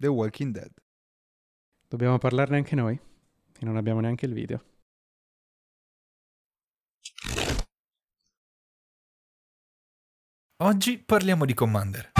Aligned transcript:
The 0.00 0.06
Walking 0.06 0.52
Dead. 0.52 0.70
Dobbiamo 1.88 2.18
parlarne 2.18 2.56
anche 2.56 2.76
noi, 2.76 2.94
e 2.94 3.64
non 3.64 3.76
abbiamo 3.76 3.98
neanche 3.98 4.26
il 4.26 4.32
video. 4.32 4.64
Oggi 10.58 10.98
parliamo 10.98 11.44
di 11.44 11.52
Commander. 11.52 12.12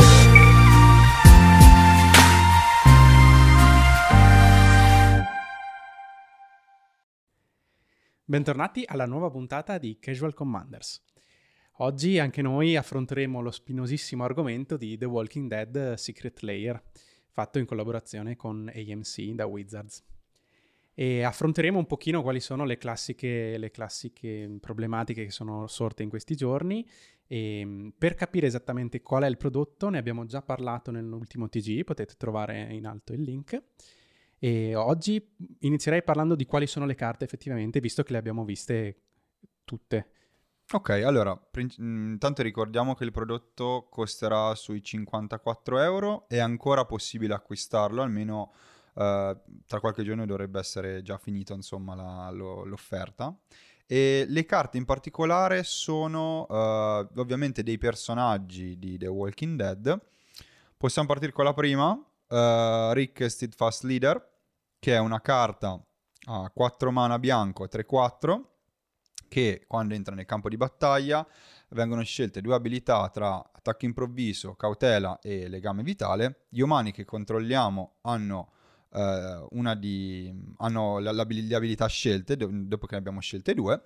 Bentornati 8.24 8.82
alla 8.86 9.06
nuova 9.06 9.30
puntata 9.30 9.78
di 9.78 10.00
Casual 10.00 10.34
Commanders. 10.34 11.04
Oggi 11.80 12.18
anche 12.18 12.42
noi 12.42 12.74
affronteremo 12.74 13.40
lo 13.40 13.52
spinosissimo 13.52 14.24
argomento 14.24 14.76
di 14.76 14.98
The 14.98 15.04
Walking 15.04 15.48
Dead 15.48 15.94
Secret 15.94 16.40
Layer, 16.40 16.82
fatto 17.38 17.60
in 17.60 17.66
collaborazione 17.66 18.34
con 18.34 18.68
AMC 18.74 19.20
da 19.34 19.46
Wizards. 19.46 20.02
E 20.92 21.22
affronteremo 21.22 21.78
un 21.78 21.86
pochino 21.86 22.20
quali 22.20 22.40
sono 22.40 22.64
le 22.64 22.78
classiche, 22.78 23.56
le 23.56 23.70
classiche 23.70 24.56
problematiche 24.58 25.22
che 25.22 25.30
sono 25.30 25.68
sorte 25.68 26.02
in 26.02 26.08
questi 26.08 26.34
giorni 26.34 26.84
e 27.28 27.62
mm, 27.64 27.88
per 27.96 28.16
capire 28.16 28.48
esattamente 28.48 29.02
qual 29.02 29.22
è 29.22 29.28
il 29.28 29.36
prodotto 29.36 29.88
ne 29.88 29.98
abbiamo 29.98 30.24
già 30.26 30.42
parlato 30.42 30.90
nell'ultimo 30.90 31.48
TG, 31.48 31.84
potete 31.84 32.14
trovare 32.16 32.72
in 32.72 32.86
alto 32.86 33.12
il 33.12 33.22
link. 33.22 33.62
E 34.40 34.74
oggi 34.74 35.24
inizierei 35.60 36.02
parlando 36.02 36.34
di 36.34 36.44
quali 36.44 36.66
sono 36.66 36.86
le 36.86 36.96
carte 36.96 37.24
effettivamente, 37.24 37.78
visto 37.78 38.02
che 38.02 38.10
le 38.10 38.18
abbiamo 38.18 38.44
viste 38.44 39.02
tutte. 39.62 40.10
Ok, 40.70 40.90
allora, 40.90 41.34
mm, 41.34 42.10
intanto 42.12 42.42
ricordiamo 42.42 42.94
che 42.94 43.04
il 43.04 43.10
prodotto 43.10 43.86
costerà 43.90 44.54
sui 44.54 44.82
54 44.82 45.78
euro, 45.80 46.28
è 46.28 46.38
ancora 46.38 46.84
possibile 46.84 47.32
acquistarlo, 47.32 48.02
almeno 48.02 48.52
eh, 48.94 49.36
tra 49.66 49.80
qualche 49.80 50.02
giorno 50.02 50.26
dovrebbe 50.26 50.58
essere 50.58 51.00
già 51.02 51.16
finita 51.16 51.54
insomma 51.54 51.94
la- 51.94 52.30
lo- 52.30 52.64
l'offerta. 52.64 53.34
E 53.86 54.26
le 54.28 54.44
carte 54.44 54.76
in 54.76 54.84
particolare 54.84 55.62
sono 55.64 56.46
eh, 56.50 57.08
ovviamente 57.16 57.62
dei 57.62 57.78
personaggi 57.78 58.78
di 58.78 58.98
The 58.98 59.06
Walking 59.06 59.56
Dead. 59.56 59.98
Possiamo 60.76 61.08
partire 61.08 61.32
con 61.32 61.44
la 61.44 61.54
prima, 61.54 61.90
uh, 61.90 62.92
Rick 62.92 63.28
Steadfast 63.28 63.82
Leader, 63.84 64.22
che 64.78 64.94
è 64.94 64.98
una 64.98 65.20
carta 65.20 65.82
a 66.26 66.50
4 66.54 66.90
mana 66.92 67.18
bianco 67.18 67.64
3-4, 67.64 68.57
che 69.28 69.64
quando 69.66 69.94
entra 69.94 70.14
nel 70.14 70.24
campo 70.24 70.48
di 70.48 70.56
battaglia 70.56 71.26
vengono 71.70 72.02
scelte 72.02 72.40
due 72.40 72.54
abilità 72.54 73.08
tra 73.10 73.36
attacco 73.36 73.84
improvviso, 73.84 74.54
cautela 74.54 75.18
e 75.20 75.48
legame 75.48 75.82
vitale. 75.82 76.46
Gli 76.48 76.60
umani 76.60 76.92
che 76.92 77.04
controlliamo 77.04 77.98
hanno, 78.02 78.52
una 79.50 79.74
di, 79.74 80.34
hanno 80.56 80.98
le, 80.98 81.10
abilità 81.10 81.86
scelte, 81.86 82.36
do, 82.36 82.48
dopo 82.50 82.86
che 82.86 82.94
ne 82.94 82.98
abbiamo 82.98 83.20
scelte 83.20 83.54
due, 83.54 83.82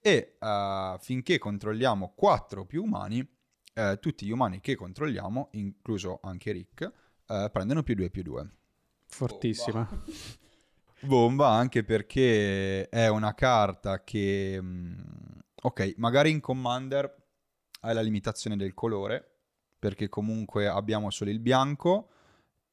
e 0.00 0.36
uh, 0.38 0.98
finché 0.98 1.38
controlliamo 1.38 2.12
4 2.14 2.64
più 2.64 2.82
umani, 2.82 3.20
uh, 3.20 3.98
tutti 3.98 4.26
gli 4.26 4.30
umani 4.30 4.60
che 4.60 4.74
controlliamo, 4.74 5.48
incluso 5.52 6.20
anche 6.22 6.52
Rick, 6.52 6.92
uh, 7.26 7.50
prendono 7.50 7.82
più 7.82 7.94
2 7.94 8.10
più 8.10 8.22
2. 8.22 8.50
Fortissima. 9.06 9.82
Bomba. 9.82 10.46
Bomba 11.00 11.50
anche 11.50 11.84
perché 11.84 12.88
è 12.88 13.08
una 13.08 13.34
carta 13.34 14.02
che... 14.02 14.60
Ok, 15.60 15.94
magari 15.96 16.30
in 16.30 16.40
Commander 16.40 17.14
hai 17.80 17.94
la 17.94 18.00
limitazione 18.00 18.56
del 18.56 18.74
colore, 18.74 19.36
perché 19.78 20.08
comunque 20.08 20.66
abbiamo 20.66 21.10
solo 21.10 21.30
il 21.30 21.38
bianco, 21.38 22.10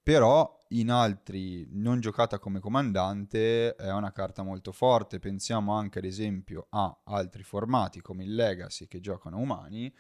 però 0.02 0.58
in 0.70 0.90
altri 0.90 1.68
non 1.72 2.00
giocata 2.00 2.40
come 2.40 2.60
comandante 2.60 3.76
è 3.76 3.92
una 3.92 4.12
carta 4.12 4.44
molto 4.44 4.72
forte. 4.72 5.20
Pensiamo 5.20 5.74
anche 5.74 6.00
ad 6.00 6.06
esempio 6.06 6.68
a 6.70 7.02
altri 7.06 7.44
formati 7.44 8.02
come 8.02 8.24
il 8.24 8.34
Legacy 8.34 8.88
che 8.88 9.00
giocano 9.00 9.38
umani. 9.38 9.94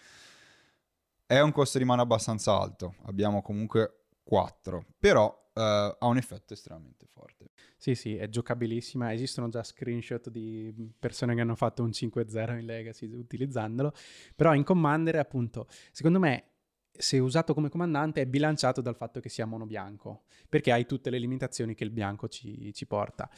È 1.28 1.40
un 1.40 1.52
costo 1.52 1.78
di 1.78 1.86
mana 1.86 2.04
abbastanza 2.04 2.56
alto, 2.56 2.96
abbiamo 3.06 3.42
comunque 3.42 4.06
4, 4.24 4.86
però 5.00 5.26
uh, 5.28 5.60
ha 5.60 5.98
un 6.02 6.18
effetto 6.18 6.54
estremamente 6.54 7.08
forte. 7.08 7.50
Sì, 7.86 7.94
sì, 7.94 8.16
è 8.16 8.28
giocabilissima. 8.30 9.14
Esistono 9.14 9.48
già 9.48 9.62
screenshot 9.62 10.32
di 10.32 10.74
persone 10.98 11.36
che 11.36 11.42
hanno 11.42 11.54
fatto 11.54 11.84
un 11.84 11.92
5-0 11.92 12.58
in 12.58 12.66
Legacy 12.66 13.14
utilizzandolo. 13.14 13.94
Però 14.36 14.56
in 14.56 14.64
Commander, 14.64 15.18
appunto, 15.18 15.68
secondo 15.92 16.18
me, 16.18 16.55
se 16.98 17.20
usato 17.20 17.54
come 17.54 17.70
comandante, 17.70 18.22
è 18.22 18.26
bilanciato 18.26 18.82
dal 18.82 18.96
fatto 18.96 19.20
che 19.20 19.30
sia 19.30 19.46
mono 19.46 19.66
bianco, 19.66 20.24
perché 20.48 20.72
hai 20.72 20.86
tutte 20.86 21.10
le 21.10 21.18
limitazioni 21.18 21.76
che 21.76 21.84
il 21.84 21.92
bianco 21.92 22.28
ci, 22.28 22.74
ci 22.74 22.86
porta. 22.86 23.30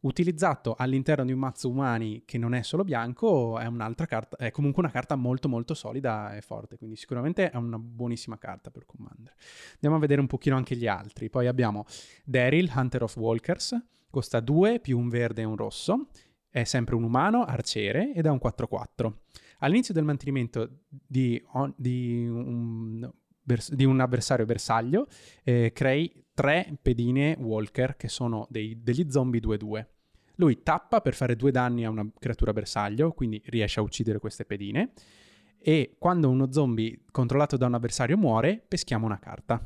Utilizzato 0.00 0.74
all'interno 0.76 1.24
di 1.24 1.32
un 1.32 1.38
mazzo 1.38 1.68
umani 1.68 2.22
che 2.24 2.38
non 2.38 2.54
è 2.54 2.62
solo 2.62 2.84
bianco, 2.84 3.58
è 3.58 3.66
carta, 4.06 4.36
è 4.36 4.50
comunque 4.50 4.82
una 4.82 4.92
carta 4.92 5.16
molto 5.16 5.48
molto 5.48 5.74
solida 5.74 6.36
e 6.36 6.42
forte, 6.42 6.76
quindi 6.76 6.96
sicuramente 6.96 7.50
è 7.50 7.56
una 7.56 7.78
buonissima 7.78 8.38
carta 8.38 8.70
per 8.70 8.86
Commander. 8.86 9.34
Andiamo 9.74 9.96
a 9.96 9.98
vedere 9.98 10.20
un 10.20 10.26
pochino 10.26 10.56
anche 10.56 10.76
gli 10.76 10.86
altri. 10.86 11.28
Poi 11.28 11.46
abbiamo 11.46 11.86
Daryl, 12.24 12.70
Hunter 12.74 13.02
of 13.02 13.16
Walkers, 13.16 13.76
costa 14.10 14.40
2 14.40 14.80
più 14.80 14.98
un 14.98 15.08
verde 15.08 15.42
e 15.42 15.44
un 15.44 15.56
rosso, 15.56 16.08
è 16.56 16.64
sempre 16.64 16.94
un 16.94 17.02
umano, 17.02 17.44
arciere 17.44 18.14
ed 18.14 18.24
è 18.24 18.30
un 18.30 18.40
4-4. 18.42 19.12
All'inizio 19.58 19.92
del 19.92 20.04
mantenimento 20.04 20.84
di, 20.88 21.42
on, 21.52 21.74
di, 21.76 22.26
un, 22.26 23.12
di, 23.42 23.84
un, 23.84 24.00
avversario 24.00 24.46
bersaglio, 24.46 25.06
eh, 25.44 25.72
crei 25.74 26.24
tre 26.32 26.78
pedine 26.80 27.36
walker 27.38 27.96
che 27.98 28.08
sono 28.08 28.46
dei, 28.48 28.80
degli 28.82 29.10
zombie 29.10 29.38
2-2. 29.38 29.86
Lui 30.36 30.62
tappa 30.62 31.02
per 31.02 31.14
fare 31.14 31.36
due 31.36 31.50
danni 31.50 31.84
a 31.84 31.90
una 31.90 32.10
creatura 32.18 32.54
bersaglio, 32.54 33.12
quindi 33.12 33.42
riesce 33.46 33.80
a 33.80 33.82
uccidere 33.82 34.18
queste 34.18 34.46
pedine. 34.46 34.92
E 35.58 35.96
quando 35.98 36.30
uno 36.30 36.50
zombie 36.52 37.02
controllato 37.10 37.58
da 37.58 37.66
un 37.66 37.74
avversario 37.74 38.16
muore, 38.16 38.64
peschiamo 38.66 39.04
una 39.04 39.18
carta. 39.18 39.62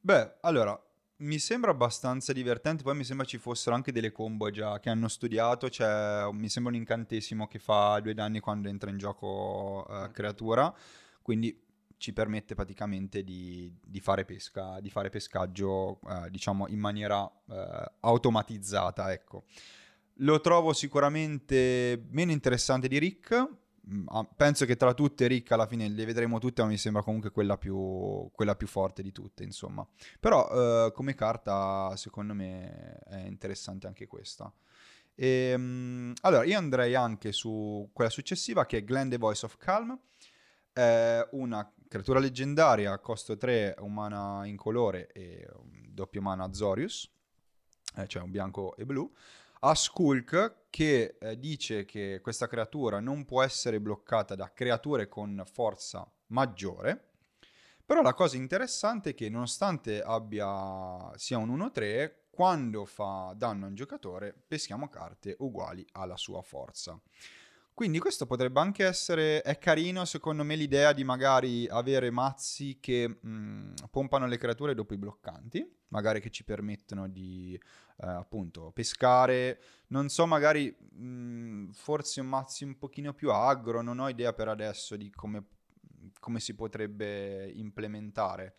Beh, 0.00 0.36
allora, 0.42 0.78
mi 1.22 1.38
sembra 1.38 1.70
abbastanza 1.70 2.32
divertente, 2.32 2.82
poi 2.82 2.96
mi 2.96 3.04
sembra 3.04 3.24
ci 3.24 3.38
fossero 3.38 3.74
anche 3.74 3.92
delle 3.92 4.12
combo 4.12 4.50
già 4.50 4.78
che 4.80 4.90
hanno 4.90 5.08
studiato, 5.08 5.70
cioè 5.70 6.28
mi 6.32 6.48
sembra 6.48 6.72
un 6.72 6.78
incantesimo 6.78 7.46
che 7.46 7.58
fa 7.58 7.98
due 8.00 8.14
danni 8.14 8.40
quando 8.40 8.68
entra 8.68 8.90
in 8.90 8.98
gioco 8.98 9.86
uh, 9.88 10.10
creatura, 10.10 10.74
quindi 11.22 11.58
ci 11.96 12.12
permette 12.12 12.56
praticamente 12.56 13.22
di, 13.22 13.72
di, 13.84 14.00
fare 14.00 14.24
pesca, 14.24 14.80
di 14.80 14.90
fare 14.90 15.08
pescaggio, 15.08 16.00
uh, 16.02 16.28
diciamo, 16.28 16.66
in 16.66 16.80
maniera 16.80 17.22
uh, 17.22 17.54
automatizzata, 18.00 19.12
ecco. 19.12 19.44
Lo 20.16 20.40
trovo 20.40 20.72
sicuramente 20.72 22.06
meno 22.10 22.32
interessante 22.32 22.88
di 22.88 22.98
Rick, 22.98 23.48
penso 24.36 24.64
che 24.64 24.76
tra 24.76 24.94
tutte 24.94 25.26
Rick 25.26 25.50
alla 25.50 25.66
fine 25.66 25.88
le 25.88 26.04
vedremo 26.04 26.38
tutte, 26.38 26.62
ma 26.62 26.68
mi 26.68 26.78
sembra 26.78 27.02
comunque 27.02 27.30
quella 27.30 27.58
più, 27.58 28.30
quella 28.32 28.54
più 28.54 28.66
forte 28.66 29.02
di 29.02 29.12
tutte, 29.12 29.42
insomma. 29.42 29.86
Però 30.20 30.86
eh, 30.86 30.92
come 30.92 31.14
carta, 31.14 31.94
secondo 31.96 32.34
me, 32.34 32.98
è 33.06 33.26
interessante 33.26 33.86
anche 33.86 34.06
questa. 34.06 34.52
E, 35.14 35.54
um, 35.54 36.12
allora, 36.22 36.44
io 36.44 36.56
andrei 36.56 36.94
anche 36.94 37.32
su 37.32 37.90
quella 37.92 38.10
successiva, 38.10 38.66
che 38.66 38.78
è 38.78 38.84
Glenn 38.84 39.10
the 39.10 39.18
Voice 39.18 39.44
of 39.44 39.56
Calm. 39.56 39.98
È 40.72 41.28
una 41.32 41.70
creatura 41.88 42.18
leggendaria, 42.20 42.98
costo 42.98 43.36
3, 43.36 43.76
un 43.80 43.92
mana 43.92 44.46
in 44.46 44.56
colore 44.56 45.08
e 45.12 45.46
un 45.54 45.88
doppio 45.90 46.22
mana 46.22 46.44
Azorius, 46.44 47.10
eh, 47.96 48.06
cioè 48.06 48.22
un 48.22 48.30
bianco 48.30 48.74
e 48.76 48.86
blu 48.86 49.12
a 49.64 49.74
Skulk 49.74 50.62
che 50.70 51.16
eh, 51.20 51.38
dice 51.38 51.84
che 51.84 52.18
questa 52.20 52.48
creatura 52.48 52.98
non 52.98 53.24
può 53.24 53.42
essere 53.42 53.80
bloccata 53.80 54.34
da 54.34 54.52
creature 54.52 55.06
con 55.06 55.42
forza 55.46 56.10
maggiore. 56.28 57.10
Però 57.84 58.02
la 58.02 58.14
cosa 58.14 58.36
interessante 58.36 59.10
è 59.10 59.14
che 59.14 59.28
nonostante 59.28 60.02
abbia 60.02 61.12
sia 61.16 61.38
un 61.38 61.56
1-3, 61.56 62.12
quando 62.30 62.86
fa 62.86 63.34
danno 63.36 63.66
a 63.66 63.68
un 63.68 63.74
giocatore 63.74 64.34
peschiamo 64.48 64.88
carte 64.88 65.36
uguali 65.38 65.86
alla 65.92 66.16
sua 66.16 66.42
forza. 66.42 66.98
Quindi 67.74 67.98
questo 67.98 68.26
potrebbe 68.26 68.60
anche 68.60 68.84
essere, 68.84 69.40
è 69.40 69.58
carino 69.58 70.04
secondo 70.04 70.44
me 70.44 70.56
l'idea 70.56 70.92
di 70.92 71.04
magari 71.04 71.66
avere 71.68 72.10
mazzi 72.10 72.78
che 72.78 73.08
mh, 73.08 73.74
pompano 73.90 74.26
le 74.26 74.36
creature 74.36 74.74
dopo 74.74 74.92
i 74.92 74.98
bloccanti, 74.98 75.66
magari 75.88 76.20
che 76.20 76.30
ci 76.30 76.44
permettono 76.44 77.08
di 77.08 77.54
eh, 77.54 78.06
appunto 78.06 78.72
pescare, 78.72 79.60
non 79.88 80.10
so 80.10 80.26
magari 80.26 80.70
mh, 80.70 81.70
forse 81.72 82.20
un 82.20 82.26
mazzi 82.26 82.64
un 82.64 82.76
pochino 82.76 83.14
più 83.14 83.32
agro, 83.32 83.80
non 83.80 84.00
ho 84.00 84.08
idea 84.08 84.34
per 84.34 84.48
adesso 84.48 84.94
di 84.94 85.10
come, 85.10 85.42
come 86.20 86.40
si 86.40 86.54
potrebbe 86.54 87.50
implementare. 87.54 88.56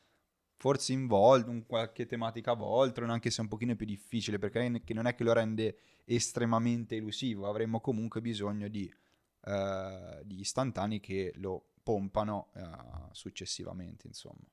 Forse 0.57 0.93
in 0.93 1.07
Volt, 1.07 1.47
un 1.47 1.65
qualche 1.65 2.05
tematica 2.05 2.53
Voltron, 2.53 3.09
anche 3.09 3.29
se 3.29 3.39
è 3.39 3.41
un 3.41 3.49
pochino 3.49 3.75
più 3.75 3.85
difficile, 3.85 4.39
perché 4.39 4.81
non 4.93 5.05
è 5.05 5.13
che 5.13 5.23
lo 5.23 5.33
rende 5.33 5.77
estremamente 6.05 6.95
elusivo, 6.95 7.47
avremmo 7.47 7.81
comunque 7.81 8.21
bisogno 8.21 8.69
di 8.69 8.91
eh, 9.45 10.21
di 10.23 10.39
istantanei 10.39 10.99
che 10.99 11.33
lo 11.35 11.71
pompano 11.83 12.49
eh, 12.55 12.61
successivamente, 13.11 14.07
insomma. 14.07 14.47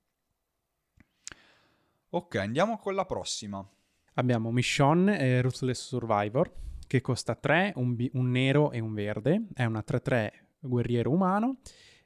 Ok, 2.11 2.35
andiamo 2.37 2.77
con 2.79 2.95
la 2.95 3.05
prossima. 3.05 3.67
Abbiamo 4.15 4.51
Michonne 4.51 5.19
e 5.21 5.41
Ruthless 5.41 5.87
Survivor, 5.87 6.53
che 6.87 7.01
costa 7.01 7.37
3, 7.37 7.75
un, 7.77 7.95
bi- 7.95 8.11
un 8.15 8.31
nero 8.31 8.73
e 8.73 8.81
un 8.81 8.93
verde. 8.93 9.47
È 9.55 9.65
una 9.65 9.85
3-3 9.87 10.31
guerriero 10.59 11.11
umano. 11.11 11.59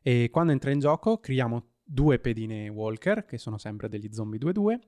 E 0.03 0.29
quando 0.31 0.53
entra 0.53 0.71
in 0.71 0.81
gioco 0.81 1.19
creiamo 1.19 1.71
due 1.83 2.19
pedine 2.19 2.69
walker, 2.69 3.25
che 3.25 3.39
sono 3.39 3.57
sempre 3.57 3.89
degli 3.89 4.13
zombie 4.13 4.39
2-2. 4.39 4.79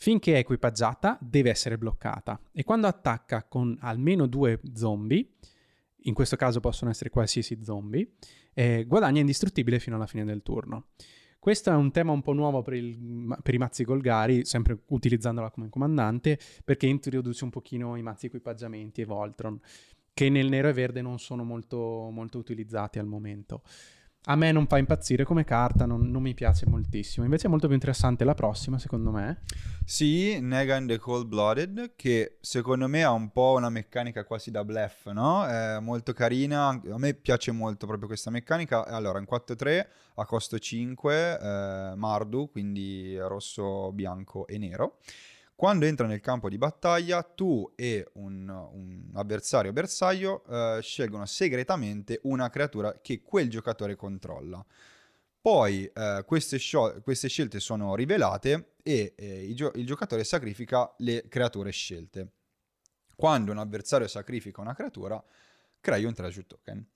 Finché 0.00 0.34
è 0.34 0.38
equipaggiata 0.38 1.18
deve 1.20 1.50
essere 1.50 1.76
bloccata 1.76 2.40
e 2.52 2.62
quando 2.62 2.86
attacca 2.86 3.42
con 3.42 3.76
almeno 3.80 4.26
due 4.26 4.60
zombie, 4.72 5.28
in 6.08 6.14
questo 6.14 6.36
caso 6.36 6.60
possono 6.60 6.90
essere 6.90 7.10
qualsiasi 7.10 7.58
zombie, 7.62 8.14
eh, 8.54 8.84
guadagna 8.86 9.20
indistruttibile 9.20 9.78
fino 9.78 9.96
alla 9.96 10.06
fine 10.06 10.24
del 10.24 10.42
turno. 10.42 10.86
Questo 11.38 11.70
è 11.70 11.74
un 11.74 11.92
tema 11.92 12.10
un 12.10 12.22
po' 12.22 12.32
nuovo 12.32 12.62
per, 12.62 12.74
il, 12.74 13.38
per, 13.42 13.54
i 13.54 13.58
mazzi 13.58 13.84
Golgari, 13.84 14.44
sempre 14.44 14.80
utilizzandola 14.86 15.50
come 15.50 15.68
comandante, 15.68 16.38
perché 16.64 16.86
introduce 16.86 17.44
un 17.44 17.50
pochino 17.50 17.94
i 17.96 18.02
mazzi 18.02 18.26
equipaggiamenti 18.26 19.02
e 19.02 19.04
Voltron, 19.04 19.60
che 20.12 20.28
nel 20.30 20.48
nero 20.48 20.68
e 20.68 20.72
verde 20.72 21.00
non 21.00 21.20
sono 21.20 21.44
molto, 21.44 22.10
molto 22.10 22.38
utilizzati 22.38 22.98
al 22.98 23.06
momento 23.06 23.62
a 24.30 24.36
me 24.36 24.52
non 24.52 24.66
fa 24.66 24.76
impazzire 24.76 25.24
come 25.24 25.44
carta, 25.44 25.86
non, 25.86 26.10
non, 26.10 26.20
mi 26.20 26.34
piace 26.34 26.66
moltissimo. 26.66 27.24
Invece 27.24 27.46
è 27.46 27.50
molto 27.50 27.66
più 27.66 27.74
interessante 27.74 28.24
la 28.24 28.34
prossima, 28.34 28.78
secondo 28.78 29.10
me. 29.10 29.40
Sì, 29.86 30.38
Negan 30.38 30.86
the 30.86 30.98
Cold 30.98 31.26
Blooded, 31.26 31.92
che 31.96 32.36
secondo 32.40 32.88
me 32.88 33.02
ha 33.04 33.10
un 33.10 33.30
po' 33.30 33.54
una 33.56 33.70
meccanica 33.70 34.24
quasi 34.24 34.50
da 34.50 34.64
bluff, 34.64 35.06
no? 35.08 35.46
È 35.46 35.80
molto 35.80 36.12
carina, 36.12 36.68
a 36.68 36.98
me 36.98 37.14
piace 37.14 37.52
molto 37.52 37.86
proprio 37.86 38.06
questa 38.06 38.30
meccanica. 38.30 38.84
Allora, 38.86 39.18
in 39.18 39.26
4-3 39.26 39.86
a 40.16 40.26
costo 40.26 40.58
5, 40.58 41.38
eh, 41.40 41.92
Mardu, 41.96 42.50
quindi 42.50 43.16
rosso, 43.18 43.92
bianco 43.92 44.46
e 44.46 44.58
nero. 44.58 44.98
Quando 45.58 45.86
entra 45.86 46.06
nel 46.06 46.20
campo 46.20 46.48
di 46.48 46.56
battaglia, 46.56 47.20
tu 47.24 47.72
e 47.74 48.08
un, 48.12 48.48
un 48.48 49.10
avversario 49.14 49.72
bersaglio 49.72 50.44
eh, 50.44 50.78
scelgono 50.80 51.26
segretamente 51.26 52.20
una 52.22 52.48
creatura 52.48 53.00
che 53.02 53.22
quel 53.22 53.50
giocatore 53.50 53.96
controlla. 53.96 54.64
Poi 55.40 55.84
eh, 55.92 56.22
queste, 56.24 56.60
queste, 57.02 57.26
scelte 57.26 57.58
sono 57.58 57.96
rivelate 57.96 58.74
e 58.84 59.14
eh, 59.16 59.46
il, 59.48 59.56
gio- 59.56 59.72
il 59.74 59.84
giocatore 59.84 60.22
sacrifica 60.22 60.94
le 60.98 61.26
creature 61.26 61.72
scelte. 61.72 62.34
Quando 63.16 63.50
un 63.50 63.58
avversario 63.58 64.06
sacrifica 64.06 64.60
una 64.60 64.76
creatura, 64.76 65.20
crei 65.80 66.04
un 66.04 66.14
treasure 66.14 66.46
token. 66.46 66.86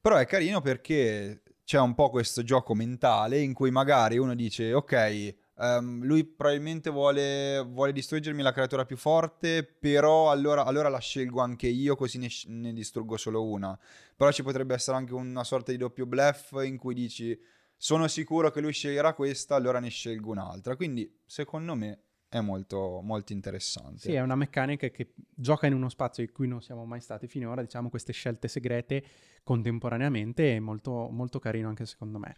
Però 0.00 0.14
è 0.14 0.26
carino 0.26 0.60
perché 0.60 1.42
c'è 1.64 1.80
un 1.80 1.96
po' 1.96 2.10
questo 2.10 2.44
gioco 2.44 2.76
mentale 2.76 3.40
in 3.40 3.54
cui 3.54 3.72
magari 3.72 4.18
uno 4.18 4.36
dice 4.36 4.72
ok, 4.72 5.42
Um, 5.56 6.04
lui 6.04 6.24
probabilmente 6.24 6.90
vuole, 6.90 7.60
vuole, 7.60 7.92
distruggermi 7.92 8.42
la 8.42 8.52
creatura 8.52 8.84
più 8.84 8.96
forte, 8.96 9.62
però 9.62 10.30
allora, 10.30 10.64
allora 10.64 10.88
la 10.88 10.98
scelgo 10.98 11.40
anche 11.40 11.68
io, 11.68 11.94
così 11.94 12.18
ne, 12.18 12.28
ne, 12.46 12.72
distruggo 12.72 13.16
solo 13.16 13.44
una. 13.44 13.78
Però 14.16 14.32
ci 14.32 14.42
potrebbe 14.42 14.74
essere 14.74 14.96
anche 14.96 15.14
una 15.14 15.44
sorta 15.44 15.70
di 15.70 15.78
doppio 15.78 16.06
bluff 16.06 16.52
in 16.64 16.76
cui 16.76 16.94
dici 16.94 17.38
sono 17.76 18.08
sicuro 18.08 18.50
che 18.50 18.60
lui 18.60 18.72
sceglierà 18.72 19.14
questa, 19.14 19.54
allora 19.54 19.78
ne 19.78 19.90
scelgo 19.90 20.30
un'altra. 20.30 20.74
Quindi 20.74 21.20
secondo 21.24 21.74
me 21.76 22.00
è 22.28 22.40
molto, 22.40 23.00
molto 23.00 23.32
interessante. 23.32 23.98
Sì, 23.98 24.12
è 24.12 24.20
una 24.20 24.34
meccanica 24.34 24.88
che 24.88 25.12
gioca 25.14 25.68
in 25.68 25.74
uno 25.74 25.88
spazio 25.88 26.24
in 26.24 26.32
cui 26.32 26.48
non 26.48 26.62
siamo 26.62 26.84
mai 26.84 27.00
stati 27.00 27.28
finora, 27.28 27.62
diciamo 27.62 27.90
queste 27.90 28.12
scelte 28.12 28.48
segrete 28.48 29.04
contemporaneamente, 29.44 30.56
è 30.56 30.58
molto, 30.58 31.10
molto 31.10 31.38
carino 31.38 31.68
anche 31.68 31.86
secondo 31.86 32.18
me. 32.18 32.34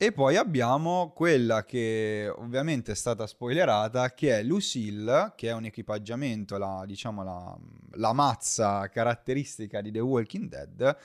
E 0.00 0.12
poi 0.12 0.36
abbiamo 0.36 1.10
quella 1.12 1.64
che 1.64 2.32
ovviamente 2.36 2.92
è 2.92 2.94
stata 2.94 3.26
spoilerata, 3.26 4.14
che 4.14 4.38
è 4.38 4.42
Lucille, 4.44 5.32
che 5.34 5.48
è 5.48 5.52
un 5.52 5.64
equipaggiamento, 5.64 6.56
la, 6.56 6.84
diciamo 6.86 7.24
la, 7.24 7.58
la 7.94 8.12
mazza 8.12 8.88
caratteristica 8.90 9.80
di 9.80 9.90
The 9.90 9.98
Walking 9.98 10.48
Dead, 10.48 10.96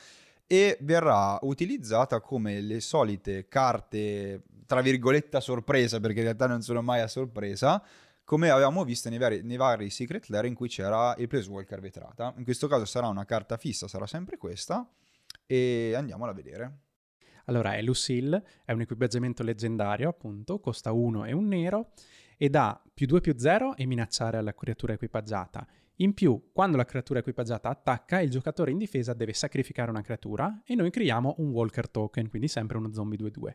e 0.46 0.78
verrà 0.82 1.40
utilizzata 1.42 2.22
come 2.22 2.62
le 2.62 2.80
solite 2.82 3.48
carte, 3.48 4.44
tra 4.68 4.82
virgolette, 4.82 5.38
a 5.38 5.42
sorpresa, 5.42 6.00
perché 6.00 6.20
in 6.20 6.26
realtà 6.26 6.46
non 6.46 6.62
sono 6.62 6.84
mai 6.84 7.02
a 7.02 7.08
sorpresa, 7.08 7.84
come 8.24 8.52
avevamo 8.52 8.84
visto 8.84 9.10
nei 9.10 9.18
vari, 9.18 9.42
nei 9.42 9.58
vari 9.58 9.90
Secret 9.90 10.28
Lair 10.28 10.46
in 10.46 10.54
cui 10.54 10.68
c'era 10.68 11.16
il 11.18 11.46
Walker 11.48 11.80
vetrata. 11.80 12.32
In 12.38 12.44
questo 12.44 12.68
caso 12.68 12.86
sarà 12.86 13.08
una 13.08 13.26
carta 13.26 13.58
fissa, 13.58 13.88
sarà 13.88 14.06
sempre 14.06 14.38
questa, 14.38 14.88
e 15.48 15.94
andiamola 15.96 16.30
a 16.30 16.36
vedere. 16.36 16.78
Allora, 17.46 17.76
è 17.76 17.82
Lucille, 17.82 18.44
è 18.66 18.72
un 18.72 18.82
equipaggiamento 18.82 19.44
leggendario, 19.44 20.10
appunto, 20.10 20.60
costa 20.60 20.92
1 20.92 21.26
e 21.26 21.32
un 21.34 21.48
nero, 21.48 21.92
ed 22.38 22.56
ha 22.56 22.82
più 22.94 23.06
2 23.06 23.22
più 23.22 23.34
0 23.38 23.76
e 23.76 23.86
minacciare 23.86 24.38
alla 24.38 24.54
creatura 24.54 24.94
equipaggiata. 24.94 25.66
In 25.98 26.14
più, 26.14 26.50
quando 26.52 26.78
la 26.78 26.86
creatura 26.86 27.20
equipaggiata 27.20 27.70
attacca, 27.70 28.20
il 28.20 28.30
giocatore 28.30 28.72
in 28.72 28.78
difesa 28.78 29.14
deve 29.14 29.34
sacrificare 29.34 29.92
una 29.92 30.02
creatura 30.02 30.62
e 30.66 30.76
noi 30.76 30.90
creiamo 30.90 31.36
un 31.38 31.52
Walker 31.52 31.90
Token, 31.90 32.30
quindi 32.30 32.48
sempre 32.48 32.78
uno 32.78 32.92
zombie 32.92 33.20
2-2 33.20 33.54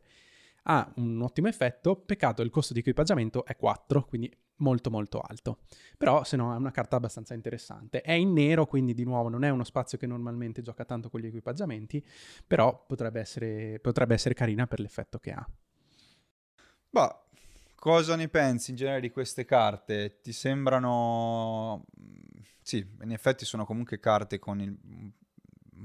ha 0.71 0.93
un 0.97 1.21
ottimo 1.23 1.49
effetto, 1.49 1.97
peccato 1.97 2.43
il 2.43 2.51
costo 2.51 2.73
di 2.73 2.81
equipaggiamento 2.81 3.45
è 3.45 3.57
4, 3.57 4.05
quindi 4.05 4.31
molto 4.59 4.91
molto 4.91 5.21
alto. 5.21 5.59
Però 5.97 6.25
se 6.25 6.37
no 6.37 6.53
è 6.53 6.57
una 6.57 6.71
carta 6.71 6.97
abbastanza 6.97 7.35
interessante. 7.35 8.01
È 8.01 8.13
in 8.13 8.33
nero, 8.33 8.67
quindi 8.67 8.95
di 8.95 9.05
nuovo 9.05 9.29
non 9.29 9.45
è 9.45 9.51
uno 9.51 9.65
spazio 9.65 9.99
che 9.99 10.07
normalmente 10.07 10.63
gioca 10.63 10.85
tanto 10.85 11.11
con 11.11 11.21
gli 11.21 11.27
equipaggiamenti, 11.27 12.05
però 12.47 12.85
potrebbe 12.87 13.21
essere, 13.21 13.79
potrebbe 13.81 14.15
essere 14.15 14.35
carina 14.35 14.67
per 14.67 14.81
l'effetto 14.81 15.19
che 15.19 15.33
ha. 15.33 15.49
Bah, 16.91 17.25
cosa 17.75 18.17
ne 18.17 18.29
pensi 18.29 18.71
in 18.71 18.77
generale 18.77 19.01
di 19.01 19.11
queste 19.11 19.45
carte? 19.45 20.21
Ti 20.21 20.33
sembrano... 20.33 21.85
Sì, 22.63 22.87
in 23.03 23.13
effetti 23.13 23.45
sono 23.45 23.65
comunque 23.65 23.99
carte 23.99 24.39
con 24.39 24.61
il 24.61 24.77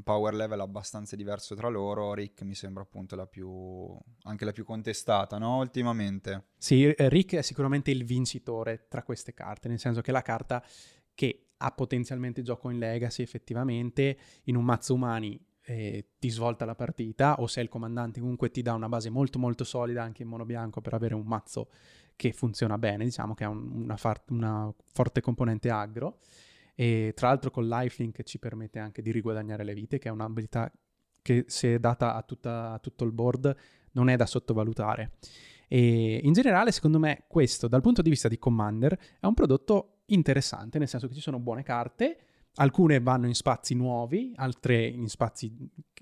power 0.04 0.34
level 0.34 0.60
abbastanza 0.60 1.16
diverso 1.16 1.56
tra 1.56 1.68
loro. 1.68 2.14
Rick 2.14 2.42
mi 2.44 2.56
sembra 2.56 2.84
appunto 2.84 3.16
la 3.16 3.28
più 3.28 3.96
anche 4.24 4.46
la 4.46 4.52
più 4.52 4.64
contestata, 4.64 5.38
no? 5.38 5.60
Ultimamente. 5.60 6.48
Sì, 6.58 6.86
eh, 6.86 7.10
Rick 7.10 7.36
è 7.36 7.42
sicuramente 7.42 7.92
il 7.92 8.06
vincitore 8.06 8.88
tra 8.88 9.04
queste 9.04 9.34
carte, 9.34 9.68
nel 9.68 9.80
senso 9.80 10.02
che 10.02 10.10
è 10.10 10.14
la 10.14 10.22
carta 10.22 10.64
che 11.14 11.48
ha 11.58 11.72
potenzialmente 11.72 12.42
gioco 12.42 12.70
in 12.70 12.80
legacy 12.80 13.22
effettivamente 13.22 14.18
in 14.46 14.56
un 14.56 14.66
mazzo 14.66 14.94
umani 14.94 15.40
eh, 15.66 16.10
ti 16.20 16.30
svolta 16.30 16.66
la 16.66 16.76
partita 16.76 17.40
o 17.40 17.48
se 17.48 17.62
il 17.62 17.70
comandante 17.70 18.20
comunque 18.20 18.52
ti 18.52 18.62
dà 18.62 18.74
una 18.74 18.90
base 18.90 19.10
molto 19.10 19.40
molto 19.40 19.64
solida 19.64 20.04
anche 20.04 20.24
in 20.24 20.28
mono 20.28 20.46
bianco 20.46 20.82
per 20.82 20.94
avere 20.94 21.16
un 21.16 21.26
mazzo 21.26 21.70
che 22.16 22.34
funziona 22.34 22.78
bene, 22.78 23.06
diciamo 23.06 23.34
che 23.34 23.44
ha 23.44 23.50
un, 23.50 23.84
una, 23.84 23.98
far- 23.98 24.24
una 24.30 24.72
forte 24.92 25.22
componente 25.22 25.70
aggro 25.70 26.20
e 26.76 27.14
tra 27.16 27.28
l'altro 27.28 27.52
con 27.52 27.68
lifelink 27.68 28.24
ci 28.24 28.40
permette 28.40 28.80
anche 28.80 29.02
di 29.02 29.12
riguadagnare 29.12 29.64
le 29.64 29.74
vite, 29.74 30.00
che 30.00 30.10
è 30.10 30.12
un'abilità 30.12 30.72
che 31.22 31.46
se 31.48 31.80
data 31.80 32.16
a, 32.16 32.22
tutta, 32.24 32.74
a 32.74 32.80
tutto 32.80 33.04
il 33.06 33.12
board 33.12 33.56
non 33.94 34.10
è 34.10 34.16
da 34.16 34.26
sottovalutare. 34.26 35.14
E 35.68 36.20
in 36.24 36.34
generale, 36.34 36.72
secondo 36.72 37.00
me, 37.00 37.24
questo 37.28 37.68
dal 37.68 37.82
punto 37.82 38.02
di 38.02 38.10
vista 38.10 38.28
di 38.28 38.38
Commander 38.38 38.98
è 39.20 39.26
un 39.26 39.34
prodotto 39.34 40.02
interessante, 40.08 40.78
nel 40.78 40.88
senso 40.88 41.08
che 41.08 41.14
ci 41.14 41.22
sono 41.22 41.40
buone 41.40 41.64
carte, 41.64 42.18
alcune 42.56 43.00
vanno 43.00 43.28
in 43.28 43.34
spazi 43.34 43.74
nuovi, 43.74 44.34
altre 44.36 44.86
in 44.86 45.08
spazi 45.08 45.52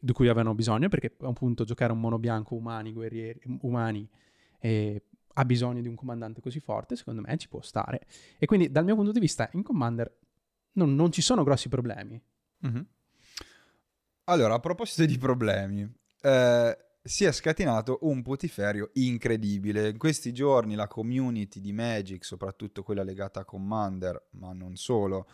di 0.02 0.12
cui 0.12 0.28
avevano 0.28 0.56
bisogno, 0.56 0.90
perché 0.90 1.16
appunto 1.22 1.64
giocare 1.64 1.94
un 1.94 2.00
mono 2.00 2.20
bianco 2.20 2.56
umani, 2.56 2.92
guerrieri, 2.92 3.40
umani, 3.62 4.10
eh, 4.60 5.04
ha 5.34 5.46
bisogno 5.46 5.82
di 5.82 5.88
un 5.88 5.96
comandante 5.96 6.42
così 6.42 6.60
forte, 6.60 6.96
secondo 6.96 7.22
me 7.22 7.38
ci 7.38 7.48
può 7.48 7.62
stare. 7.62 8.06
E 8.38 8.46
quindi 8.46 8.72
dal 8.72 8.84
mio 8.84 8.96
punto 8.96 9.12
di 9.12 9.20
vista 9.20 9.50
in 9.54 9.64
Commander 9.64 10.14
non, 10.74 10.96
non 10.96 11.12
ci 11.12 11.22
sono 11.22 11.44
grossi 11.44 11.70
problemi. 11.70 12.22
Mm-hmm. 12.66 12.82
Allora, 14.26 14.54
a 14.54 14.60
proposito 14.60 15.06
di 15.06 15.18
problemi, 15.18 15.90
eh, 16.22 16.78
si 17.04 17.26
è 17.26 17.32
scatenato 17.32 18.00
un 18.04 18.22
putiferio 18.22 18.92
incredibile. 18.94 19.90
In 19.90 19.98
questi 19.98 20.32
giorni 20.32 20.76
la 20.76 20.88
community 20.88 21.60
di 21.60 21.74
Magic, 21.74 22.24
soprattutto 22.24 22.84
quella 22.84 23.04
legata 23.04 23.42
a 23.42 23.46
Commander, 23.46 24.28
ma 24.32 24.54
non 24.54 24.76
solo, 24.76 25.28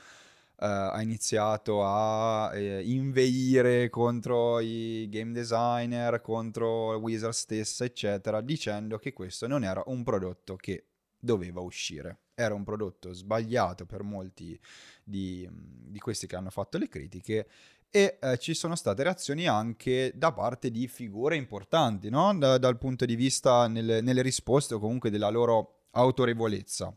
eh, 0.59 0.65
ha 0.65 1.01
iniziato 1.01 1.83
a 1.85 2.55
eh, 2.55 2.81
inveire 2.83 3.89
contro 3.89 4.59
i 4.59 5.07
game 5.09 5.33
designer, 5.33 6.21
contro 6.21 6.95
Wizard 6.95 7.33
stessa, 7.33 7.83
eccetera, 7.83 8.41
dicendo 8.41 8.97
che 8.97 9.13
questo 9.13 9.47
non 9.47 9.63
era 9.63 9.83
un 9.87 10.03
prodotto 10.03 10.55
che 10.55 10.85
doveva 11.19 11.59
uscire. 11.59 12.19
Era 12.39 12.53
un 12.53 12.63
prodotto 12.63 13.13
sbagliato 13.13 13.87
per 13.87 14.03
molti 14.03 14.59
di, 15.03 15.49
di 15.51 15.97
questi 15.97 16.27
che 16.27 16.35
hanno 16.35 16.51
fatto 16.51 16.77
le 16.77 16.87
critiche 16.87 17.47
e 17.89 18.19
eh, 18.21 18.37
ci 18.37 18.53
sono 18.53 18.75
state 18.75 19.01
reazioni 19.01 19.47
anche 19.47 20.11
da 20.13 20.31
parte 20.31 20.69
di 20.69 20.87
figure 20.87 21.35
importanti, 21.35 22.11
no? 22.11 22.37
da, 22.37 22.59
dal 22.59 22.77
punto 22.77 23.05
di 23.05 23.15
vista 23.15 23.67
nelle, 23.67 24.01
nelle 24.01 24.21
risposte 24.21 24.75
o 24.75 24.79
comunque 24.79 25.09
della 25.09 25.29
loro 25.29 25.85
autorevolezza. 25.93 26.95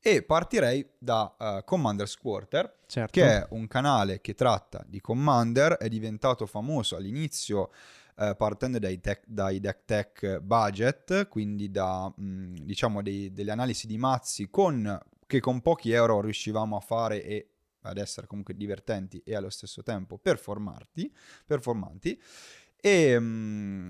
E 0.00 0.22
partirei 0.22 0.88
da 0.96 1.36
uh, 1.38 1.64
Commander's 1.64 2.16
Quarter, 2.16 2.78
certo. 2.86 3.12
che 3.12 3.26
è 3.26 3.46
un 3.50 3.66
canale 3.66 4.22
che 4.22 4.32
tratta 4.32 4.82
di 4.86 5.02
Commander, 5.02 5.74
è 5.74 5.90
diventato 5.90 6.46
famoso 6.46 6.96
all'inizio 6.96 7.70
eh, 8.16 8.34
partendo 8.36 8.78
dai, 8.78 9.00
tech, 9.00 9.24
dai 9.26 9.60
deck 9.60 9.84
tech 9.84 10.38
budget, 10.40 11.28
quindi 11.28 11.70
da 11.70 12.12
mh, 12.14 12.62
diciamo 12.62 13.02
dei, 13.02 13.32
delle 13.32 13.50
analisi 13.50 13.86
di 13.86 13.98
mazzi 13.98 14.48
con, 14.50 15.00
che 15.26 15.40
con 15.40 15.60
pochi 15.60 15.92
euro 15.92 16.20
riuscivamo 16.20 16.76
a 16.76 16.80
fare 16.80 17.22
e 17.22 17.48
ad 17.82 17.98
essere 17.98 18.26
comunque 18.26 18.54
divertenti 18.54 19.20
e 19.24 19.34
allo 19.34 19.50
stesso 19.50 19.82
tempo 19.82 20.18
performanti. 20.18 21.12
performanti 21.46 22.20
e, 22.84 23.16
mm, 23.16 23.86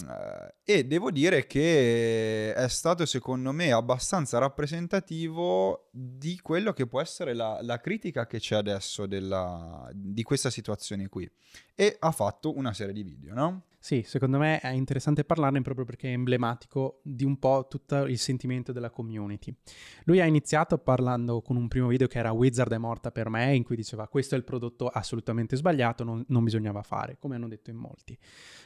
e, 0.62 0.84
devo 0.84 1.10
dire 1.10 1.46
che 1.46 2.52
è 2.52 2.68
stato 2.68 3.06
secondo 3.06 3.50
me 3.50 3.72
abbastanza 3.72 4.36
rappresentativo 4.36 5.88
di 5.90 6.38
quello 6.42 6.74
che 6.74 6.86
può 6.86 7.00
essere 7.00 7.32
la, 7.32 7.58
la 7.62 7.80
critica 7.80 8.26
che 8.26 8.38
c'è 8.38 8.56
adesso 8.56 9.06
della, 9.06 9.88
di 9.94 10.22
questa 10.22 10.50
situazione 10.50 11.08
qui. 11.08 11.26
E 11.74 11.96
ha 12.00 12.10
fatto 12.10 12.54
una 12.54 12.74
serie 12.74 12.92
di 12.92 13.02
video, 13.02 13.32
no? 13.32 13.62
Sì, 13.82 14.04
secondo 14.04 14.38
me 14.38 14.60
è 14.60 14.68
interessante 14.68 15.24
parlarne 15.24 15.60
proprio 15.60 15.84
perché 15.84 16.10
è 16.10 16.12
emblematico 16.12 17.00
di 17.02 17.24
un 17.24 17.36
po' 17.40 17.66
tutto 17.68 18.06
il 18.06 18.16
sentimento 18.16 18.70
della 18.70 18.90
community. 18.90 19.52
Lui 20.04 20.20
ha 20.20 20.24
iniziato 20.24 20.78
parlando 20.78 21.42
con 21.42 21.56
un 21.56 21.66
primo 21.66 21.88
video 21.88 22.06
che 22.06 22.20
era 22.20 22.30
Wizard 22.30 22.72
è 22.72 22.78
morta 22.78 23.10
per 23.10 23.28
me, 23.28 23.56
in 23.56 23.64
cui 23.64 23.74
diceva 23.74 24.06
questo 24.06 24.36
è 24.36 24.38
il 24.38 24.44
prodotto 24.44 24.86
assolutamente 24.86 25.56
sbagliato, 25.56 26.04
non, 26.04 26.24
non 26.28 26.44
bisognava 26.44 26.82
fare, 26.82 27.16
come 27.18 27.34
hanno 27.34 27.48
detto 27.48 27.70
in 27.70 27.76
molti. 27.76 28.16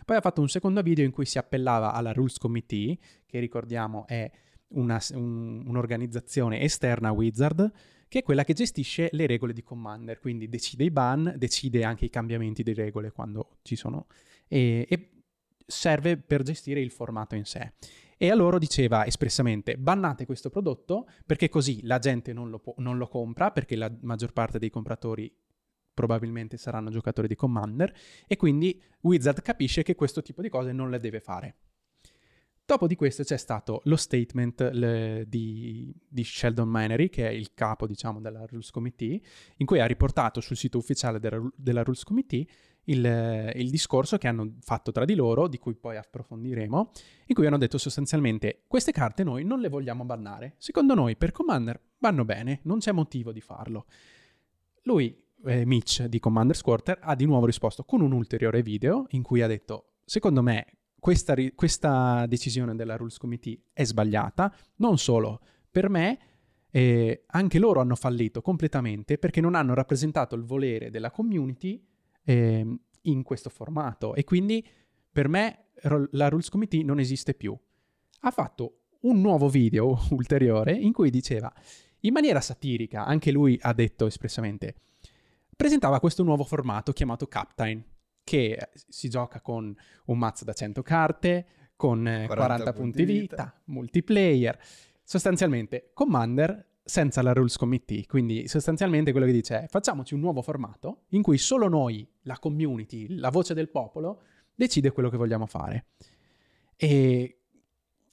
Poi 0.04 0.16
ha 0.16 0.20
fatto 0.20 0.42
un 0.42 0.50
secondo 0.50 0.82
video 0.82 1.06
in 1.06 1.12
cui 1.12 1.24
si 1.24 1.38
appellava 1.38 1.94
alla 1.94 2.12
Rules 2.12 2.36
Committee, 2.36 2.98
che 3.24 3.38
ricordiamo 3.38 4.06
è 4.06 4.30
una, 4.72 5.00
un, 5.14 5.64
un'organizzazione 5.66 6.60
esterna 6.60 7.08
a 7.08 7.12
Wizard, 7.12 7.72
che 8.06 8.18
è 8.18 8.22
quella 8.22 8.44
che 8.44 8.52
gestisce 8.52 9.08
le 9.12 9.26
regole 9.26 9.54
di 9.54 9.62
Commander, 9.62 10.18
quindi 10.18 10.46
decide 10.50 10.84
i 10.84 10.90
ban, 10.90 11.36
decide 11.38 11.84
anche 11.84 12.04
i 12.04 12.10
cambiamenti 12.10 12.62
di 12.62 12.74
regole 12.74 13.12
quando 13.12 13.56
ci 13.62 13.76
sono 13.76 14.08
e, 14.48 14.86
e 14.88 15.10
serve 15.66 16.16
per 16.16 16.42
gestire 16.42 16.80
il 16.80 16.90
formato 16.90 17.34
in 17.34 17.44
sé. 17.44 17.72
E 18.18 18.30
a 18.30 18.34
loro 18.34 18.58
diceva 18.58 19.04
espressamente 19.04 19.76
bannate 19.76 20.24
questo 20.24 20.48
prodotto 20.48 21.06
perché 21.26 21.48
così 21.48 21.80
la 21.84 21.98
gente 21.98 22.32
non 22.32 22.48
lo, 22.48 22.58
po- 22.58 22.74
non 22.78 22.96
lo 22.96 23.08
compra 23.08 23.50
perché 23.50 23.76
la 23.76 23.94
maggior 24.00 24.32
parte 24.32 24.58
dei 24.58 24.70
compratori 24.70 25.30
probabilmente 25.92 26.56
saranno 26.56 26.90
giocatori 26.90 27.28
di 27.28 27.34
Commander 27.34 27.94
e 28.26 28.36
quindi 28.36 28.82
Wizard 29.00 29.42
capisce 29.42 29.82
che 29.82 29.94
questo 29.94 30.22
tipo 30.22 30.42
di 30.42 30.48
cose 30.48 30.72
non 30.72 30.90
le 30.90 30.98
deve 30.98 31.20
fare. 31.20 31.56
Dopo 32.66 32.88
di 32.88 32.96
questo 32.96 33.22
c'è 33.22 33.36
stato 33.36 33.80
lo 33.84 33.94
statement 33.94 34.70
le, 34.72 35.24
di, 35.28 35.94
di, 36.08 36.24
Sheldon 36.24 36.68
Manery, 36.68 37.08
che 37.08 37.28
è 37.28 37.30
il 37.30 37.54
capo, 37.54 37.86
diciamo, 37.86 38.20
della 38.20 38.44
Rules 38.44 38.72
Committee, 38.72 39.20
in 39.58 39.66
cui 39.66 39.78
ha 39.78 39.86
riportato 39.86 40.40
sul 40.40 40.56
sito 40.56 40.76
ufficiale 40.76 41.20
della, 41.20 41.40
della 41.54 41.84
Rules 41.84 42.02
Committee 42.02 42.44
il, 42.86 43.52
il, 43.54 43.70
discorso 43.70 44.18
che 44.18 44.26
hanno 44.26 44.56
fatto 44.62 44.90
tra 44.90 45.04
di 45.04 45.14
loro, 45.14 45.46
di 45.46 45.58
cui 45.58 45.76
poi 45.76 45.96
approfondiremo, 45.96 46.90
in 47.26 47.34
cui 47.36 47.46
hanno 47.46 47.56
detto 47.56 47.78
sostanzialmente 47.78 48.64
queste 48.66 48.90
carte 48.90 49.22
noi 49.22 49.44
non 49.44 49.60
le 49.60 49.68
vogliamo 49.68 50.04
bannare. 50.04 50.56
Secondo 50.58 50.94
noi 50.94 51.16
per 51.16 51.30
Commander 51.30 51.80
vanno 51.98 52.24
bene, 52.24 52.62
non 52.64 52.78
c'è 52.78 52.90
motivo 52.90 53.30
di 53.30 53.40
farlo. 53.40 53.86
Lui, 54.82 55.16
eh, 55.44 55.64
Mitch 55.64 56.04
di 56.06 56.18
Commander 56.18 56.56
Squarter, 56.56 56.98
ha 57.00 57.14
di 57.14 57.26
nuovo 57.26 57.46
risposto 57.46 57.84
con 57.84 58.00
un 58.00 58.10
ulteriore 58.10 58.60
video 58.62 59.06
in 59.10 59.22
cui 59.22 59.40
ha 59.40 59.46
detto 59.46 59.98
secondo 60.04 60.42
me 60.42 60.75
questa, 60.98 61.34
questa 61.54 62.26
decisione 62.26 62.74
della 62.74 62.96
Rules 62.96 63.18
Committee 63.18 63.58
è 63.72 63.84
sbagliata, 63.84 64.54
non 64.76 64.98
solo 64.98 65.40
per 65.70 65.88
me, 65.88 66.18
eh, 66.70 67.24
anche 67.28 67.58
loro 67.58 67.80
hanno 67.80 67.94
fallito 67.94 68.42
completamente 68.42 69.18
perché 69.18 69.40
non 69.40 69.54
hanno 69.54 69.74
rappresentato 69.74 70.34
il 70.34 70.42
volere 70.42 70.90
della 70.90 71.10
community 71.10 71.82
eh, 72.24 72.78
in 73.02 73.22
questo 73.22 73.48
formato 73.50 74.14
e 74.14 74.24
quindi 74.24 74.66
per 75.10 75.28
me 75.28 75.66
la 76.10 76.28
Rules 76.28 76.48
Committee 76.48 76.82
non 76.82 76.98
esiste 76.98 77.34
più. 77.34 77.56
Ha 78.20 78.30
fatto 78.30 78.80
un 79.00 79.20
nuovo 79.20 79.48
video 79.48 79.98
ulteriore 80.10 80.72
in 80.72 80.92
cui 80.92 81.10
diceva, 81.10 81.52
in 82.00 82.12
maniera 82.12 82.40
satirica, 82.40 83.04
anche 83.04 83.30
lui 83.30 83.58
ha 83.60 83.72
detto 83.72 84.06
espressamente, 84.06 84.74
presentava 85.54 86.00
questo 86.00 86.22
nuovo 86.22 86.44
formato 86.44 86.92
chiamato 86.92 87.26
Captain, 87.26 87.82
che 88.26 88.70
si 88.88 89.08
gioca 89.08 89.40
con 89.40 89.72
un 90.06 90.18
mazzo 90.18 90.44
da 90.44 90.52
100 90.52 90.82
carte, 90.82 91.46
con 91.76 92.02
40, 92.02 92.26
40 92.26 92.72
punti 92.72 93.04
vita, 93.04 93.20
vita, 93.20 93.60
multiplayer. 93.66 94.58
Sostanzialmente, 95.04 95.90
Commander 95.94 96.70
senza 96.82 97.22
la 97.22 97.32
Rules 97.32 97.56
Committee. 97.56 98.04
Quindi 98.06 98.48
sostanzialmente 98.48 99.12
quello 99.12 99.26
che 99.26 99.32
dice 99.32 99.62
è 99.62 99.66
facciamoci 99.68 100.14
un 100.14 100.20
nuovo 100.20 100.42
formato 100.42 101.04
in 101.10 101.22
cui 101.22 101.38
solo 101.38 101.68
noi, 101.68 102.04
la 102.22 102.36
community, 102.40 103.14
la 103.14 103.30
voce 103.30 103.54
del 103.54 103.68
popolo, 103.68 104.22
decide 104.56 104.90
quello 104.90 105.08
che 105.08 105.16
vogliamo 105.16 105.46
fare. 105.46 105.86
E 106.74 107.42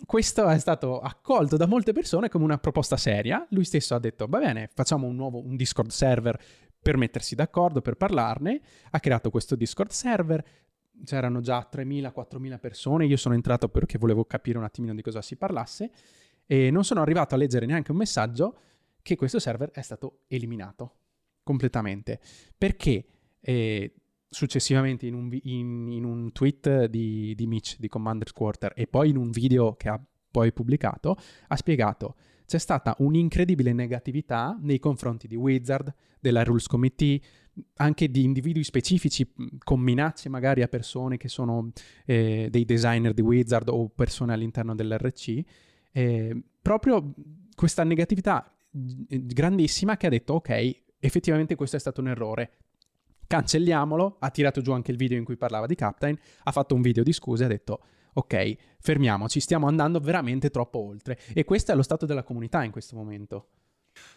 questo 0.06 0.48
è 0.48 0.60
stato 0.60 1.00
accolto 1.00 1.58
da 1.58 1.66
molte 1.66 1.92
persone 1.92 2.30
come 2.30 2.44
una 2.44 2.60
proposta 2.60 2.98
seria. 2.98 3.48
Lui 3.50 3.64
stesso 3.64 3.96
ha 3.96 4.00
detto, 4.00 4.28
va 4.28 4.38
bene, 4.38 4.70
facciamo 4.76 5.08
un 5.08 5.16
nuovo 5.16 5.44
un 5.44 5.56
Discord 5.56 5.90
server 5.90 6.40
per 6.84 6.98
mettersi 6.98 7.34
d'accordo, 7.34 7.82
per 7.82 7.96
parlarne. 7.96 8.62
Ha 8.92 9.00
creato 9.00 9.32
questo 9.32 9.56
Discord 9.56 9.90
server. 9.90 10.46
C'erano 11.04 11.42
già 11.42 11.68
3.000-4.000 11.72 12.60
persone. 12.60 13.06
Io 13.08 13.18
sono 13.18 13.34
entrato 13.34 13.70
perché 13.70 13.98
volevo 13.98 14.26
capire 14.26 14.60
un 14.60 14.66
attimino 14.66 14.94
di 14.94 15.02
cosa 15.02 15.24
si 15.24 15.36
parlasse 15.36 15.92
e 16.46 16.70
non 16.70 16.84
sono 16.84 17.02
arrivato 17.02 17.34
a 17.34 17.38
leggere 17.38 17.66
neanche 17.66 17.92
un 17.92 17.98
messaggio 17.98 18.58
che 19.02 19.16
questo 19.16 19.40
server 19.40 19.72
è 19.72 19.82
stato 19.82 20.26
eliminato 20.28 20.98
completamente. 21.42 22.20
Perché 22.56 23.06
eh, 23.40 23.94
successivamente 24.30 25.06
in 25.08 25.14
un, 25.14 25.30
in, 25.44 25.92
in 25.92 26.04
un 26.04 26.32
tweet 26.32 26.86
di, 26.86 27.34
di, 27.36 27.48
Mitch 27.48 27.78
di 27.80 27.88
Commander 27.88 28.32
Quarter 28.34 28.74
e 28.76 28.88
poi 28.88 29.10
in 29.10 29.18
un 29.18 29.32
video 29.32 29.76
che 29.76 29.90
ha 29.90 30.02
poi 30.32 30.52
pubblicato, 30.52 31.16
ha 31.48 31.56
spiegato 31.56 32.16
c'è 32.54 32.60
stata 32.60 32.96
un'incredibile 33.00 33.74
negatività 33.74 34.56
nei 34.62 34.78
confronti 34.78 35.28
di 35.28 35.36
Wizard, 35.36 35.92
della 36.20 36.44
Rules 36.44 36.68
Committee, 36.68 37.20
anche 37.78 38.12
di 38.12 38.24
individui 38.24 38.64
specifici 38.64 39.28
con 39.64 39.80
minacce 39.80 40.30
magari 40.30 40.62
a 40.62 40.68
persone 40.68 41.18
che 41.18 41.30
sono 41.30 41.72
eh, 42.06 42.50
dei 42.52 42.64
designer 42.64 43.16
di 43.16 43.22
Wizard 43.22 43.70
o 43.70 43.90
persone 43.90 44.34
all'interno 44.34 44.76
dell'RC 44.76 45.44
eh, 45.94 46.44
proprio 46.62 47.16
questa 47.56 47.84
negatività 47.84 48.56
grandissima 48.70 49.98
che 49.98 50.06
ha 50.06 50.10
detto 50.10 50.34
ok, 50.36 50.82
effettivamente 51.00 51.56
questo 51.56 51.78
è 51.78 51.80
stato 51.80 52.02
un 52.02 52.10
errore, 52.10 52.52
cancelliamolo, 53.26 54.18
ha 54.20 54.30
tirato 54.30 54.62
giù 54.62 54.74
anche 54.74 54.92
il 54.92 54.98
video 54.98 55.18
in 55.18 55.24
cui 55.24 55.38
parlava 55.38 55.66
di 55.66 55.74
Captain, 55.74 56.16
ha 56.44 56.52
fatto 56.52 56.76
un 56.76 56.82
video 56.82 57.02
di 57.02 57.14
scuse 57.14 57.42
e 57.42 57.46
ha 57.48 57.50
detto 57.50 57.82
ok, 58.14 58.56
fermiamoci, 58.80 59.40
stiamo 59.40 59.68
andando 59.68 60.00
veramente 60.00 60.50
troppo 60.50 60.80
oltre. 60.80 61.20
E 61.34 61.44
questo 61.44 61.72
è 61.72 61.76
lo 61.76 61.84
stato 61.84 62.06
della 62.06 62.24
comunità 62.24 62.64
in 62.64 62.72
questo 62.72 62.96
momento. 62.96 63.48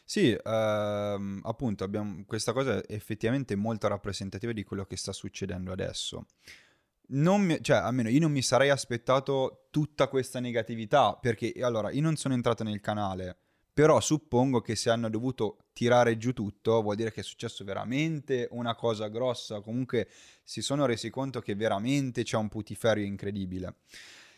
Sì, 0.05 0.31
ehm, 0.33 1.41
appunto, 1.45 1.85
abbiamo, 1.85 2.25
questa 2.26 2.53
cosa 2.53 2.79
è 2.79 2.85
effettivamente 2.95 3.55
molto 3.57 3.88
rappresentativa 3.88 4.53
di 4.53 4.65
quello 4.65 4.85
che 4.85 4.97
sta 4.97 5.12
succedendo 5.12 5.73
adesso 5.73 6.26
non 7.09 7.43
mi, 7.43 7.59
cioè, 7.62 7.76
almeno 7.76 8.09
io 8.09 8.21
non 8.21 8.33
mi 8.33 8.43
sarei 8.43 8.71
aspettato 8.71 9.69
tutta 9.71 10.09
questa 10.09 10.41
negatività, 10.41 11.17
perché 11.21 11.53
allora 11.61 11.91
io 11.91 12.00
non 12.00 12.17
sono 12.17 12.35
entrato 12.35 12.65
nel 12.65 12.81
canale, 12.81 13.37
però 13.76 14.00
suppongo 14.00 14.62
che 14.62 14.75
se 14.75 14.88
hanno 14.88 15.11
dovuto 15.11 15.59
tirare 15.75 16.16
giù 16.16 16.33
tutto, 16.33 16.80
vuol 16.80 16.97
dire 16.97 17.12
che 17.12 17.21
è 17.21 17.23
successo 17.23 17.62
veramente 17.62 18.49
una 18.52 18.75
cosa 18.75 19.09
grossa, 19.09 19.61
comunque 19.61 20.09
si 20.42 20.62
sono 20.62 20.87
resi 20.87 21.11
conto 21.11 21.40
che 21.40 21.54
veramente 21.54 22.23
c'è 22.23 22.38
un 22.38 22.49
putiferio 22.49 23.04
incredibile. 23.04 23.75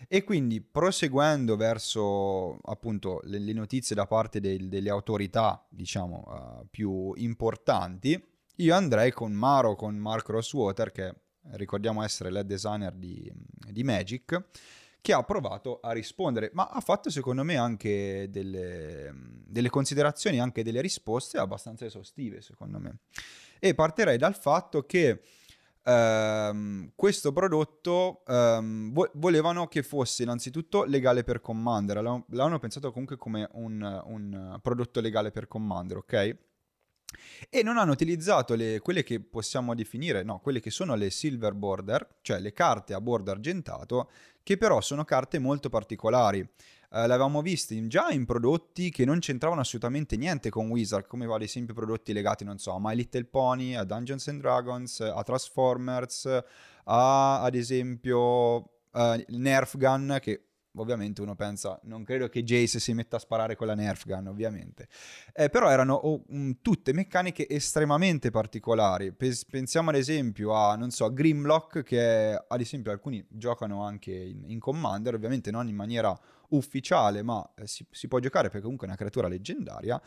E 0.09 0.25
quindi 0.25 0.61
proseguendo 0.61 1.55
verso 1.55 2.59
appunto 2.65 3.21
le, 3.27 3.39
le 3.39 3.53
notizie 3.53 3.95
da 3.95 4.09
parte 4.09 4.41
del, 4.41 4.69
delle 4.69 4.91
autorità, 4.91 5.65
diciamo, 5.69 6.25
uh, 6.63 6.67
più 6.69 7.13
importanti, 7.15 8.21
io 8.57 8.75
andrei 8.75 9.13
con 9.13 9.31
Maro, 9.31 9.77
con 9.77 9.95
Mark 9.95 10.29
Rosswater, 10.31 10.91
che 10.91 11.15
ricordiamo 11.53 12.03
essere 12.03 12.33
lead 12.33 12.45
designer 12.45 12.93
di, 12.93 13.33
di 13.71 13.85
Magic, 13.85 14.47
che 15.01 15.13
ha 15.13 15.23
provato 15.23 15.81
a 15.81 15.93
rispondere, 15.93 16.51
ma 16.53 16.69
ha 16.69 16.81
fatto 16.81 17.11
secondo 17.11 17.43
me 17.45 17.57
anche 17.57 18.29
delle, 18.31 19.13
delle, 19.47 19.71
considerazioni, 19.71 20.41
anche 20.41 20.63
delle 20.63 20.81
risposte 20.81 21.39
abbastanza 21.39 21.85
esaustive, 21.85 22.41
secondo 22.41 22.79
me. 22.79 22.99
E 23.59 23.75
partirei 23.75 24.19
dal 24.19 24.37
fatto 24.37 24.85
che 24.85 25.23
ehm, 25.83 26.93
questo 26.95 27.33
prodotto 27.33 28.23
ehm, 28.27 28.93
vo- 28.93 29.11
volevano 29.15 29.67
che 29.69 29.83
fosse 29.83 30.23
innanzitutto 30.25 30.85
legale 30.85 31.25
per 31.25 31.41
Commander, 31.41 32.03
l'hanno, 32.03 32.27
l'hanno 32.31 32.59
pensato 32.59 32.91
comunque 32.91 33.17
come 33.17 33.49
un, 33.53 34.03
un 34.07 34.59
prodotto 34.61 35.01
legale 35.01 35.31
per 35.31 35.49
Commander, 35.49 35.97
ok? 35.99 36.37
e 37.49 37.63
non 37.63 37.79
hanno 37.79 37.93
utilizzato 37.93 38.55
le, 38.55 38.81
quelle 38.81 39.03
che 39.03 39.21
possiamo 39.21 39.75
definire, 39.75 40.23
no, 40.23 40.41
quelle 40.41 40.61
che 40.61 40.71
sono 40.71 40.95
le 40.95 41.11
silver 41.11 41.55
border, 41.55 42.19
cioè 42.21 42.39
le 42.41 42.53
carte 42.53 42.95
a 42.95 43.01
bordo 43.01 43.31
argentato, 43.31 44.11
che 44.49 44.57
però 44.57 44.81
sono 44.81 45.05
carte 45.05 45.39
molto 45.39 45.69
particolari. 45.69 46.39
Eh, 46.41 47.07
l'avevamo 47.07 47.43
visto 47.43 47.75
in, 47.75 47.91
già 47.91 48.09
in 48.09 48.25
prodotti 48.25 48.89
che 48.91 49.05
non 49.05 49.19
c'entravano 49.19 49.61
assolutamente 49.61 50.17
niente 50.17 50.49
con 50.49 50.71
Wizard, 50.71 51.07
come 51.07 51.27
ad 51.27 51.43
esempio 51.43 51.75
prodotti 51.75 52.15
legati, 52.15 52.45
non 52.45 52.57
so, 52.57 52.73
a 52.73 52.79
My 52.81 52.95
Little 52.95 53.27
Pony, 53.27 53.75
a 53.75 53.85
Dungeons 53.85 54.27
and 54.29 54.41
Dragons, 54.41 55.01
a 55.01 55.23
Transformers, 55.23 56.25
a 56.85 57.43
ad 57.43 57.55
esempio 57.55 58.57
uh, 58.57 59.23
Nerf 59.27 59.77
Gun 59.77 60.17
che 60.19 60.48
ovviamente 60.83 61.21
uno 61.21 61.35
pensa, 61.35 61.79
non 61.85 62.05
credo 62.05 62.29
che 62.29 62.43
Jace 62.43 62.79
si 62.81 62.93
metta 62.95 63.17
a 63.17 63.21
sparare 63.21 63.57
con 63.57 63.67
la 63.67 63.75
Nerf 63.75 64.07
Gun, 64.07 64.27
ovviamente. 64.27 64.89
Eh, 65.33 65.49
però 65.49 65.71
erano 65.71 65.95
oh, 65.95 66.23
um, 66.29 66.59
tutte 66.63 66.93
meccaniche 66.93 67.49
estremamente 67.49 68.31
particolari. 68.31 69.13
Pes- 69.13 69.45
pensiamo 69.45 69.91
ad 69.91 69.97
esempio 69.97 70.55
a, 70.55 70.77
non 70.77 70.91
so, 70.91 71.13
Grimlock, 71.13 71.83
che 71.83 72.43
ad 72.47 72.61
esempio 72.61 72.91
alcuni 72.91 73.25
giocano 73.29 73.85
anche 73.85 74.13
in, 74.13 74.45
in 74.47 74.59
Commander, 74.59 75.15
ovviamente 75.15 75.51
non 75.51 75.69
in 75.69 75.77
maniera 75.77 76.19
ufficiale, 76.51 77.23
ma 77.23 77.49
eh, 77.57 77.67
si, 77.67 77.85
si, 77.91 78.09
può 78.09 78.19
giocare 78.19 78.49
perché 78.49 78.63
comunque 78.63 78.87
è 78.87 78.91
una 78.91 78.99
creatura 78.99 79.29
leggendaria. 79.29 80.01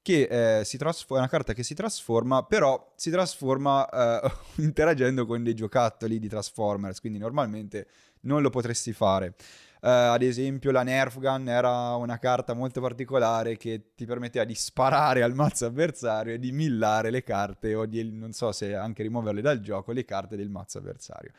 Che 0.00 0.60
eh, 0.60 0.64
si 0.64 0.78
trasforma, 0.78 1.16
è 1.16 1.20
una 1.20 1.28
carta 1.28 1.52
che 1.52 1.62
si 1.62 1.74
trasforma, 1.74 2.44
però 2.44 2.92
si 2.96 3.10
trasforma 3.10 3.88
eh, 3.88 4.30
interagendo 4.62 5.26
con 5.26 5.42
dei 5.42 5.54
giocattoli 5.54 6.18
di 6.18 6.28
Transformers, 6.28 7.00
quindi 7.00 7.18
normalmente 7.18 7.88
non 8.20 8.40
lo 8.42 8.50
potresti 8.50 8.92
fare. 8.92 9.34
Uh, 9.80 10.10
ad 10.10 10.22
esempio 10.22 10.72
la 10.72 10.82
Nerf 10.82 11.20
Gun 11.20 11.48
era 11.48 11.94
una 11.94 12.18
carta 12.18 12.52
molto 12.52 12.80
particolare 12.80 13.56
che 13.56 13.92
ti 13.94 14.06
permetteva 14.06 14.44
di 14.44 14.54
sparare 14.54 15.22
al 15.22 15.34
mazzo 15.34 15.66
avversario 15.66 16.34
e 16.34 16.38
di 16.40 16.50
millare 16.50 17.10
le 17.10 17.22
carte 17.22 17.74
o 17.74 17.86
di, 17.86 18.10
non 18.10 18.32
so 18.32 18.50
se 18.50 18.74
anche 18.74 19.04
rimuoverle 19.04 19.40
dal 19.40 19.60
gioco, 19.60 19.92
le 19.92 20.04
carte 20.04 20.36
del 20.36 20.48
mazzo 20.48 20.78
avversario. 20.78 21.30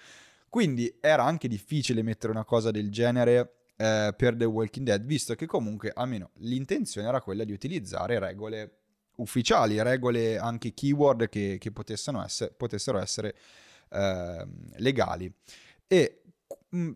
Quindi 0.48 0.98
era 1.02 1.24
anche 1.26 1.48
difficile 1.48 2.02
mettere 2.02 2.32
una 2.32 2.46
cosa 2.46 2.72
del 2.72 2.90
genere 2.90 3.56
eh, 3.76 4.14
per 4.16 4.36
The 4.36 4.46
Walking 4.46 4.86
Dead, 4.86 5.04
visto 5.04 5.36
che 5.36 5.46
comunque 5.46 5.92
almeno 5.94 6.32
l'intenzione 6.38 7.08
era 7.08 7.22
quella 7.22 7.44
di 7.44 7.52
utilizzare 7.52 8.20
regole 8.20 8.74
ufficiali, 9.18 9.82
regole 9.82 10.38
anche 10.38 10.74
keyword 10.74 11.30
che, 11.30 11.58
che 11.60 11.72
essere, 11.88 12.54
potessero 12.56 13.00
essere 13.00 13.36
eh, 13.90 14.48
legali. 14.78 15.32
E 15.88 16.22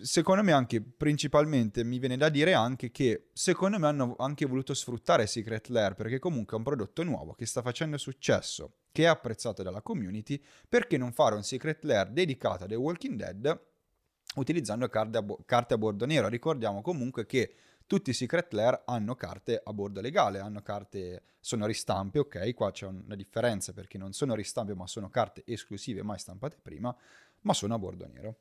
secondo 0.01 0.43
me 0.43 0.51
anche 0.51 0.81
principalmente 0.81 1.83
mi 1.83 1.97
viene 1.97 2.15
da 2.15 2.29
dire 2.29 2.53
anche 2.53 2.91
che 2.91 3.29
secondo 3.33 3.79
me 3.79 3.87
hanno 3.87 4.15
anche 4.19 4.45
voluto 4.45 4.75
sfruttare 4.75 5.25
Secret 5.25 5.69
Lair 5.69 5.95
perché 5.95 6.19
comunque 6.19 6.53
è 6.55 6.57
un 6.59 6.63
prodotto 6.63 7.03
nuovo 7.03 7.33
che 7.33 7.47
sta 7.47 7.63
facendo 7.63 7.97
successo, 7.97 8.75
che 8.91 9.03
è 9.03 9.07
apprezzato 9.07 9.63
dalla 9.63 9.81
community, 9.81 10.39
perché 10.69 10.97
non 10.97 11.11
fare 11.11 11.33
un 11.35 11.43
Secret 11.43 11.83
Lair 11.85 12.09
dedicato 12.09 12.65
a 12.65 12.67
The 12.67 12.75
Walking 12.75 13.15
Dead 13.15 13.61
utilizzando 14.35 14.87
carte 14.89 15.17
a, 15.17 15.23
bo- 15.23 15.39
carte 15.45 15.73
a 15.73 15.77
bordo 15.77 16.05
nero? 16.05 16.27
Ricordiamo 16.27 16.81
comunque 16.81 17.25
che 17.25 17.55
tutti 17.87 18.11
i 18.11 18.13
Secret 18.13 18.53
Lair 18.53 18.83
hanno 18.85 19.15
carte 19.15 19.59
a 19.63 19.73
bordo 19.73 20.01
legale, 20.01 20.37
hanno 20.39 20.61
carte, 20.61 21.23
sono 21.39 21.65
ristampe, 21.65 22.19
ok, 22.19 22.53
qua 22.53 22.71
c'è 22.71 22.85
una 22.85 23.15
differenza 23.15 23.73
perché 23.73 23.97
non 23.97 24.13
sono 24.13 24.35
ristampe 24.35 24.75
ma 24.75 24.85
sono 24.85 25.09
carte 25.09 25.41
esclusive 25.45 26.03
mai 26.03 26.19
stampate 26.19 26.57
prima, 26.61 26.95
ma 27.41 27.53
sono 27.53 27.73
a 27.73 27.79
bordo 27.79 28.07
nero. 28.07 28.37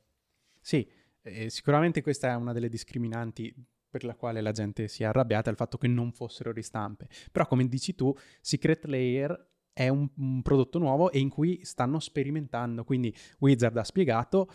Sì, 0.61 0.89
e 1.23 1.49
sicuramente 1.49 2.01
questa 2.01 2.31
è 2.31 2.35
una 2.35 2.53
delle 2.53 2.69
discriminanti 2.69 3.53
per 3.89 4.03
la 4.03 4.15
quale 4.15 4.41
la 4.41 4.51
gente 4.51 4.87
si 4.87 5.03
è 5.03 5.05
arrabbiata, 5.05 5.49
il 5.49 5.55
fatto 5.55 5.77
che 5.77 5.87
non 5.87 6.11
fossero 6.11 6.51
ristampe. 6.51 7.07
Però 7.31 7.45
come 7.47 7.67
dici 7.67 7.95
tu, 7.95 8.13
Secret 8.41 8.85
Layer 8.85 9.51
è 9.71 9.87
un, 9.87 10.07
un 10.17 10.41
prodotto 10.41 10.79
nuovo 10.79 11.11
e 11.11 11.19
in 11.19 11.29
cui 11.29 11.59
stanno 11.63 11.99
sperimentando, 11.99 12.83
quindi 12.83 13.13
Wizard 13.39 13.77
ha 13.77 13.83
spiegato 13.83 14.49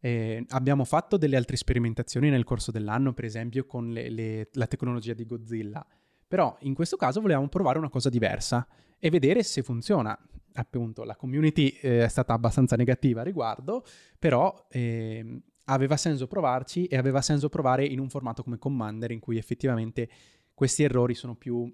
eh, 0.00 0.44
abbiamo 0.50 0.84
fatto 0.84 1.16
delle 1.16 1.36
altre 1.36 1.56
sperimentazioni 1.56 2.30
nel 2.30 2.44
corso 2.44 2.70
dell'anno, 2.70 3.12
per 3.12 3.24
esempio 3.24 3.64
con 3.64 3.90
le, 3.90 4.08
le, 4.08 4.48
la 4.52 4.66
tecnologia 4.66 5.14
di 5.14 5.26
Godzilla, 5.26 5.84
però 6.28 6.56
in 6.60 6.74
questo 6.74 6.96
caso 6.96 7.20
volevamo 7.20 7.48
provare 7.48 7.78
una 7.78 7.88
cosa 7.88 8.08
diversa 8.08 8.66
e 8.98 9.10
vedere 9.10 9.42
se 9.42 9.62
funziona. 9.62 10.16
Appunto, 10.58 11.04
la 11.04 11.16
community 11.16 11.68
eh, 11.82 12.04
è 12.04 12.08
stata 12.08 12.32
abbastanza 12.32 12.76
negativa 12.76 13.20
a 13.20 13.24
riguardo, 13.24 13.84
però 14.18 14.66
eh, 14.70 15.42
aveva 15.66 15.96
senso 15.96 16.26
provarci 16.26 16.86
e 16.86 16.96
aveva 16.96 17.20
senso 17.20 17.48
provare 17.48 17.84
in 17.84 17.98
un 17.98 18.08
formato 18.08 18.42
come 18.42 18.58
Commander 18.58 19.10
in 19.10 19.20
cui 19.20 19.38
effettivamente 19.38 20.08
questi 20.54 20.82
errori 20.82 21.14
sono 21.14 21.34
più, 21.34 21.72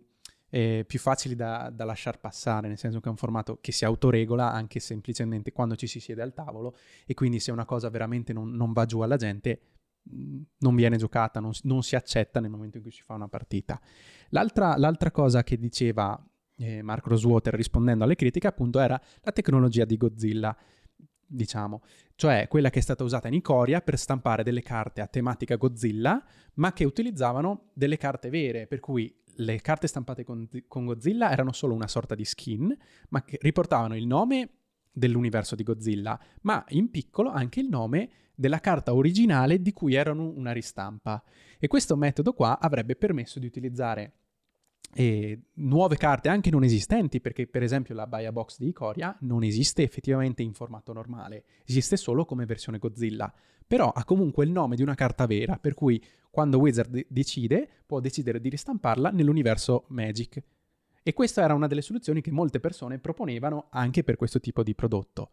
eh, 0.50 0.84
più 0.86 0.98
facili 0.98 1.34
da, 1.34 1.70
da 1.72 1.84
lasciar 1.84 2.18
passare, 2.18 2.68
nel 2.68 2.78
senso 2.78 3.00
che 3.00 3.06
è 3.06 3.10
un 3.10 3.16
formato 3.16 3.58
che 3.60 3.72
si 3.72 3.84
autoregola 3.84 4.50
anche 4.50 4.80
semplicemente 4.80 5.52
quando 5.52 5.76
ci 5.76 5.86
si 5.86 6.00
siede 6.00 6.22
al 6.22 6.34
tavolo 6.34 6.76
e 7.06 7.14
quindi 7.14 7.38
se 7.38 7.52
una 7.52 7.64
cosa 7.64 7.88
veramente 7.90 8.32
non, 8.32 8.50
non 8.50 8.72
va 8.72 8.86
giù 8.86 9.00
alla 9.00 9.16
gente 9.16 9.60
mm, 10.10 10.42
non 10.58 10.74
viene 10.74 10.96
giocata, 10.96 11.38
non, 11.38 11.52
non, 11.62 11.82
si 11.82 11.94
accetta 11.94 12.40
nel 12.40 12.50
momento 12.50 12.78
in 12.78 12.82
cui 12.82 12.92
si 12.92 13.02
fa 13.02 13.14
una 13.14 13.28
partita. 13.28 13.80
L'altra, 14.30 14.76
l'altra 14.78 15.10
cosa 15.10 15.42
che 15.42 15.58
diceva 15.58 16.20
eh, 16.56 16.82
Mark 16.82 17.06
Rosewater 17.06 17.54
rispondendo 17.54 18.04
alle 18.04 18.14
critiche 18.14 18.46
appunto 18.46 18.78
era 18.80 19.00
la 19.20 19.32
tecnologia 19.32 19.84
di 19.84 19.96
Godzilla 19.96 20.56
diciamo, 21.32 21.82
cioè 22.22 22.46
quella 22.46 22.70
che 22.70 22.78
è 22.78 22.82
stata 22.82 23.02
usata 23.02 23.26
in 23.26 23.34
Ikoria 23.34 23.80
per 23.80 23.98
stampare 23.98 24.44
delle 24.44 24.62
carte 24.62 25.00
a 25.00 25.08
tematica 25.08 25.56
Godzilla, 25.56 26.24
ma 26.54 26.72
che 26.72 26.84
utilizzavano 26.84 27.70
delle 27.74 27.96
carte 27.96 28.30
vere, 28.30 28.68
per 28.68 28.78
cui 28.78 29.12
le 29.38 29.60
carte 29.60 29.88
stampate 29.88 30.22
con, 30.22 30.48
con 30.68 30.84
Godzilla 30.84 31.32
erano 31.32 31.50
solo 31.50 31.74
una 31.74 31.88
sorta 31.88 32.14
di 32.14 32.24
skin, 32.24 32.72
ma 33.08 33.24
che 33.24 33.38
riportavano 33.40 33.96
il 33.96 34.06
nome 34.06 34.50
dell'universo 34.92 35.56
di 35.56 35.64
Godzilla, 35.64 36.16
ma 36.42 36.64
in 36.68 36.92
piccolo 36.92 37.28
anche 37.28 37.58
il 37.58 37.68
nome 37.68 38.10
della 38.36 38.60
carta 38.60 38.94
originale 38.94 39.60
di 39.60 39.72
cui 39.72 39.94
erano 39.94 40.28
una 40.28 40.52
ristampa. 40.52 41.24
E 41.58 41.66
questo 41.66 41.96
metodo 41.96 42.34
qua 42.34 42.60
avrebbe 42.60 42.94
permesso 42.94 43.40
di 43.40 43.46
utilizzare 43.46 44.18
nuove 45.54 45.96
carte 45.96 46.28
anche 46.28 46.50
non 46.50 46.64
esistenti, 46.64 47.20
perché 47.20 47.46
per 47.46 47.62
esempio 47.62 47.94
la 47.94 48.06
Buy 48.06 48.30
Box 48.30 48.58
di 48.58 48.68
Ikoria 48.68 49.16
non 49.20 49.42
esiste 49.42 49.82
effettivamente 49.82 50.42
in 50.42 50.52
formato 50.52 50.92
normale, 50.92 51.44
esiste 51.64 51.96
solo 51.96 52.24
come 52.24 52.44
versione 52.44 52.78
Godzilla, 52.78 53.32
però 53.66 53.90
ha 53.90 54.04
comunque 54.04 54.44
il 54.44 54.50
nome 54.50 54.76
di 54.76 54.82
una 54.82 54.94
carta 54.94 55.26
vera, 55.26 55.56
per 55.56 55.74
cui 55.74 56.02
quando 56.30 56.58
Wizard 56.58 57.06
decide 57.08 57.68
può 57.86 58.00
decidere 58.00 58.40
di 58.40 58.48
ristamparla 58.48 59.10
nell'universo 59.10 59.84
Magic. 59.88 60.42
E 61.02 61.12
questa 61.14 61.42
era 61.42 61.54
una 61.54 61.66
delle 61.66 61.82
soluzioni 61.82 62.20
che 62.20 62.30
molte 62.30 62.60
persone 62.60 62.98
proponevano 62.98 63.66
anche 63.70 64.04
per 64.04 64.16
questo 64.16 64.40
tipo 64.40 64.62
di 64.62 64.74
prodotto. 64.74 65.30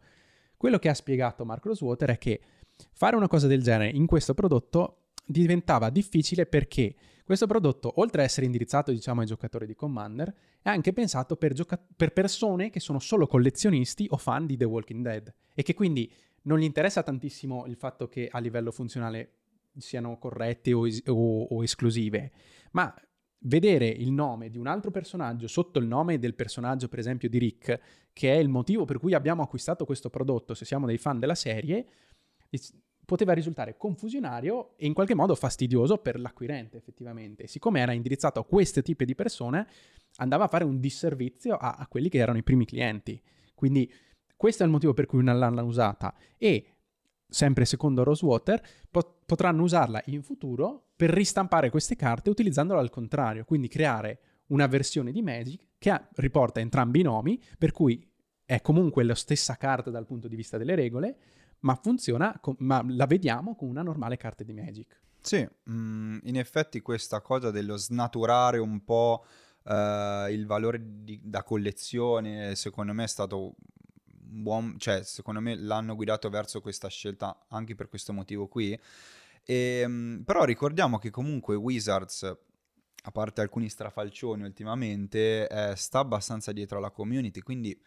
Quello 0.56 0.78
che 0.78 0.88
ha 0.88 0.94
spiegato 0.94 1.44
Mark 1.44 1.64
Rosewater 1.64 2.10
è 2.10 2.18
che 2.18 2.40
fare 2.92 3.14
una 3.14 3.28
cosa 3.28 3.46
del 3.46 3.62
genere 3.62 3.90
in 3.90 4.06
questo 4.06 4.34
prodotto 4.34 5.10
diventava 5.24 5.90
difficile 5.90 6.44
perché 6.44 6.94
questo 7.30 7.46
prodotto, 7.46 8.00
oltre 8.00 8.22
a 8.22 8.24
essere 8.24 8.44
indirizzato 8.44 8.90
diciamo, 8.90 9.20
ai 9.20 9.26
giocatori 9.28 9.64
di 9.64 9.76
Commander, 9.76 10.34
è 10.60 10.68
anche 10.68 10.92
pensato 10.92 11.36
per, 11.36 11.52
gioca- 11.52 11.80
per 11.96 12.12
persone 12.12 12.70
che 12.70 12.80
sono 12.80 12.98
solo 12.98 13.28
collezionisti 13.28 14.08
o 14.10 14.16
fan 14.16 14.46
di 14.46 14.56
The 14.56 14.64
Walking 14.64 15.04
Dead 15.04 15.32
e 15.54 15.62
che 15.62 15.72
quindi 15.72 16.12
non 16.42 16.58
gli 16.58 16.64
interessa 16.64 17.04
tantissimo 17.04 17.66
il 17.66 17.76
fatto 17.76 18.08
che 18.08 18.26
a 18.28 18.40
livello 18.40 18.72
funzionale 18.72 19.34
siano 19.76 20.18
corrette 20.18 20.72
o, 20.72 20.88
es- 20.88 21.04
o-, 21.06 21.44
o 21.44 21.62
esclusive, 21.62 22.32
ma 22.72 22.92
vedere 23.42 23.86
il 23.86 24.10
nome 24.10 24.50
di 24.50 24.58
un 24.58 24.66
altro 24.66 24.90
personaggio 24.90 25.46
sotto 25.46 25.78
il 25.78 25.86
nome 25.86 26.18
del 26.18 26.34
personaggio, 26.34 26.88
per 26.88 26.98
esempio, 26.98 27.28
di 27.28 27.38
Rick, 27.38 27.80
che 28.12 28.34
è 28.34 28.38
il 28.38 28.48
motivo 28.48 28.84
per 28.84 28.98
cui 28.98 29.14
abbiamo 29.14 29.42
acquistato 29.42 29.84
questo 29.84 30.10
prodotto, 30.10 30.54
se 30.54 30.64
siamo 30.64 30.84
dei 30.84 30.98
fan 30.98 31.20
della 31.20 31.36
serie, 31.36 31.86
poteva 33.10 33.32
risultare 33.32 33.76
confusionario 33.76 34.76
e 34.76 34.86
in 34.86 34.94
qualche 34.94 35.16
modo 35.16 35.34
fastidioso 35.34 35.98
per 35.98 36.20
l'acquirente 36.20 36.76
effettivamente. 36.76 37.48
Siccome 37.48 37.80
era 37.80 37.90
indirizzato 37.90 38.38
a 38.38 38.44
questo 38.44 38.82
tipo 38.82 39.02
di 39.02 39.16
persone, 39.16 39.66
andava 40.18 40.44
a 40.44 40.46
fare 40.46 40.62
un 40.62 40.78
disservizio 40.78 41.56
a, 41.56 41.74
a 41.76 41.88
quelli 41.88 42.08
che 42.08 42.18
erano 42.18 42.38
i 42.38 42.44
primi 42.44 42.64
clienti. 42.66 43.20
Quindi 43.52 43.92
questo 44.36 44.62
è 44.62 44.66
il 44.66 44.70
motivo 44.70 44.94
per 44.94 45.06
cui 45.06 45.24
non 45.24 45.40
l'hanno 45.40 45.64
usata 45.64 46.14
e 46.38 46.66
sempre 47.26 47.64
secondo 47.64 48.04
Rosewater, 48.04 48.62
pot- 48.88 49.24
potranno 49.26 49.64
usarla 49.64 50.00
in 50.06 50.22
futuro 50.22 50.90
per 50.94 51.10
ristampare 51.10 51.68
queste 51.68 51.96
carte 51.96 52.30
utilizzandola 52.30 52.78
al 52.78 52.90
contrario, 52.90 53.44
quindi 53.44 53.66
creare 53.66 54.20
una 54.50 54.68
versione 54.68 55.10
di 55.10 55.20
Magic 55.20 55.60
che 55.78 55.90
ha, 55.90 56.08
riporta 56.14 56.60
entrambi 56.60 57.00
i 57.00 57.02
nomi, 57.02 57.42
per 57.58 57.72
cui 57.72 58.08
è 58.44 58.60
comunque 58.60 59.02
la 59.02 59.16
stessa 59.16 59.56
carta 59.56 59.90
dal 59.90 60.06
punto 60.06 60.28
di 60.28 60.36
vista 60.36 60.58
delle 60.58 60.76
regole, 60.76 61.16
ma 61.60 61.74
funziona, 61.74 62.38
con, 62.40 62.54
ma 62.58 62.84
la 62.88 63.06
vediamo 63.06 63.54
con 63.54 63.68
una 63.68 63.82
normale 63.82 64.16
carta 64.16 64.44
di 64.44 64.52
Magic. 64.52 65.00
Sì, 65.20 65.46
mh, 65.64 65.72
mm, 65.72 66.18
in 66.24 66.38
effetti 66.38 66.80
questa 66.80 67.20
cosa 67.20 67.50
dello 67.50 67.76
snaturare 67.76 68.58
un 68.58 68.82
po' 68.84 69.24
uh, 69.64 70.28
il 70.30 70.44
valore 70.46 70.80
di, 71.04 71.20
da 71.22 71.42
collezione, 71.42 72.54
secondo 72.54 72.92
me 72.92 73.04
è 73.04 73.08
stato 73.08 73.54
buon, 74.04 74.76
cioè 74.78 75.02
secondo 75.02 75.40
me 75.40 75.56
l'hanno 75.56 75.94
guidato 75.94 76.30
verso 76.30 76.60
questa 76.60 76.88
scelta 76.88 77.46
anche 77.48 77.74
per 77.74 77.88
questo 77.88 78.12
motivo 78.12 78.48
qui. 78.48 78.78
E, 79.44 79.82
um, 79.84 80.22
però 80.24 80.44
ricordiamo 80.44 80.98
che 80.98 81.10
comunque 81.10 81.54
Wizards, 81.54 82.22
a 83.02 83.10
parte 83.10 83.40
alcuni 83.40 83.68
strafalcioni 83.68 84.42
ultimamente, 84.42 85.48
eh, 85.48 85.76
sta 85.76 85.98
abbastanza 85.98 86.52
dietro 86.52 86.78
alla 86.78 86.90
community, 86.90 87.40
quindi 87.40 87.78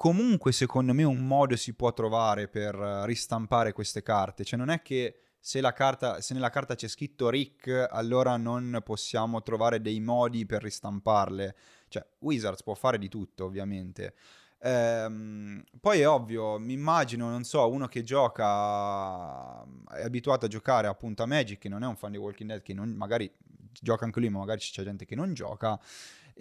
comunque 0.00 0.50
secondo 0.52 0.94
me 0.94 1.02
un 1.02 1.26
modo 1.26 1.56
si 1.56 1.74
può 1.74 1.92
trovare 1.92 2.48
per 2.48 2.74
ristampare 3.04 3.72
queste 3.72 4.02
carte. 4.02 4.44
Cioè 4.44 4.58
non 4.58 4.70
è 4.70 4.80
che 4.80 5.14
se, 5.38 5.60
carta, 5.74 6.22
se, 6.22 6.32
nella 6.32 6.48
carta 6.48 6.74
c'è 6.74 6.88
scritto 6.88 7.28
Rick, 7.28 7.86
allora 7.90 8.38
non 8.38 8.80
possiamo 8.82 9.42
trovare 9.42 9.82
dei 9.82 10.00
modi 10.00 10.46
per 10.46 10.62
ristamparle. 10.62 11.54
Cioè, 11.88 12.06
Wizards 12.20 12.62
può 12.62 12.72
fare 12.72 12.96
di 12.96 13.10
tutto, 13.10 13.44
ovviamente. 13.44 14.14
Ehm, 14.62 15.62
poi 15.78 16.00
è 16.00 16.08
ovvio, 16.08 16.58
mi 16.58 16.72
immagino, 16.72 17.28
non 17.28 17.44
so, 17.44 17.68
uno 17.68 17.86
che 17.86 18.02
gioca, 18.02 19.62
è 19.92 20.02
abituato 20.02 20.46
a 20.46 20.48
giocare 20.48 20.86
appunto 20.86 21.22
a 21.22 21.26
Magic, 21.26 21.58
che 21.58 21.68
non 21.68 21.82
è 21.82 21.86
un 21.86 21.96
fan 21.96 22.12
di 22.12 22.16
Walking 22.16 22.48
Dead, 22.48 22.62
che 22.62 22.72
non, 22.72 22.88
magari 22.88 23.30
gioca 23.78 24.06
anche 24.06 24.20
lui, 24.20 24.30
ma 24.30 24.38
magari 24.38 24.60
c'è 24.60 24.82
gente 24.82 25.04
che 25.04 25.14
non 25.14 25.34
gioca, 25.34 25.78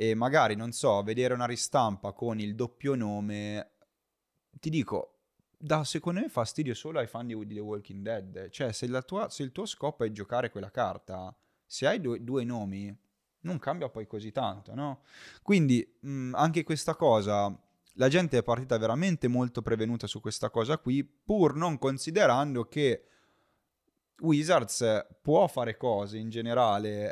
e 0.01 0.15
magari, 0.15 0.55
non 0.55 0.71
so, 0.71 1.03
vedere 1.03 1.33
una 1.33 1.45
ristampa 1.45 2.13
con 2.13 2.39
il 2.39 2.55
doppio 2.55 2.95
nome, 2.95 3.71
ti 4.57 4.69
dico, 4.69 5.23
da 5.57 5.83
secondo 5.83 6.21
me 6.21 6.29
fastidio 6.29 6.73
solo 6.73 6.99
ai 6.99 7.07
fan 7.07 7.27
di, 7.27 7.45
The 7.45 7.59
Walking 7.59 8.01
Dead. 8.01 8.49
Cioè, 8.49 8.71
se, 8.71 8.87
tua, 9.03 9.29
se, 9.29 9.43
il 9.43 9.51
tuo 9.51 9.65
scopo 9.65 10.05
è 10.05 10.11
giocare 10.11 10.51
quella 10.51 10.71
carta, 10.71 11.37
se 11.65 11.85
hai 11.85 11.99
due, 11.99 12.23
due 12.23 12.45
nomi, 12.45 12.97
non 13.41 13.59
cambia 13.59 13.89
poi 13.89 14.07
così 14.07 14.31
tanto, 14.31 14.73
no? 14.73 15.01
Quindi 15.41 15.97
mh, 15.99 16.33
anche 16.33 16.63
questa 16.63 16.95
cosa 16.95 17.53
la 17.95 18.07
gente 18.07 18.37
è 18.37 18.43
partita 18.43 18.77
veramente 18.77 19.27
molto 19.27 19.61
prevenuta 19.61 20.07
su 20.07 20.21
questa 20.21 20.49
cosa 20.49 20.77
qui, 20.77 21.03
pur 21.03 21.55
non 21.55 21.77
considerando 21.77 22.69
che 22.69 23.03
Wizards 24.21 25.05
può 25.21 25.47
fare 25.47 25.77
cose 25.77 26.17
in 26.17 26.29
generale, 26.29 27.11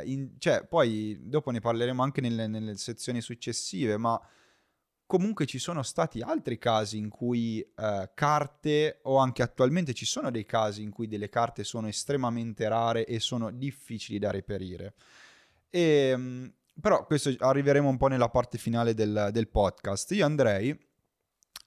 eh, 0.00 0.10
in, 0.10 0.30
cioè 0.38 0.64
poi 0.64 1.18
dopo 1.20 1.50
ne 1.50 1.60
parleremo 1.60 2.02
anche 2.02 2.20
nelle, 2.20 2.46
nelle, 2.46 2.76
sezioni 2.76 3.20
successive, 3.20 3.96
ma 3.96 4.20
comunque 5.06 5.46
ci 5.46 5.58
sono 5.58 5.82
stati 5.82 6.20
altri 6.20 6.58
casi 6.58 6.98
in 6.98 7.08
cui 7.08 7.60
eh, 7.60 8.10
carte, 8.14 9.00
o 9.02 9.16
anche 9.16 9.42
attualmente 9.42 9.94
ci 9.94 10.06
sono 10.06 10.30
dei 10.30 10.44
casi 10.44 10.82
in 10.82 10.90
cui 10.90 11.06
delle 11.06 11.28
carte 11.28 11.64
sono 11.64 11.88
estremamente 11.88 12.68
rare 12.68 13.04
e 13.04 13.20
sono 13.20 13.50
difficili 13.50 14.18
da 14.18 14.30
reperire. 14.30 14.94
E 15.70 15.80
ehm, 15.80 16.52
però 16.80 17.06
questo 17.06 17.32
arriveremo 17.38 17.88
un 17.88 17.96
po' 17.96 18.08
nella 18.08 18.28
parte 18.28 18.58
finale 18.58 18.94
del, 18.94 19.28
del 19.32 19.48
podcast. 19.48 20.10
Io 20.12 20.24
andrei 20.24 20.76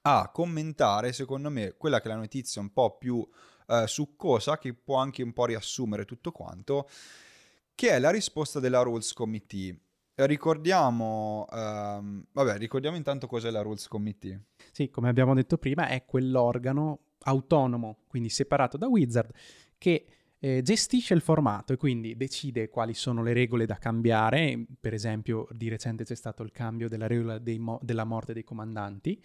a 0.01 0.29
commentare, 0.31 1.13
secondo 1.13 1.49
me, 1.49 1.75
quella 1.77 1.99
che 1.99 2.07
è 2.07 2.11
la 2.11 2.17
notizia 2.17 2.61
un 2.61 2.71
po' 2.71 2.97
più 2.97 3.27
eh, 3.67 3.85
succosa, 3.87 4.57
che 4.57 4.73
può 4.73 4.97
anche 4.97 5.23
un 5.23 5.33
po' 5.33 5.45
riassumere 5.45 6.05
tutto 6.05 6.31
quanto, 6.31 6.89
che 7.75 7.89
è 7.89 7.99
la 7.99 8.09
risposta 8.09 8.59
della 8.59 8.81
Rules 8.81 9.13
Committee. 9.13 9.79
Ricordiamo, 10.15 11.45
ehm, 11.51 12.25
vabbè, 12.31 12.57
ricordiamo 12.57 12.97
intanto 12.97 13.27
cos'è 13.27 13.51
la 13.51 13.61
Rules 13.61 13.87
Committee. 13.87 14.45
Sì, 14.71 14.89
come 14.89 15.09
abbiamo 15.09 15.35
detto 15.35 15.59
prima, 15.59 15.87
è 15.87 16.05
quell'organo 16.05 16.99
autonomo, 17.19 17.99
quindi 18.07 18.29
separato 18.29 18.77
da 18.77 18.87
Wizard, 18.87 19.31
che 19.77 20.05
eh, 20.39 20.61
gestisce 20.61 21.13
il 21.13 21.21
formato 21.21 21.73
e 21.73 21.77
quindi 21.77 22.15
decide 22.15 22.69
quali 22.69 22.93
sono 22.93 23.21
le 23.21 23.33
regole 23.33 23.65
da 23.65 23.75
cambiare. 23.75 24.65
Per 24.79 24.93
esempio, 24.93 25.47
di 25.51 25.69
recente 25.69 26.03
c'è 26.03 26.15
stato 26.15 26.43
il 26.43 26.51
cambio 26.51 26.87
della 26.87 27.07
regola 27.07 27.39
mo- 27.57 27.79
della 27.81 28.03
morte 28.03 28.33
dei 28.33 28.43
comandanti, 28.43 29.21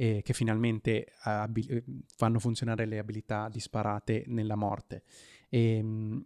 eh, 0.00 0.22
che 0.22 0.32
finalmente 0.32 1.12
abil- 1.22 1.72
eh, 1.72 1.84
fanno 2.06 2.38
funzionare 2.38 2.86
le 2.86 2.98
abilità 2.98 3.48
disparate 3.50 4.22
nella 4.28 4.54
morte. 4.54 5.02
E, 5.48 5.76
ehm, 5.78 6.24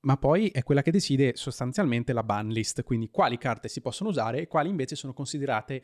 ma 0.00 0.16
poi 0.16 0.48
è 0.48 0.62
quella 0.62 0.82
che 0.82 0.90
decide 0.90 1.36
sostanzialmente 1.36 2.12
la 2.14 2.24
ban 2.24 2.48
list, 2.48 2.82
quindi 2.82 3.10
quali 3.10 3.36
carte 3.36 3.68
si 3.68 3.82
possono 3.82 4.08
usare 4.08 4.40
e 4.40 4.46
quali 4.48 4.70
invece 4.70 4.96
sono 4.96 5.12
considerate 5.12 5.82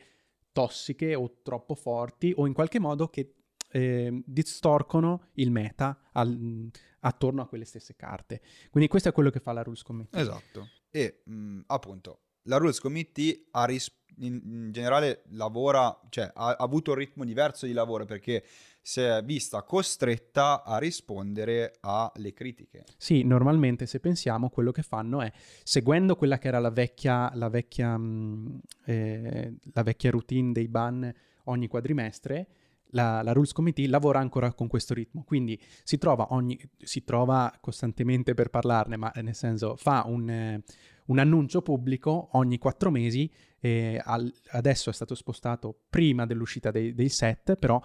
tossiche 0.51 1.13
o 1.13 1.39
troppo 1.43 1.75
forti 1.75 2.33
o 2.35 2.47
in 2.47 2.53
qualche 2.53 2.79
modo 2.79 3.07
che 3.07 3.35
eh, 3.71 4.23
distorcono 4.25 5.27
il 5.33 5.51
meta 5.51 6.09
al, 6.13 6.69
attorno 7.01 7.43
a 7.43 7.47
quelle 7.47 7.63
stesse 7.63 7.95
carte. 7.95 8.41
Quindi 8.71 8.89
questo 8.89 9.09
è 9.09 9.11
quello 9.13 9.29
che 9.29 9.39
fa 9.39 9.53
la 9.53 9.61
Rules 9.61 9.83
Committee. 9.83 10.19
Esatto. 10.19 10.67
E 10.89 11.21
mh, 11.25 11.61
appunto 11.67 12.23
la 12.43 12.57
Rules 12.57 12.79
Committee 12.79 13.47
ha 13.51 13.65
ris- 13.65 13.95
in, 14.17 14.41
in, 14.43 14.71
generale 14.71 15.23
lavora, 15.29 15.99
cioè 16.09 16.31
ha, 16.33 16.47
ha, 16.47 16.55
avuto 16.59 16.91
un 16.91 16.97
ritmo 16.97 17.23
diverso 17.23 17.65
di 17.65 17.73
lavoro 17.73 18.05
perché 18.05 18.43
si 18.81 19.01
è 19.01 19.21
vista 19.23 19.61
costretta 19.63 20.63
a 20.63 20.77
rispondere 20.77 21.75
alle 21.81 22.33
critiche. 22.33 22.85
Sì, 22.97 23.23
normalmente 23.23 23.85
se 23.85 23.99
pensiamo 23.99 24.49
quello 24.49 24.71
che 24.71 24.81
fanno 24.81 25.21
è, 25.21 25.31
seguendo 25.63 26.15
quella 26.15 26.37
che 26.37 26.47
era 26.47 26.59
la 26.59 26.71
vecchia, 26.71 27.31
la 27.35 27.49
vecchia, 27.49 27.97
mh, 27.97 28.61
eh, 28.85 29.53
la 29.73 29.83
vecchia 29.83 30.11
routine 30.11 30.51
dei 30.51 30.67
ban 30.67 31.13
ogni 31.45 31.67
quadrimestre, 31.67 32.47
la, 32.91 33.21
la, 33.21 33.33
Rules 33.33 33.51
Committee 33.51 33.87
lavora 33.87 34.19
ancora 34.19 34.53
con 34.53 34.67
questo 34.67 34.93
ritmo, 34.93 35.23
quindi 35.23 35.59
si 35.83 35.97
trova, 35.97 36.27
ogni, 36.31 36.59
si 36.77 37.03
trova 37.03 37.55
costantemente 37.61 38.33
per 38.33 38.49
parlarne, 38.49 38.97
ma 38.97 39.11
nel 39.15 39.35
senso 39.35 39.75
fa 39.75 40.03
un, 40.07 40.29
eh, 40.29 40.63
un 41.09 41.19
annuncio 41.19 41.61
pubblico 41.61 42.29
ogni 42.33 42.57
quattro 42.57 42.89
mesi, 42.91 43.31
al, 43.61 44.33
adesso 44.51 44.89
è 44.89 44.93
stato 44.93 45.15
spostato 45.15 45.77
prima 45.89 46.25
dell'uscita 46.25 46.71
dei, 46.71 46.93
dei 46.93 47.09
set, 47.09 47.55
però 47.55 47.81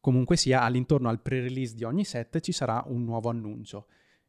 comunque 0.00 0.36
sia 0.36 0.62
all'intorno 0.62 1.08
al 1.08 1.20
pre-release 1.20 1.74
di 1.74 1.84
ogni 1.84 2.04
set 2.04 2.40
ci 2.40 2.52
sarà 2.52 2.82
un 2.86 3.04
nuovo 3.04 3.28
annuncio. 3.28 3.86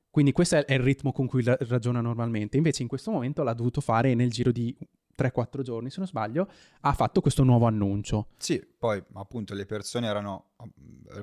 Quindi 0.10 0.32
questo 0.32 0.66
è 0.66 0.74
il 0.74 0.80
ritmo 0.80 1.12
con 1.12 1.28
cui 1.28 1.44
ragiona 1.44 2.02
normalmente, 2.02 2.58
invece 2.58 2.82
in 2.82 2.88
questo 2.88 3.12
momento 3.12 3.44
l'ha 3.44 3.54
dovuto 3.54 3.82
fare 3.82 4.16
nel 4.16 4.32
giro 4.32 4.52
di 4.52 4.76
3-4 5.16 5.62
giorni, 5.62 5.90
se 5.90 6.00
non 6.00 6.08
sbaglio, 6.08 6.50
ha 6.82 6.94
fatto 6.94 7.22
questo 7.22 7.44
nuovo 7.44 7.68
annuncio. 7.68 8.30
Sì, 8.38 8.66
poi 8.78 9.04
appunto 9.14 9.54
le 9.54 9.66
persone 9.66 10.08
erano, 10.08 10.54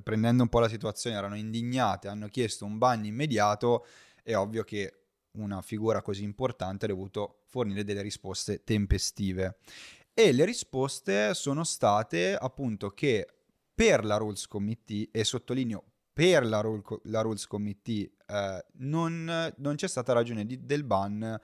prendendo 0.02 0.42
un 0.42 0.48
po' 0.48 0.60
la 0.60 0.68
situazione, 0.68 1.16
erano 1.16 1.36
indignate, 1.36 2.06
hanno 2.06 2.28
chiesto 2.28 2.64
un 2.64 2.78
bagno 2.78 3.06
immediato, 3.06 3.86
è 4.22 4.36
ovvio 4.36 4.62
che 4.62 5.03
una 5.34 5.62
figura 5.62 6.02
così 6.02 6.22
importante 6.22 6.84
ha 6.84 6.88
dovuto 6.88 7.42
fornire 7.46 7.84
delle 7.84 8.02
risposte 8.02 8.64
tempestive. 8.64 9.58
E 10.12 10.32
le 10.32 10.44
risposte 10.44 11.34
sono 11.34 11.64
state 11.64 12.36
appunto 12.36 12.90
che 12.90 13.26
per 13.74 14.04
la 14.04 14.16
Rules 14.16 14.46
Committee, 14.46 15.08
e 15.10 15.24
sottolineo 15.24 15.82
per 16.12 16.46
la, 16.46 16.60
rule, 16.60 16.82
la 17.04 17.22
Rules 17.22 17.46
Committee, 17.46 18.12
eh, 18.26 18.64
non, 18.74 19.52
non, 19.56 19.74
c'è 19.74 19.88
stata 19.88 20.12
ragione 20.12 20.46
di, 20.46 20.64
del 20.64 20.84
ban 20.84 21.40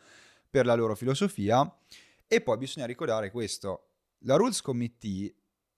per 0.49 0.65
la 0.65 0.75
loro 0.75 0.95
filosofia 0.95 1.77
e 2.29 2.41
poi 2.41 2.57
bisogna 2.57 2.87
ricordare 2.87 3.33
questo, 3.33 3.89
la 4.21 4.37
Rules 4.37 4.61
Committee 4.61 5.35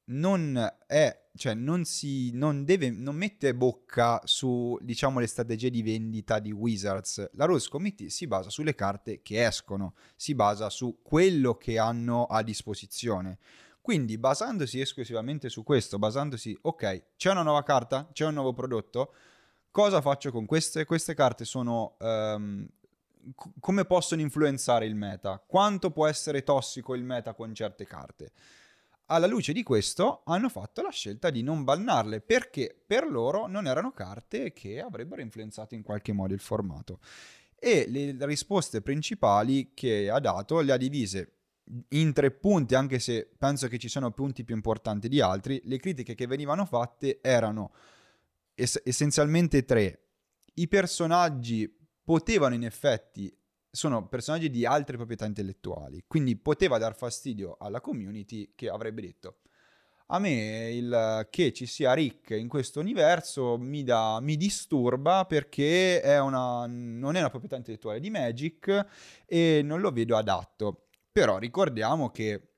non 0.07 0.71
è, 0.87 1.22
cioè 1.35 1.55
non 1.55 1.85
si, 1.85 2.31
non 2.33 2.65
deve, 2.65 2.91
non 2.91 3.17
mette 3.17 3.55
bocca 3.55 4.21
su, 4.25 4.79
diciamo, 4.83 5.19
le 5.19 5.27
strategie 5.27 5.71
di 5.71 5.83
vendita 5.83 6.39
di 6.39 6.53
Wizards. 6.53 7.31
La 7.35 7.47
Rules 7.47 7.69
Committee 7.69 8.11
si 8.11 8.27
basa 8.27 8.51
sulle 8.51 8.75
carte 8.75 9.23
che 9.23 9.45
escono, 9.45 9.95
si 10.15 10.35
basa 10.35 10.69
su 10.69 10.99
quello 11.03 11.57
che 11.57 11.79
hanno 11.79 12.25
a 12.27 12.43
disposizione. 12.43 13.39
Quindi 13.81 14.17
basandosi 14.19 14.79
esclusivamente 14.79 15.49
su 15.49 15.65
questo, 15.65 15.99
basandosi, 15.99 16.57
ok, 16.61 17.17
c'è 17.17 17.31
una 17.31 17.43
nuova 17.43 17.63
carta, 17.63 18.09
c'è 18.13 18.27
un 18.27 18.35
nuovo 18.35 18.53
prodotto, 18.53 19.13
cosa 19.71 20.01
faccio 20.01 20.31
con 20.31 20.47
queste? 20.47 20.85
Queste 20.85 21.15
carte 21.15 21.45
sono 21.45 21.97
um, 21.99 22.69
come 23.61 23.85
possono 23.85 24.21
influenzare 24.21 24.87
il 24.87 24.95
meta, 24.95 25.43
quanto 25.45 25.91
può 25.91 26.07
essere 26.07 26.43
tossico 26.43 26.95
il 26.95 27.05
meta 27.05 27.35
con 27.35 27.55
certe 27.55 27.85
carte. 27.85 28.33
Alla 29.13 29.27
luce 29.27 29.53
di 29.53 29.63
questo 29.63 30.23
hanno 30.25 30.49
fatto 30.49 30.81
la 30.81 30.89
scelta 30.89 31.29
di 31.29 31.43
non 31.43 31.65
bannarle 31.65 32.23
perché 32.23 32.75
per 32.87 33.07
loro 33.07 33.47
non 33.47 33.67
erano 33.67 33.93
carte 33.93 34.55
che 34.55 34.81
avrebbero 34.81 35.21
influenzato 35.21 35.75
in 35.75 35.83
qualche 35.83 36.15
modo 36.15 36.33
il 36.33 36.41
formato. 36.41 36.99
E 37.55 37.85
le 37.89 38.17
risposte 38.25 38.81
principali 38.81 39.73
che 39.75 40.09
ha 40.09 40.19
dato 40.19 40.61
le 40.61 40.73
ha 40.73 40.79
divise 40.79 41.33
in 41.89 42.15
tre 42.15 42.31
punti, 42.31 42.75
anche 42.75 42.99
se 42.99 43.29
penso 43.37 43.69
che 43.69 43.77
ci 43.77 43.91
siano 43.91 44.13
punti 44.13 44.45
più 44.45 44.55
importanti 44.55 45.11
di 45.11 45.21
altri. 45.21 45.61
Le 45.65 45.77
critiche 45.77 46.15
che 46.15 46.27
venivano 46.27 46.65
fatte 46.65 47.19
erano 47.21 47.75
es- 48.55 48.81
essenzialmente 48.83 49.67
tre. 49.67 50.07
I 50.55 50.69
personaggi 50.69 51.71
potevano 52.03 52.55
in 52.55 52.65
effetti 52.65 53.31
sono 53.73 54.07
personaggi 54.07 54.51
di 54.51 54.67
altre 54.67 54.97
proprietà 54.97 55.25
intellettuali, 55.25 56.05
quindi 56.07 56.37
poteva 56.37 56.79
dar 56.79 56.95
fastidio 56.95 57.57
alla 57.59 57.81
community 57.81 58.53
che 58.55 58.69
avrebbe 58.69 59.01
detto 59.01 59.39
a 60.15 60.19
me 60.19 60.71
il 60.71 61.27
che 61.31 61.53
ci 61.53 61.65
sia 61.65 61.95
Rick 61.95 62.31
in 62.31 62.47
questo 62.47 62.81
universo 62.81 63.57
mi, 63.59 63.83
da, 63.83 64.21
mi 64.21 64.37
disturba 64.37 65.25
perché 65.25 66.03
è 66.03 66.21
una, 66.21 66.67
non 66.67 67.17
è 67.17 67.21
una 67.21 67.31
proprietà 67.31 67.57
intellettuale 67.57 67.99
di 67.99 68.11
Magic 68.11 68.87
e 69.25 69.63
non 69.65 69.81
lo 69.81 69.91
vedo 69.91 70.17
adatto. 70.17 70.89
Però 71.11 71.39
ricordiamo 71.39 72.11
che 72.11 72.49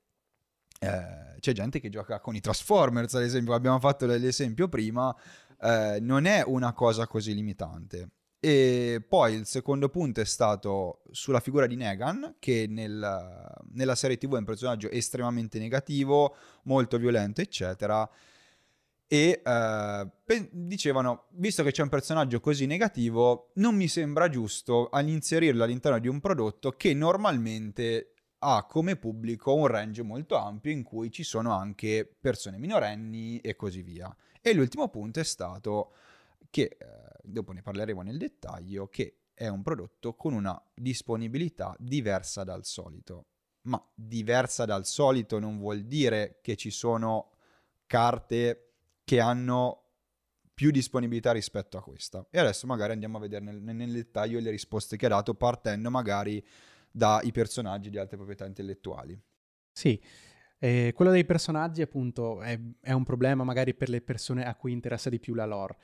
eh, 0.79 1.39
c'è 1.39 1.51
gente 1.53 1.79
che 1.79 1.89
gioca 1.89 2.19
con 2.19 2.35
i 2.35 2.41
Transformers, 2.41 3.13
ad 3.13 3.23
esempio, 3.23 3.53
abbiamo 3.53 3.79
fatto 3.79 4.05
l'esempio 4.05 4.67
prima, 4.67 5.15
eh, 5.61 5.99
non 6.01 6.25
è 6.25 6.43
una 6.45 6.73
cosa 6.73 7.07
così 7.07 7.33
limitante. 7.33 8.09
E 8.45 9.03
poi 9.09 9.33
il 9.33 9.47
secondo 9.47 9.89
punto 9.89 10.21
è 10.21 10.25
stato 10.25 11.01
sulla 11.09 11.39
figura 11.39 11.65
di 11.65 11.75
Negan, 11.75 12.35
che 12.37 12.67
nel, 12.69 13.51
nella 13.71 13.95
serie 13.95 14.19
TV 14.19 14.35
è 14.35 14.37
un 14.37 14.45
personaggio 14.45 14.87
estremamente 14.91 15.57
negativo, 15.57 16.35
molto 16.65 16.99
violento, 16.99 17.41
eccetera. 17.41 18.07
E 19.07 19.41
eh, 19.43 20.07
pe- 20.23 20.49
dicevano, 20.51 21.25
visto 21.31 21.63
che 21.63 21.71
c'è 21.71 21.81
un 21.81 21.89
personaggio 21.89 22.39
così 22.39 22.67
negativo, 22.67 23.49
non 23.55 23.75
mi 23.75 23.87
sembra 23.87 24.29
giusto 24.29 24.91
inserirlo 24.93 25.63
all'interno 25.63 25.97
di 25.97 26.07
un 26.07 26.19
prodotto 26.19 26.69
che 26.73 26.93
normalmente 26.93 28.13
ha 28.37 28.63
come 28.67 28.95
pubblico 28.95 29.55
un 29.55 29.65
range 29.65 30.03
molto 30.03 30.35
ampio 30.35 30.69
in 30.69 30.83
cui 30.83 31.09
ci 31.09 31.23
sono 31.23 31.51
anche 31.51 32.07
persone 32.21 32.59
minorenni 32.59 33.39
e 33.39 33.55
così 33.55 33.81
via. 33.81 34.15
E 34.39 34.53
l'ultimo 34.53 34.87
punto 34.89 35.19
è 35.19 35.23
stato 35.23 35.93
che, 36.51 36.77
eh, 36.79 37.04
dopo 37.27 37.51
ne 37.51 37.61
parleremo 37.61 38.01
nel 38.01 38.17
dettaglio, 38.17 38.87
che 38.87 39.19
è 39.33 39.47
un 39.47 39.61
prodotto 39.61 40.15
con 40.15 40.33
una 40.33 40.61
disponibilità 40.73 41.75
diversa 41.79 42.43
dal 42.43 42.65
solito. 42.65 43.27
Ma 43.63 43.83
diversa 43.93 44.65
dal 44.65 44.85
solito 44.85 45.39
non 45.39 45.57
vuol 45.57 45.83
dire 45.83 46.39
che 46.41 46.55
ci 46.55 46.69
sono 46.69 47.31
carte 47.87 48.73
che 49.03 49.19
hanno 49.19 49.81
più 50.53 50.71
disponibilità 50.71 51.31
rispetto 51.31 51.77
a 51.77 51.81
questa. 51.81 52.25
E 52.31 52.39
adesso 52.39 52.65
magari 52.65 52.93
andiamo 52.93 53.17
a 53.17 53.21
vedere 53.21 53.43
nel, 53.43 53.61
nel 53.61 53.91
dettaglio 53.91 54.39
le 54.39 54.51
risposte 54.51 54.95
che 54.95 55.05
ha 55.05 55.09
dato 55.09 55.33
partendo 55.33 55.91
magari 55.91 56.43
dai 56.89 57.31
personaggi 57.31 57.89
di 57.89 57.97
altre 57.97 58.15
proprietà 58.15 58.45
intellettuali. 58.45 59.19
Sì, 59.73 60.01
eh, 60.57 60.93
quello 60.95 61.11
dei 61.11 61.25
personaggi 61.25 61.81
appunto 61.81 62.41
è, 62.41 62.57
è, 62.79 62.93
un 62.93 63.03
problema 63.03 63.43
magari 63.43 63.73
per 63.73 63.89
le 63.89 63.99
persone 63.99 64.45
a 64.45 64.55
cui 64.55 64.71
interessa 64.71 65.09
di 65.09 65.19
più 65.19 65.33
la 65.33 65.45
lore. 65.45 65.77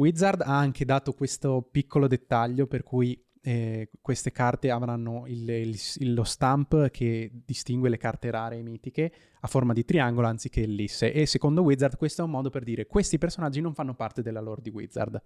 Wizard 0.00 0.40
ha 0.40 0.56
anche 0.56 0.86
dato 0.86 1.12
questo 1.12 1.66
piccolo 1.70 2.06
dettaglio 2.06 2.66
per 2.66 2.82
cui 2.82 3.22
eh, 3.42 3.90
queste 4.00 4.32
carte 4.32 4.70
avranno 4.70 5.24
il, 5.26 5.48
il, 5.48 6.14
lo 6.14 6.24
stamp 6.24 6.88
che 6.88 7.30
distingue 7.44 7.90
le 7.90 7.98
carte 7.98 8.30
rare 8.30 8.56
e 8.56 8.62
mitiche 8.62 9.12
a 9.40 9.46
forma 9.46 9.74
di 9.74 9.84
triangolo 9.84 10.26
anziché 10.26 10.62
ellisse 10.62 11.12
e 11.12 11.26
secondo 11.26 11.62
Wizard 11.62 11.96
questo 11.96 12.22
è 12.22 12.24
un 12.24 12.30
modo 12.30 12.48
per 12.48 12.64
dire 12.64 12.86
questi 12.86 13.18
personaggi 13.18 13.60
non 13.60 13.74
fanno 13.74 13.94
parte 13.94 14.22
della 14.22 14.40
lore 14.40 14.62
di 14.62 14.70
Wizard. 14.70 15.20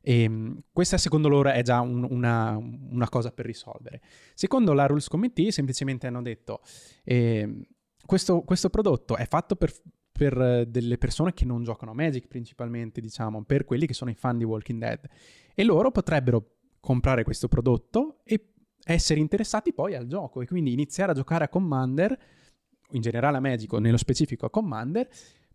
E, 0.00 0.22
ehm, 0.22 0.62
questa 0.72 0.98
secondo 0.98 1.28
loro 1.28 1.50
è 1.50 1.62
già 1.62 1.80
un, 1.80 2.04
una, 2.08 2.56
una, 2.56 3.08
cosa 3.08 3.30
per 3.30 3.46
risolvere. 3.46 4.00
Secondo 4.34 4.72
la 4.72 4.86
Rules 4.86 5.08
Committee 5.08 5.52
semplicemente 5.52 6.08
hanno 6.08 6.22
detto 6.22 6.62
eh, 7.04 7.66
questo, 8.06 8.42
questo, 8.42 8.70
prodotto 8.70 9.16
è 9.16 9.26
fatto 9.26 9.56
per, 9.56 9.72
per, 10.20 10.66
delle 10.66 10.98
persone 10.98 11.32
che 11.32 11.46
non 11.46 11.62
giocano 11.64 11.92
a 11.92 11.94
Magic 11.94 12.26
principalmente, 12.28 13.00
diciamo, 13.00 13.42
per 13.42 13.64
quelli 13.64 13.86
che 13.86 13.94
sono 13.94 14.10
i 14.10 14.14
fan 14.14 14.36
di 14.36 14.44
Walking 14.44 14.78
Dead. 14.78 15.08
E 15.54 15.64
loro 15.64 15.90
potrebbero 15.90 16.56
comprare 16.78 17.24
questo 17.24 17.48
prodotto 17.48 18.20
e 18.24 18.52
essere 18.84 19.18
interessati 19.18 19.72
poi 19.72 19.94
al 19.94 20.06
gioco 20.06 20.42
e 20.42 20.46
quindi 20.46 20.74
iniziare 20.74 21.12
a 21.12 21.14
giocare 21.14 21.44
a 21.44 21.48
Commander, 21.48 22.18
in 22.90 23.00
generale 23.00 23.38
a 23.38 23.40
Magic, 23.40 23.72
nello 23.72 23.96
specifico 23.96 24.44
a 24.44 24.50
Commander, 24.50 25.08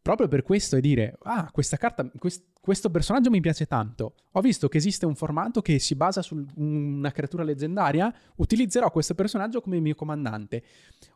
proprio 0.06 0.28
per 0.28 0.44
questo 0.44 0.76
e 0.76 0.82
dire, 0.82 1.18
ah, 1.24 1.50
questa 1.52 1.78
carta, 1.78 2.08
quest- 2.20 2.46
questo 2.62 2.92
personaggio 2.92 3.32
mi 3.32 3.42
piace 3.42 3.66
tanto, 3.66 4.14
ho 4.34 4.40
visto 4.40 4.68
che 4.68 4.78
esiste 4.78 5.08
un 5.08 5.16
formato 5.16 5.64
che 5.64 5.80
si 5.80 5.96
basa 5.96 6.22
su 6.22 6.46
una 6.58 7.10
creatura 7.10 7.42
leggendaria, 7.42 8.14
utilizzerò 8.36 8.92
questo 8.92 9.16
personaggio 9.16 9.62
come 9.62 9.80
mio 9.80 9.96
comandante. 9.96 10.62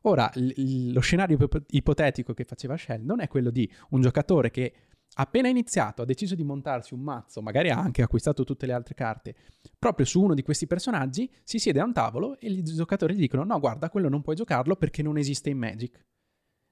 Ora, 0.02 0.28
l- 0.34 0.92
lo 0.92 1.02
scenario 1.02 1.38
ipotetico 1.68 2.34
che 2.34 2.46
faceva 2.46 2.76
Sheldon 2.76 3.20
è 3.20 3.28
quello 3.28 3.52
di 3.52 3.72
un 3.90 4.02
giocatore 4.02 4.50
che 4.50 4.74
appena 5.18 5.50
iniziato 5.50 6.02
ha 6.02 6.06
deciso 6.06 6.34
di 6.34 6.44
montarsi 6.44 6.96
un 6.96 7.02
mazzo, 7.02 7.44
magari 7.44 7.70
ha 7.70 7.78
anche 7.78 8.02
acquistato 8.02 8.44
tutte 8.44 8.66
le 8.66 8.74
altre 8.74 8.96
carte, 8.96 9.36
proprio 9.78 10.08
su 10.08 10.20
uno 10.20 10.34
di 10.34 10.42
questi 10.42 10.66
personaggi, 10.66 11.32
si 11.44 11.60
siede 11.60 11.80
a 11.80 11.84
un 11.84 11.94
tavolo 11.94 12.40
e 12.40 12.50
i 12.50 12.64
giocatori 12.64 13.14
gli 13.14 13.20
dicono 13.20 13.44
no 13.44 13.60
guarda 13.60 13.92
quello 13.92 14.10
non 14.10 14.24
puoi 14.24 14.36
giocarlo 14.36 14.76
perché 14.78 15.04
non 15.04 15.20
esiste 15.20 15.52
in 15.52 15.60
Magic 15.60 16.04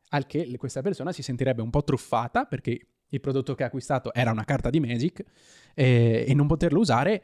al 0.09 0.25
che 0.25 0.55
questa 0.57 0.81
persona 0.81 1.11
si 1.11 1.21
sentirebbe 1.21 1.61
un 1.61 1.69
po' 1.69 1.83
truffata 1.83 2.45
perché 2.45 2.79
il 3.09 3.19
prodotto 3.21 3.55
che 3.55 3.63
ha 3.63 3.67
acquistato 3.67 4.13
era 4.13 4.31
una 4.31 4.43
carta 4.43 4.69
di 4.69 4.79
Magic 4.79 5.23
eh, 5.73 6.25
e 6.27 6.33
non 6.33 6.47
poterlo 6.47 6.79
usare 6.79 7.23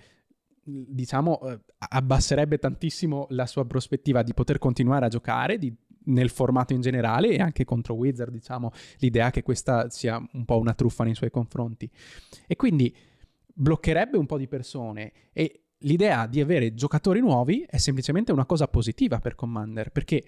diciamo 0.65 1.41
eh, 1.41 1.59
abbasserebbe 1.77 2.57
tantissimo 2.57 3.27
la 3.31 3.45
sua 3.45 3.65
prospettiva 3.65 4.23
di 4.23 4.33
poter 4.33 4.59
continuare 4.59 5.05
a 5.05 5.09
giocare 5.09 5.57
di, 5.57 5.73
nel 6.05 6.29
formato 6.29 6.73
in 6.73 6.81
generale 6.81 7.29
e 7.29 7.41
anche 7.41 7.65
contro 7.65 7.95
Wizard 7.95 8.31
diciamo 8.31 8.71
l'idea 8.99 9.29
che 9.29 9.43
questa 9.43 9.89
sia 9.89 10.21
un 10.33 10.45
po' 10.45 10.57
una 10.57 10.73
truffa 10.73 11.03
nei 11.03 11.15
suoi 11.15 11.31
confronti. 11.31 11.89
E 12.47 12.55
quindi 12.55 12.95
bloccherebbe 13.53 14.17
un 14.17 14.25
po' 14.25 14.37
di 14.37 14.47
persone 14.47 15.11
e 15.33 15.63
l'idea 15.79 16.27
di 16.27 16.39
avere 16.39 16.73
giocatori 16.73 17.19
nuovi 17.19 17.65
è 17.67 17.77
semplicemente 17.77 18.31
una 18.31 18.45
cosa 18.45 18.67
positiva 18.67 19.19
per 19.19 19.35
Commander 19.35 19.91
perché 19.91 20.23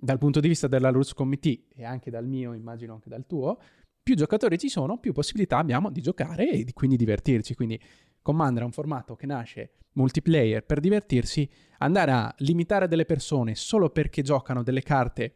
dal 0.00 0.18
punto 0.18 0.40
di 0.40 0.48
vista 0.48 0.66
della 0.66 0.90
Rules 0.90 1.12
Committee 1.12 1.66
e 1.74 1.84
anche 1.84 2.10
dal 2.10 2.26
mio, 2.26 2.54
immagino 2.54 2.94
anche 2.94 3.08
dal 3.08 3.26
tuo, 3.26 3.58
più 4.02 4.14
giocatori 4.16 4.58
ci 4.58 4.68
sono, 4.68 4.98
più 4.98 5.12
possibilità 5.12 5.58
abbiamo 5.58 5.90
di 5.90 6.00
giocare 6.00 6.50
e 6.50 6.64
di, 6.64 6.72
quindi 6.72 6.96
divertirci. 6.96 7.54
Quindi 7.54 7.80
Commander 8.22 8.62
è 8.62 8.66
un 8.66 8.72
formato 8.72 9.14
che 9.14 9.26
nasce 9.26 9.72
multiplayer 9.92 10.64
per 10.64 10.80
divertirsi, 10.80 11.48
andare 11.78 12.12
a 12.12 12.34
limitare 12.38 12.88
delle 12.88 13.04
persone 13.04 13.54
solo 13.54 13.90
perché 13.90 14.22
giocano 14.22 14.62
delle 14.62 14.82
carte 14.82 15.34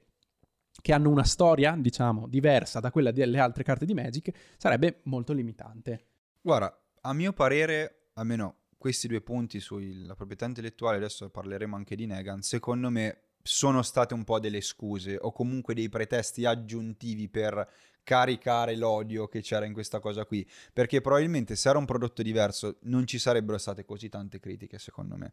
che 0.80 0.92
hanno 0.92 1.10
una 1.10 1.24
storia, 1.24 1.76
diciamo, 1.78 2.26
diversa 2.26 2.80
da 2.80 2.90
quella 2.90 3.10
delle 3.10 3.38
altre 3.38 3.62
carte 3.62 3.86
di 3.86 3.94
Magic, 3.94 4.30
sarebbe 4.56 5.00
molto 5.04 5.32
limitante. 5.32 6.06
Guarda, 6.40 6.76
a 7.02 7.12
mio 7.12 7.32
parere, 7.32 8.08
almeno 8.14 8.56
questi 8.76 9.08
due 9.08 9.20
punti 9.20 9.60
sulla 9.60 10.14
proprietà 10.14 10.46
intellettuale, 10.46 10.96
adesso 10.96 11.30
parleremo 11.30 11.76
anche 11.76 11.96
di 11.96 12.06
Negan, 12.06 12.42
secondo 12.42 12.90
me 12.90 13.23
sono 13.46 13.82
state 13.82 14.14
un 14.14 14.24
po' 14.24 14.40
delle 14.40 14.62
scuse 14.62 15.18
o 15.20 15.30
comunque 15.30 15.74
dei 15.74 15.90
pretesti 15.90 16.46
aggiuntivi 16.46 17.28
per 17.28 17.68
caricare 18.02 18.74
l'odio 18.74 19.28
che 19.28 19.42
c'era 19.42 19.66
in 19.66 19.74
questa 19.74 20.00
cosa 20.00 20.24
qui, 20.24 20.48
perché 20.72 21.02
probabilmente 21.02 21.54
se 21.54 21.68
era 21.68 21.78
un 21.78 21.84
prodotto 21.84 22.22
diverso 22.22 22.78
non 22.82 23.06
ci 23.06 23.18
sarebbero 23.18 23.58
state 23.58 23.84
così 23.84 24.08
tante 24.08 24.40
critiche, 24.40 24.78
secondo 24.78 25.16
me. 25.16 25.32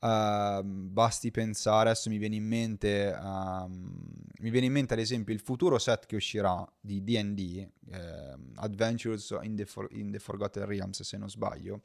Uh, 0.00 0.62
basti 0.64 1.30
pensare, 1.30 1.90
adesso 1.90 2.08
mi 2.08 2.16
viene 2.16 2.36
in 2.36 2.46
mente, 2.46 3.14
uh, 3.14 3.66
mi 3.68 4.50
viene 4.50 4.66
in 4.66 4.72
mente 4.72 4.94
ad 4.94 5.00
esempio 5.00 5.34
il 5.34 5.40
futuro 5.40 5.78
set 5.78 6.06
che 6.06 6.16
uscirà 6.16 6.66
di 6.80 7.04
D&D, 7.04 7.68
ehm, 7.90 8.52
Adventures 8.54 9.36
in 9.42 9.54
the, 9.54 9.66
For- 9.66 9.88
in 9.92 10.10
the 10.10 10.18
Forgotten 10.18 10.64
Realms, 10.64 11.02
se 11.02 11.18
non 11.18 11.28
sbaglio, 11.28 11.82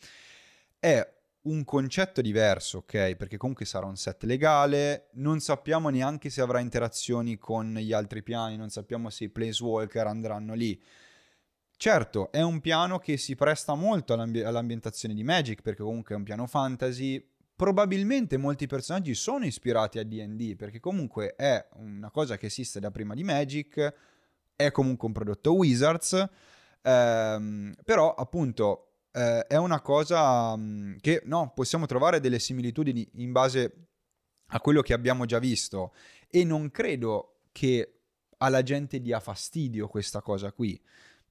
è 0.80 1.15
un 1.46 1.64
concetto 1.64 2.22
diverso, 2.22 2.80
ok? 2.80 3.16
Perché 3.16 3.38
comunque 3.38 3.66
sarà 3.66 3.86
un 3.86 3.98
set 3.98 4.24
legale, 4.24 5.10
non 5.14 5.40
sappiamo 5.40 5.90
neanche 5.90 6.30
se 6.30 6.42
avrà 6.42 6.60
interazioni 6.60 7.38
con 7.38 7.74
gli 7.74 7.94
altri 7.94 8.24
piani, 8.24 8.58
non 8.58 8.70
sappiamo 8.70 9.10
se 9.10 9.26
i 9.26 9.30
Planeswalker 9.30 10.08
andranno 10.08 10.54
lì. 10.54 10.82
Certo, 11.78 12.32
è 12.32 12.42
un 12.42 12.62
piano 12.62 13.00
che 13.00 13.18
si 13.18 13.36
presta 13.36 13.76
molto 13.76 14.14
all'ambi- 14.14 14.44
all'ambientazione 14.44 15.14
di 15.14 15.24
Magic, 15.24 15.62
perché 15.62 15.84
comunque 15.84 16.16
è 16.16 16.18
un 16.18 16.24
piano 16.24 16.48
fantasy. 16.48 17.24
Probabilmente 17.56 18.38
molti 18.38 18.66
personaggi 18.68 19.14
sono 19.14 19.46
ispirati 19.46 20.00
a 20.00 20.04
DD, 20.04 20.56
perché 20.56 20.80
comunque 20.80 21.36
è 21.36 21.68
una 21.76 22.10
cosa 22.12 22.38
che 22.38 22.48
esiste 22.48 22.80
da 22.80 22.92
prima 22.92 23.14
di 23.14 23.24
Magic, 23.24 23.94
è 24.56 24.72
comunque 24.72 25.08
un 25.08 25.14
prodotto 25.14 25.54
Wizards, 25.54 26.28
ehm, 26.82 27.76
però 27.84 28.14
appunto 28.14 28.95
eh, 29.16 29.48
è 29.48 29.56
una 29.56 29.80
cosa 29.80 30.56
mm, 30.56 30.98
che 31.00 31.22
no, 31.26 31.54
possiamo 31.56 31.86
trovare 31.86 32.20
delle 32.20 32.38
similitudini 32.38 33.08
in 33.16 33.32
base 33.32 33.88
a 34.48 34.60
quello 34.60 34.82
che 34.82 34.94
abbiamo 34.94 35.26
già 35.26 35.40
visto 35.40 35.94
e 36.30 36.44
non 36.44 36.70
credo 36.70 37.40
che 37.52 38.02
alla 38.38 38.62
gente 38.62 39.00
dia 39.00 39.22
fastidio 39.22 39.88
questa 39.88 40.22
cosa 40.22 40.52
qui. 40.52 40.80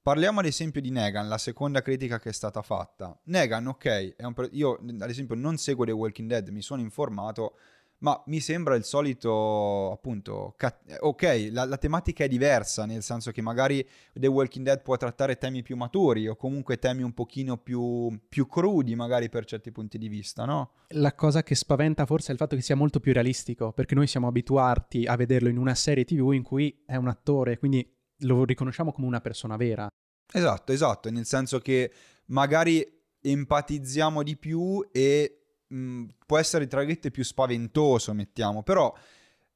Parliamo 0.01 0.39
ad 0.39 0.45
esempio 0.45 0.81
di 0.81 0.89
Negan, 0.89 1.27
la 1.27 1.37
seconda 1.37 1.81
critica 1.81 2.19
che 2.19 2.29
è 2.29 2.33
stata 2.33 2.61
fatta. 2.61 3.19
Negan, 3.25 3.67
ok, 3.67 4.15
un, 4.17 4.49
io 4.51 4.73
ad 4.73 5.09
esempio 5.09 5.35
non 5.35 5.57
seguo 5.57 5.85
The 5.85 5.91
Walking 5.91 6.27
Dead, 6.27 6.47
mi 6.49 6.61
sono 6.61 6.81
informato, 6.81 7.57
ma 7.99 8.21
mi 8.27 8.39
sembra 8.39 8.75
il 8.75 8.83
solito, 8.83 9.91
appunto, 9.91 10.53
cat- 10.57 10.97
ok, 10.99 11.49
la, 11.51 11.65
la, 11.65 11.77
tematica 11.77 12.23
è 12.23 12.27
diversa, 12.27 12.85
nel 12.85 13.01
senso 13.01 13.31
che 13.31 13.41
magari 13.41 13.87
The 14.13 14.27
Walking 14.27 14.65
Dead 14.65 14.81
può 14.81 14.97
trattare 14.97 15.37
temi 15.37 15.63
più 15.63 15.75
maturi 15.75 16.27
o 16.27 16.35
comunque 16.35 16.77
temi 16.77 17.03
un 17.03 17.13
pochino 17.13 17.57
più, 17.57 18.19
più 18.27 18.47
crudi, 18.47 18.95
magari 18.95 19.29
per 19.29 19.45
certi 19.45 19.71
punti 19.71 19.97
di 19.97 20.07
vista, 20.07 20.45
no? 20.45 20.71
La 20.89 21.15
cosa 21.15 21.41
che 21.41 21.55
spaventa 21.55 22.05
forse 22.05 22.29
è 22.29 22.31
il 22.33 22.37
fatto 22.37 22.55
che 22.55 22.61
sia 22.61 22.75
molto 22.75 22.99
più 22.99 23.13
realistico, 23.13 23.71
perché 23.71 23.95
noi 23.95 24.07
siamo 24.07 24.27
abituati 24.27 25.05
a 25.05 25.15
vederlo 25.15 25.49
in 25.49 25.57
una 25.57 25.75
serie 25.75 26.05
TV 26.05 26.31
in 26.33 26.43
cui 26.43 26.83
è 26.85 26.95
un 26.95 27.07
attore, 27.07 27.57
quindi 27.57 27.89
lo 28.19 28.43
riconosciamo 28.43 28.91
come 28.91 29.07
una 29.07 29.21
persona 29.21 29.55
vera. 29.55 29.87
Esatto, 30.31 30.71
esatto, 30.71 31.09
nel 31.09 31.25
senso 31.25 31.59
che 31.59 31.91
magari 32.27 32.85
empatizziamo 33.21 34.21
di 34.21 34.37
più 34.37 34.87
e 34.91 35.44
mh, 35.67 35.77
mm, 35.77 36.05
può 36.25 36.37
essere 36.37 36.67
tra 36.67 36.79
virgolette 36.79 37.11
più 37.11 37.23
spaventoso, 37.23 38.13
mettiamo, 38.13 38.63
però 38.63 38.93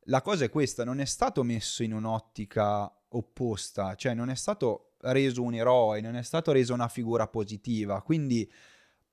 la 0.03 0.21
cosa 0.21 0.45
è 0.45 0.49
questa, 0.49 0.83
non 0.83 0.99
è 0.99 1.05
stato 1.05 1.43
messo 1.43 1.83
in 1.83 1.93
un'ottica 1.93 2.91
opposta, 3.09 3.95
cioè 3.95 4.13
non 4.13 4.29
è 4.29 4.35
stato 4.35 4.93
reso 5.01 5.41
un 5.43 5.53
eroe, 5.53 6.01
non 6.01 6.15
è 6.15 6.23
stato 6.23 6.51
reso 6.51 6.73
una 6.73 6.87
figura 6.87 7.27
positiva, 7.27 8.01
quindi 8.01 8.51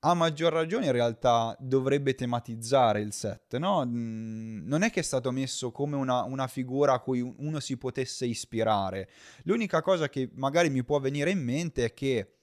a 0.01 0.13
maggior 0.13 0.53
ragione 0.53 0.85
in 0.85 0.91
realtà 0.91 1.55
dovrebbe 1.59 2.13
tematizzare 2.13 3.01
il 3.01 3.13
set, 3.13 3.57
no? 3.57 3.83
Mm, 3.85 4.67
non 4.67 4.83
è 4.83 4.91
che 4.91 4.99
è 4.99 5.03
stato 5.03 5.31
messo 5.31 5.71
come 5.71 5.95
una, 5.95 6.23
una, 6.23 6.47
figura 6.47 6.93
a 6.93 6.99
cui 6.99 7.21
uno 7.21 7.59
si 7.59 7.77
potesse 7.77 8.25
ispirare. 8.25 9.09
L'unica 9.43 9.81
cosa 9.81 10.07
che 10.07 10.29
magari 10.35 10.69
mi 10.69 10.83
può 10.83 10.99
venire 10.99 11.31
in 11.31 11.43
mente 11.43 11.85
è 11.85 11.93
che, 11.93 12.35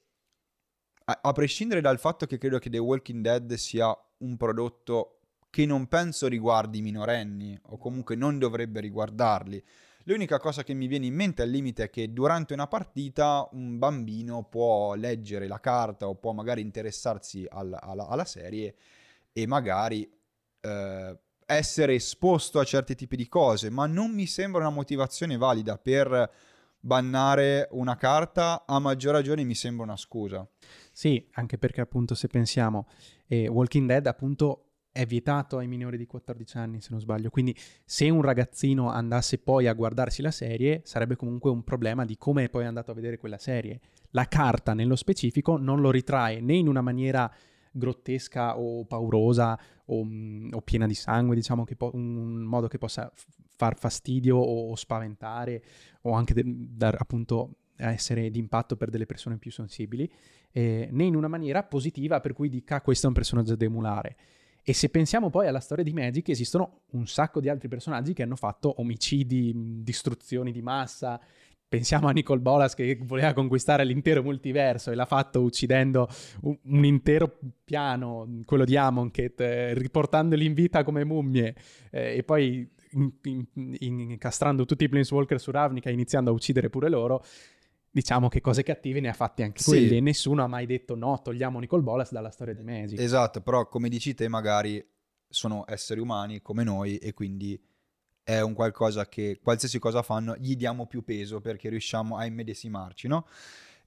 a, 1.04 1.20
a 1.22 1.32
prescindere 1.32 1.80
dal 1.80 1.98
fatto 1.98 2.26
che 2.26 2.38
credo 2.38 2.58
che 2.58 2.70
The 2.70 2.78
Walking 2.78 3.22
Dead 3.22 3.54
sia 3.54 3.96
un 4.24 4.36
prodotto 4.36 5.18
che 5.50 5.66
non 5.66 5.86
penso 5.86 6.26
riguardi 6.26 6.78
i 6.78 6.82
minorenni 6.82 7.56
o 7.68 7.78
comunque 7.78 8.16
non 8.16 8.38
dovrebbe 8.38 8.80
riguardarli. 8.80 9.62
L'unica 10.06 10.38
cosa 10.38 10.64
che 10.64 10.74
mi 10.74 10.86
viene 10.86 11.06
in 11.06 11.14
mente 11.14 11.42
al 11.42 11.48
limite 11.48 11.84
è 11.84 11.90
che 11.90 12.12
durante 12.12 12.52
una 12.52 12.66
partita 12.66 13.48
un 13.52 13.78
bambino 13.78 14.42
può 14.42 14.94
leggere 14.94 15.46
la 15.46 15.60
carta 15.60 16.08
o 16.08 16.16
può 16.16 16.32
magari 16.32 16.60
interessarsi 16.60 17.46
al, 17.48 17.76
alla, 17.80 18.08
alla, 18.08 18.24
serie 18.24 18.74
e 19.32 19.46
magari 19.46 20.10
eh, 20.60 21.18
essere 21.46 21.94
esposto 21.94 22.58
a 22.58 22.64
certi 22.64 22.94
tipi 22.94 23.16
di 23.16 23.28
cose, 23.28 23.70
ma 23.70 23.86
non 23.86 24.10
mi 24.10 24.26
sembra 24.26 24.60
una 24.60 24.70
motivazione 24.70 25.36
valida 25.38 25.78
per 25.78 26.30
bannare 26.80 27.68
una 27.70 27.96
carta, 27.96 28.64
a 28.66 28.78
maggior 28.78 29.14
ragione 29.14 29.42
mi 29.44 29.54
sembra 29.54 29.84
una 29.84 29.96
scusa. 29.96 30.46
Sì, 30.96 31.26
anche 31.32 31.58
perché 31.58 31.80
appunto 31.80 32.14
se 32.14 32.28
pensiamo, 32.28 32.86
eh, 33.26 33.48
Walking 33.48 33.88
Dead 33.88 34.06
appunto 34.06 34.74
è 34.92 35.04
vietato 35.06 35.58
ai 35.58 35.66
minori 35.66 35.96
di 35.96 36.06
14 36.06 36.56
anni, 36.56 36.80
se 36.80 36.90
non 36.92 37.00
sbaglio. 37.00 37.30
Quindi 37.30 37.52
se 37.84 38.08
un 38.10 38.22
ragazzino 38.22 38.90
andasse 38.90 39.38
poi 39.38 39.66
a 39.66 39.72
guardarsi 39.72 40.22
la 40.22 40.30
serie, 40.30 40.82
sarebbe 40.84 41.16
comunque 41.16 41.50
un 41.50 41.64
problema 41.64 42.04
di 42.04 42.16
come 42.16 42.44
è 42.44 42.48
poi 42.48 42.64
andato 42.64 42.92
a 42.92 42.94
vedere 42.94 43.18
quella 43.18 43.38
serie. 43.38 43.80
La 44.10 44.26
carta, 44.26 44.72
nello 44.72 44.94
specifico, 44.94 45.56
non 45.56 45.80
lo 45.80 45.90
ritrae 45.90 46.40
né 46.40 46.54
in 46.54 46.68
una 46.68 46.80
maniera 46.80 47.28
grottesca 47.72 48.56
o 48.56 48.84
paurosa 48.84 49.58
o, 49.86 50.04
mm, 50.04 50.50
o 50.52 50.60
piena 50.60 50.86
di 50.86 50.94
sangue, 50.94 51.34
diciamo, 51.34 51.64
che 51.64 51.74
po- 51.74 51.90
un 51.92 52.42
modo 52.42 52.68
che 52.68 52.78
possa 52.78 53.12
far 53.56 53.76
fastidio 53.76 54.36
o, 54.36 54.76
spaventare 54.76 55.60
o 56.02 56.12
anche 56.12 56.34
de- 56.34 56.44
dar 56.46 56.94
appunto 57.00 57.56
essere 57.76 58.30
d'impatto 58.30 58.76
per 58.76 58.90
delle 58.90 59.06
persone 59.06 59.36
più 59.36 59.50
sensibili, 59.50 60.10
eh, 60.52 60.88
né 60.90 61.04
in 61.04 61.16
una 61.16 61.28
maniera 61.28 61.62
positiva 61.62 62.20
per 62.20 62.32
cui 62.32 62.48
dica 62.48 62.80
questo 62.80 63.06
è 63.06 63.08
un 63.08 63.14
personaggio 63.14 63.56
da 63.56 63.64
emulare. 63.64 64.16
E 64.66 64.72
se 64.72 64.88
pensiamo 64.88 65.28
poi 65.28 65.46
alla 65.46 65.60
storia 65.60 65.84
di 65.84 65.92
Magic, 65.92 66.30
esistono 66.30 66.84
un 66.92 67.06
sacco 67.06 67.38
di 67.38 67.50
altri 67.50 67.68
personaggi 67.68 68.14
che 68.14 68.22
hanno 68.22 68.36
fatto 68.36 68.80
omicidi, 68.80 69.52
distruzioni 69.82 70.52
di 70.52 70.62
massa. 70.62 71.20
Pensiamo 71.68 72.08
a 72.08 72.12
Nicole 72.12 72.40
Bolas 72.40 72.74
che 72.74 72.98
voleva 73.02 73.34
conquistare 73.34 73.84
l'intero 73.84 74.22
multiverso 74.22 74.90
e 74.90 74.94
l'ha 74.94 75.04
fatto 75.04 75.42
uccidendo 75.42 76.08
un, 76.42 76.56
un 76.62 76.84
intero 76.84 77.36
piano, 77.62 78.40
quello 78.46 78.64
di 78.64 78.76
Amonkhet, 78.76 79.40
eh, 79.40 79.74
riportandoli 79.74 80.46
in 80.46 80.54
vita 80.54 80.82
come 80.82 81.04
mummie 81.04 81.54
eh, 81.90 82.16
e 82.16 82.22
poi 82.22 82.66
in, 82.92 83.12
in, 83.52 84.00
incastrando 84.00 84.64
tutti 84.64 84.84
i 84.84 84.88
Planeswalker 84.88 85.40
su 85.40 85.50
Ravnica 85.50 85.90
iniziando 85.90 86.30
a 86.30 86.32
uccidere 86.32 86.70
pure 86.70 86.88
loro 86.88 87.22
diciamo 87.94 88.28
che 88.28 88.40
cose 88.40 88.64
cattive 88.64 88.98
ne 88.98 89.08
ha 89.08 89.12
fatte 89.12 89.44
anche 89.44 89.62
sì. 89.62 89.70
quelli 89.70 89.98
e 89.98 90.00
nessuno 90.00 90.42
ha 90.42 90.48
mai 90.48 90.66
detto 90.66 90.96
no, 90.96 91.22
togliamo 91.22 91.60
Nicole 91.60 91.82
Bolas 91.82 92.10
dalla 92.10 92.30
storia 92.30 92.52
di 92.52 92.64
Magic. 92.64 92.98
Esatto, 92.98 93.40
però 93.40 93.68
come 93.68 93.88
dici 93.88 94.14
te 94.14 94.26
magari 94.26 94.84
sono 95.28 95.64
esseri 95.68 96.00
umani 96.00 96.42
come 96.42 96.64
noi 96.64 96.98
e 96.98 97.14
quindi 97.14 97.60
è 98.24 98.40
un 98.40 98.52
qualcosa 98.52 99.08
che 99.08 99.38
qualsiasi 99.40 99.78
cosa 99.78 100.02
fanno 100.02 100.34
gli 100.36 100.56
diamo 100.56 100.88
più 100.88 101.04
peso 101.04 101.40
perché 101.40 101.68
riusciamo 101.68 102.16
a 102.16 102.24
immedesimarci, 102.24 103.06
no? 103.06 103.28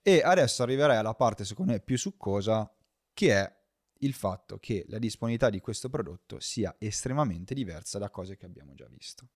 E 0.02 0.22
adesso 0.24 0.63
arriverei 0.63 0.96
alla 0.96 1.13
parte 1.13 1.43
secondo 1.43 1.74
me 1.74 1.82
più 1.82 1.98
succosa 1.98 2.74
che 3.13 3.34
è 3.34 3.56
il 4.02 4.13
fatto 4.13 4.58
che 4.58 4.86
la 4.88 5.00
disponibilità 5.00 5.50
di 5.50 5.60
questo 5.60 5.89
prodotto 5.89 6.39
sia 6.39 6.74
estremamente 6.78 7.54
diversa 7.54 8.00
da 8.00 8.10
cose 8.10 8.38
che 8.38 8.46
abbiamo 8.46 8.74
già 8.74 8.88
visto. 8.89 9.28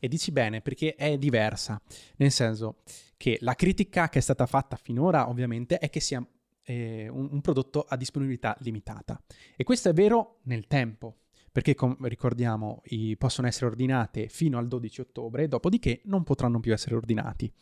E 0.00 0.08
dici 0.08 0.32
bene 0.32 0.62
perché 0.62 0.94
è 0.94 1.18
diversa, 1.18 1.80
nel 2.16 2.30
senso 2.32 2.78
che 3.18 3.36
la 3.42 3.54
critica 3.54 4.08
che 4.08 4.18
è 4.18 4.22
stata 4.22 4.46
fatta 4.46 4.76
finora 4.76 5.28
ovviamente 5.28 5.78
è 5.78 5.90
che 5.90 6.00
sia 6.00 6.26
eh, 6.62 7.06
un, 7.08 7.28
un, 7.30 7.40
prodotto 7.42 7.84
a 7.86 7.96
disponibilità 7.96 8.56
limitata. 8.60 9.20
E 9.54 9.62
questo 9.62 9.90
è 9.90 9.92
vero 9.92 10.38
nel 10.44 10.66
tempo, 10.66 11.18
perché 11.52 11.74
com- 11.74 12.02
ricordiamo 12.06 12.80
i, 12.86 13.16
possono 13.18 13.46
essere 13.46 13.66
ordinate 13.66 14.28
fino 14.28 14.56
al 14.56 14.68
12 14.68 15.02
ottobre, 15.02 15.48
dopodiché 15.48 16.00
non 16.04 16.22
potranno 16.22 16.60
più 16.60 16.72
essere 16.72 16.94
ordinati. 16.94 17.52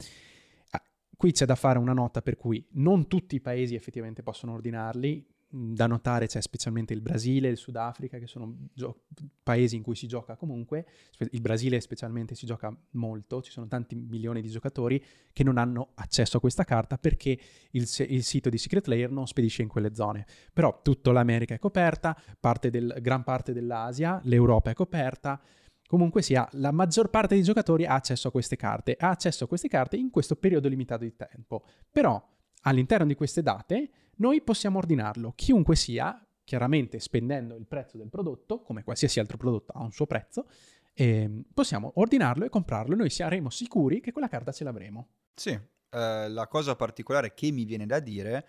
Ah, 0.71 0.83
qui 1.17 1.33
c'è 1.33 1.45
da 1.45 1.57
fare 1.57 1.81
una 1.81 1.93
nota 1.93 2.23
per 2.23 2.37
cui 2.37 2.65
non 2.75 3.09
tutti 3.09 3.35
i 3.35 3.41
paesi 3.41 3.75
effettivamente 3.75 4.23
possono 4.23 4.53
ordinarli, 4.53 5.27
da 5.51 5.87
notare 5.87 6.27
c'è 6.27 6.43
specialmente 6.43 6.93
il 6.93 7.01
Brasile 7.01 7.49
il 7.49 7.57
Sudafrica, 7.57 8.19
che 8.19 8.27
sono 8.27 8.69
gio- 8.75 9.05
paesi 9.43 9.77
in 9.77 9.83
cui 9.83 9.95
si 9.95 10.07
gioca 10.07 10.37
comunque. 10.37 10.87
Il 11.31 11.41
Brasile 11.41 11.81
specialmente 11.81 12.35
si 12.35 12.45
gioca 12.45 12.75
molto, 12.93 13.41
ci 13.41 13.51
sono 13.51 13.67
tanti 13.67 13.95
milioni 13.95 14.43
di 14.43 14.51
giocatori 14.51 15.03
che 15.33 15.45
non 15.45 15.57
hanno 15.57 15.93
accesso 15.95 16.37
a 16.37 16.41
questa 16.41 16.65
carta 16.65 16.99
perché 16.99 17.39
il, 17.71 17.89
il 18.09 18.23
sito 18.23 18.51
di 18.51 18.59
Secret 18.59 18.87
Layer 18.89 19.11
non 19.11 19.27
spedisce 19.27 19.63
in 19.63 19.69
quelle 19.69 19.95
zone. 19.95 20.27
Però 20.53 20.83
tutta 20.83 21.13
l'America 21.13 21.55
è 21.55 21.59
coperta, 21.59 22.17
parte 22.39 22.69
del, 22.69 22.99
gran 23.01 23.25
parte 23.25 23.53
dell'Asia, 23.55 24.21
l'Europa 24.25 24.71
è 24.71 24.75
coperta. 24.75 25.41
Comunque 25.87 26.21
sia, 26.21 26.47
la 26.53 26.71
maggior 26.71 27.09
parte 27.09 27.35
dei 27.35 27.43
giocatori 27.43 27.87
ha 27.87 27.95
accesso 27.95 28.29
a 28.29 28.31
queste 28.31 28.57
carte, 28.57 28.97
ha 28.99 29.09
accesso 29.09 29.45
a 29.45 29.49
queste 29.49 29.69
carte 29.69 29.97
in 29.97 30.11
questo 30.11 30.37
periodo 30.37 30.69
limitato 30.69 31.05
di 31.05 31.17
tempo. 31.17 31.65
Però 31.91 32.23
all'interno 32.63 33.07
di 33.07 33.15
queste 33.15 33.41
date 33.41 33.91
noi 34.19 34.41
possiamo 34.43 34.79
ordinarlo, 34.79 35.33
chiunque 35.35 35.77
sia, 35.77 36.25
chiaramente 36.45 36.99
spendendo 36.99 37.55
il 37.57 37.67
prezzo 37.67 37.97
del 37.97 38.09
prodotto, 38.09 38.63
come 38.63 38.83
qualsiasi 38.83 39.21
altro 39.21 39.37
prodotto 39.37 39.73
ha 39.73 39.83
un 39.83 39.93
suo 39.93 40.07
prezzo, 40.07 40.49
eh, 40.95 41.45
possiamo 41.53 41.93
ordinarlo 41.97 42.45
e 42.45 42.49
comprarlo 42.49 42.95
e 42.95 42.97
noi 42.97 43.11
saremo 43.11 43.51
sicuri 43.51 44.01
che 44.01 44.13
quella 44.13 44.29
carta 44.29 44.51
ce 44.51 44.65
l'avremo. 44.65 45.09
Sì, 45.35 45.51
eh, 45.51 46.29
la 46.29 46.47
cosa 46.49 46.75
particolare 46.75 47.35
che 47.35 47.51
mi 47.53 47.65
viene 47.65 47.87
da 47.87 48.01
dire 48.01 48.47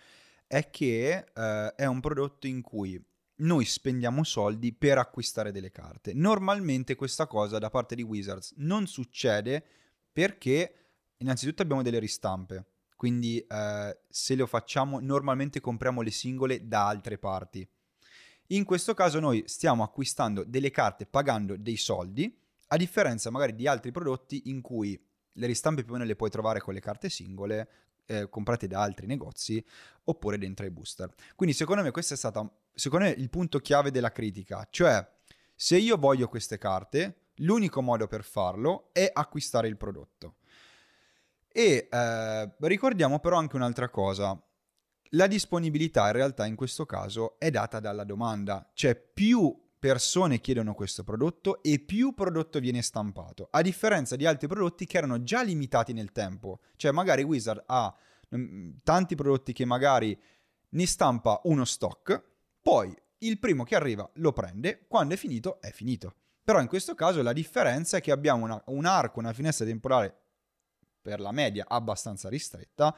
è 0.48 0.70
che 0.70 1.26
eh, 1.32 1.74
è 1.76 1.86
un 1.86 2.00
prodotto 2.00 2.48
in 2.48 2.62
cui 2.62 3.00
noi 3.42 3.66
spendiamo 3.66 4.24
soldi 4.24 4.74
per 4.74 4.98
acquistare 4.98 5.52
delle 5.52 5.72
carte. 5.72 6.14
Normalmente 6.14 6.96
questa 6.96 7.28
cosa 7.28 7.60
da 7.60 7.70
parte 7.70 7.96
di 7.96 8.02
Wizards 8.02 8.54
non 8.58 8.88
succede 8.88 9.64
perché 10.12 10.74
innanzitutto 11.18 11.62
abbiamo 11.62 11.84
delle 11.84 12.00
ristampe 12.00 12.66
quindi 13.00 13.40
eh, 13.40 13.98
se 14.10 14.36
lo 14.36 14.46
facciamo 14.46 15.00
normalmente 15.00 15.62
compriamo 15.62 16.02
le 16.02 16.12
singole 16.12 16.68
da 16.68 16.86
altre 16.86 17.18
parti. 17.18 17.66
In 18.48 18.66
questo 18.66 18.94
caso 18.94 19.22
noi 19.22 19.42
stiamo 19.46 19.84
acquistando 19.84 20.44
delle 20.44 20.70
carte 20.70 21.06
pagando 21.06 21.56
dei 21.56 21.78
soldi, 21.78 22.38
a 22.68 22.76
differenza 22.76 23.30
magari 23.30 23.56
di 23.56 23.68
altri 23.68 23.92
prodotti 23.92 24.50
in 24.50 24.60
cui 24.60 25.02
le 25.32 25.48
ristampe 25.48 25.84
più 25.84 25.92
o 25.92 25.96
meno 25.96 26.06
le 26.06 26.18
puoi 26.18 26.30
trovare 26.30 26.60
con 26.60 26.74
le 26.74 26.82
carte 26.82 27.10
singole, 27.10 27.70
eh, 28.06 28.28
comprate 28.28 28.68
da 28.68 28.82
altri 28.82 29.06
negozi, 29.06 29.66
oppure 30.04 30.38
dentro 30.38 30.66
ai 30.66 30.72
booster. 30.72 31.10
Quindi 31.38 31.56
secondo 31.56 31.84
me 31.84 31.92
questo 31.92 32.16
è 32.16 32.18
stato 32.18 32.64
secondo 32.74 33.06
me, 33.06 33.12
il 33.12 33.30
punto 33.30 33.60
chiave 33.60 33.92
della 33.92 34.12
critica, 34.12 34.68
cioè 34.70 35.10
se 35.56 35.78
io 35.78 35.96
voglio 35.96 36.28
queste 36.28 36.58
carte, 36.58 37.30
l'unico 37.36 37.82
modo 37.82 38.08
per 38.08 38.26
farlo 38.26 38.90
è 38.92 39.10
acquistare 39.10 39.70
il 39.70 39.78
prodotto. 39.78 40.34
E 41.60 41.90
eh, 41.92 42.52
ricordiamo 42.60 43.20
però 43.20 43.36
anche 43.36 43.58
un'altra 43.58 43.90
cosa. 43.90 44.42
La 45.10 45.28
disponibilità 45.28 46.06
in 46.06 46.14
realtà 46.14 46.46
in 46.46 46.56
questo 46.56 46.86
caso 46.86 47.38
è 47.38 47.50
data 47.50 47.82
dalla 47.82 48.06
domanda, 48.06 48.72
cioè 48.74 48.96
più 48.96 49.54
persone 49.78 50.40
chiedono 50.40 50.74
questo 50.74 51.04
prodotto 51.04 51.62
e 51.62 51.80
più 51.80 52.14
prodotto 52.14 52.62
viene 52.62 52.82
stampato, 52.82 53.50
a 53.52 53.62
differenza 53.62 54.16
di 54.16 54.26
altri 54.26 54.48
prodotti 54.48 54.86
che 54.86 55.00
erano 55.00 55.22
già 55.22 55.44
limitati 55.44 55.92
nel 55.92 56.14
tempo, 56.14 56.62
cioè 56.78 56.92
magari 56.92 57.24
Wizard 57.24 57.62
ha 57.66 57.94
mh, 58.30 58.76
tanti 58.82 59.16
prodotti 59.16 59.52
che 59.52 59.66
magari 59.66 60.18
ne 60.70 60.88
stampa 60.88 61.42
uno 61.44 61.66
stock, 61.66 62.24
poi 62.62 62.96
il 63.18 63.38
primo 63.38 63.66
che 63.66 63.76
arriva 63.76 64.10
lo 64.14 64.32
prende, 64.32 64.86
quando 64.88 65.14
è 65.14 65.18
finito 65.18 65.60
è 65.60 65.72
finito. 65.72 66.14
Però 66.42 66.62
in 66.62 66.68
questo 66.68 66.96
caso 66.96 67.22
la 67.22 67.34
differenza 67.34 67.98
è 67.98 68.02
che 68.02 68.12
abbiamo 68.12 68.46
una, 68.46 68.64
un 68.68 68.86
arco, 68.86 69.20
una 69.20 69.34
finestra 69.34 69.66
temporale 69.66 70.28
per 71.02 71.20
la 71.20 71.32
media 71.32 71.66
abbastanza 71.68 72.30
ristretta 72.30 72.96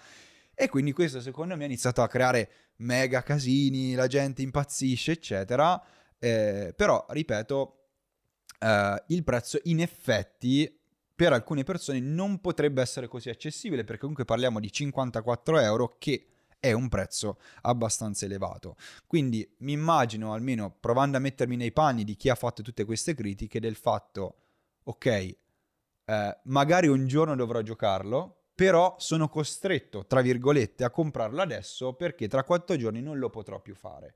e 0.53 0.69
quindi 0.69 0.91
questo 0.91 1.21
secondo 1.21 1.55
me 1.55 1.63
ha 1.63 1.67
iniziato 1.67 2.01
a 2.01 2.07
creare 2.07 2.49
mega 2.77 3.23
casini, 3.23 3.93
la 3.93 4.07
gente 4.07 4.41
impazzisce 4.41 5.13
eccetera, 5.13 5.81
eh, 6.19 6.73
però 6.75 7.05
ripeto 7.09 7.77
eh, 8.59 9.03
il 9.07 9.23
prezzo 9.23 9.59
in 9.63 9.81
effetti 9.81 10.79
per 11.15 11.33
alcune 11.33 11.63
persone 11.63 11.99
non 11.99 12.39
potrebbe 12.41 12.81
essere 12.81 13.07
così 13.07 13.29
accessibile 13.29 13.83
perché 13.83 13.99
comunque 14.01 14.25
parliamo 14.25 14.59
di 14.59 14.71
54 14.71 15.59
euro 15.59 15.95
che 15.99 16.25
è 16.59 16.71
un 16.71 16.89
prezzo 16.89 17.39
abbastanza 17.61 18.25
elevato. 18.25 18.75
Quindi 19.07 19.47
mi 19.59 19.71
immagino, 19.71 20.33
almeno 20.33 20.71
provando 20.79 21.17
a 21.17 21.19
mettermi 21.19 21.55
nei 21.55 21.71
panni 21.71 22.03
di 22.03 22.15
chi 22.15 22.29
ha 22.29 22.35
fatto 22.35 22.61
tutte 22.61 22.85
queste 22.85 23.15
critiche, 23.15 23.59
del 23.59 23.75
fatto, 23.75 24.35
ok, 24.83 25.35
eh, 26.11 26.37
magari 26.43 26.87
un 26.87 27.07
giorno 27.07 27.35
dovrò 27.35 27.61
giocarlo, 27.61 28.47
però 28.53 28.95
sono 28.99 29.29
costretto, 29.29 30.05
tra 30.05 30.19
virgolette, 30.19 30.83
a 30.83 30.89
comprarlo 30.89 31.41
adesso 31.41 31.93
perché 31.93 32.27
tra 32.27 32.43
quattro 32.43 32.75
giorni 32.75 33.01
non 33.01 33.17
lo 33.17 33.29
potrò 33.29 33.61
più 33.61 33.75
fare. 33.75 34.15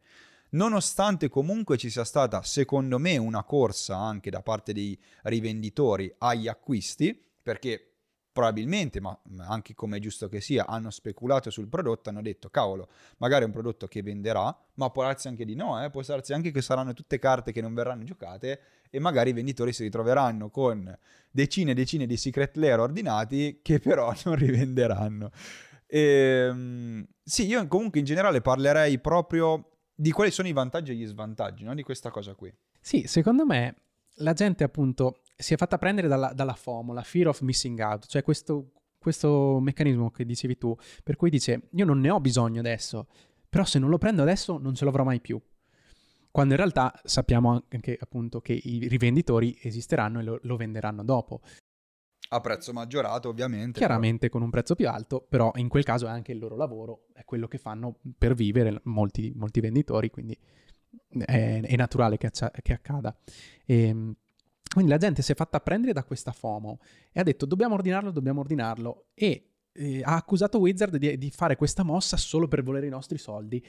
Nonostante 0.50 1.30
comunque 1.30 1.78
ci 1.78 1.90
sia 1.90 2.04
stata, 2.04 2.44
secondo 2.44 3.00
me, 3.00 3.16
una 3.16 3.44
corsa 3.46 3.96
anche 3.96 4.30
da 4.30 4.42
parte 4.42 4.74
dei 4.74 5.00
rivenditori 5.24 6.14
agli 6.18 6.50
acquisti, 6.50 7.18
perché 7.42 7.92
probabilmente, 8.32 9.00
ma 9.00 9.18
anche 9.48 9.74
come 9.74 9.96
è 9.96 10.00
giusto 10.02 10.28
che 10.28 10.42
sia, 10.42 10.66
hanno 10.68 10.92
speculato 10.92 11.50
sul 11.50 11.70
prodotto, 11.70 12.10
hanno 12.10 12.22
detto, 12.22 12.50
cavolo, 12.50 12.90
magari 13.20 13.44
è 13.44 13.48
un 13.48 13.54
prodotto 13.54 13.88
che 13.88 14.04
venderà, 14.04 14.56
ma 14.74 14.90
può 14.90 15.04
darsi 15.04 15.30
anche 15.30 15.46
di 15.46 15.56
no, 15.56 15.82
eh? 15.82 15.90
può 15.90 16.02
darsi 16.02 16.34
anche 16.34 16.52
che 16.52 16.62
saranno 16.62 16.94
tutte 16.94 17.20
carte 17.20 17.54
che 17.54 17.62
non 17.62 17.74
verranno 17.74 18.04
giocate 18.04 18.60
e 18.90 19.00
magari 19.00 19.32
i 19.32 19.34
venditori 19.34 19.74
si 19.74 19.84
ritroveranno 19.84 20.50
con 20.50 20.98
decine 21.32 21.72
e 21.72 21.74
decine 21.74 22.06
di 22.06 22.18
secret 22.18 22.56
layer 22.56 22.80
ordinati 22.80 23.60
che 23.62 23.80
però 23.80 24.14
non 24.26 24.36
rivenderanno. 24.36 25.32
E, 25.88 26.00
ehm, 26.00 27.06
sì, 27.24 27.46
io 27.46 27.68
comunque 27.68 28.00
in 28.00 28.06
generale 28.06 28.42
parlerei 28.42 29.00
proprio 29.00 29.70
di 29.94 30.12
quali 30.12 30.32
sono 30.32 30.48
i 30.48 30.54
vantaggi 30.54 30.92
e 30.92 30.96
gli 30.96 31.06
svantaggi 31.06 31.64
no? 31.64 31.74
di 31.74 31.84
questa 31.84 32.10
cosa 32.10 32.34
qui. 32.34 32.54
Sì, 32.80 33.08
secondo 33.08 33.46
me 33.46 33.76
la 34.20 34.34
gente 34.34 34.64
appunto 34.64 35.22
si 35.36 35.54
è 35.54 35.58
fatta 35.58 35.78
prendere 35.78 36.08
dalla, 36.08 36.34
dalla 36.34 36.54
FOMO, 36.54 37.00
fear 37.02 37.28
of 37.28 37.42
missing 37.42 37.80
out, 37.80 38.06
cioè 38.08 38.24
questo, 38.24 38.72
questo 38.98 39.60
meccanismo 39.60 40.12
che 40.12 40.26
dicevi 40.26 40.58
tu, 40.58 40.76
per 41.04 41.16
cui 41.16 41.30
dice 41.30 41.70
io 41.72 41.86
non 41.86 42.00
ne 42.00 42.10
ho 42.10 42.20
bisogno 42.20 42.60
adesso, 42.60 43.08
però 43.50 43.64
se 43.66 43.80
non 43.80 43.90
lo 43.90 43.98
prendo 43.98 44.22
adesso 44.22 44.58
non 44.58 44.76
ce 44.76 44.86
l'avrò 44.86 45.04
mai 45.04 45.20
più. 45.20 45.42
Quando 46.36 46.52
in 46.54 46.60
realtà 46.60 46.94
sappiamo 47.06 47.64
anche 47.70 47.98
appunto 47.98 48.42
che 48.42 48.52
i 48.52 48.90
rivenditori 48.90 49.58
esisteranno 49.62 50.20
e 50.20 50.24
lo, 50.24 50.40
lo 50.42 50.58
venderanno 50.58 51.02
dopo. 51.02 51.40
A 52.32 52.42
prezzo 52.42 52.74
maggiorato, 52.74 53.30
ovviamente. 53.30 53.78
Chiaramente 53.78 54.28
però. 54.28 54.34
con 54.34 54.42
un 54.42 54.50
prezzo 54.50 54.76
più 54.76 54.90
alto, 54.90 55.26
però 55.30 55.54
in 55.56 55.70
quel 55.70 55.86
caso 55.86 56.08
è 56.08 56.10
anche 56.10 56.34
il 56.34 56.40
loro 56.40 56.58
lavoro, 56.58 57.06
è 57.14 57.24
quello 57.24 57.48
che 57.48 57.58
fanno 57.58 58.00
per 58.18 58.34
vivere 58.34 58.82
molti, 58.84 59.32
molti 59.34 59.62
venditori, 59.62 60.10
quindi 60.10 60.38
è, 61.20 61.62
è 61.64 61.76
naturale 61.78 62.18
che, 62.18 62.30
che 62.62 62.74
accada. 62.74 63.18
E, 63.66 63.84
ehm, 63.84 64.16
quindi 64.74 64.92
la 64.92 64.98
gente 64.98 65.22
si 65.22 65.32
è 65.32 65.36
fatta 65.36 65.62
prendere 65.62 65.94
da 65.94 66.04
questa 66.04 66.34
FOMO 66.34 66.80
e 67.14 67.22
ha 67.22 67.24
detto 67.24 67.46
dobbiamo 67.46 67.76
ordinarlo, 67.76 68.12
dobbiamo 68.12 68.42
ordinarlo 68.42 69.06
e 69.14 69.55
eh, 69.76 70.02
ha 70.04 70.16
accusato 70.16 70.60
Wizard 70.60 70.96
di, 70.98 71.18
di, 71.18 71.30
fare 71.32 71.56
questa 71.56 71.84
mossa 71.84 72.18
solo 72.18 72.48
per 72.48 72.64
volere 72.64 72.88
i 72.88 72.90
nostri 72.90 73.18
soldi, 73.18 73.64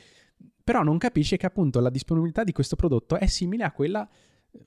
però 0.62 0.82
non 0.82 0.98
capisce 0.98 1.36
che 1.36 1.46
appunto 1.46 1.80
la 1.80 1.90
disponibilità 1.90 2.44
di 2.44 2.52
questo 2.52 2.76
prodotto 2.76 3.16
è 3.16 3.26
simile 3.26 3.64
a 3.64 3.72
quella, 3.72 4.08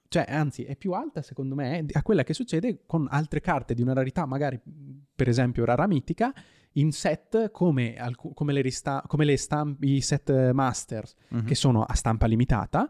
cioè 0.07 0.25
anzi 0.27 0.63
è 0.63 0.75
più 0.75 0.91
alta 0.91 1.21
secondo 1.21 1.55
me 1.55 1.85
a 1.91 2.03
quella 2.03 2.23
che 2.23 2.33
succede 2.33 2.81
con 2.85 3.07
altre 3.09 3.41
carte 3.41 3.73
di 3.73 3.81
una 3.81 3.93
rarità 3.93 4.25
magari 4.27 4.59
per 5.15 5.27
esempio 5.27 5.65
rara 5.65 5.87
mitica 5.87 6.31
in 6.73 6.91
set 6.91 7.49
come, 7.49 7.95
come, 8.35 8.53
le, 8.53 8.61
rista- 8.61 9.03
come 9.07 9.25
le 9.25 9.37
stamp- 9.37 9.83
i 9.83 9.99
set 10.01 10.51
masters 10.51 11.15
uh-huh. 11.29 11.43
che 11.43 11.55
sono 11.55 11.83
a 11.83 11.95
stampa 11.95 12.27
limitata 12.27 12.87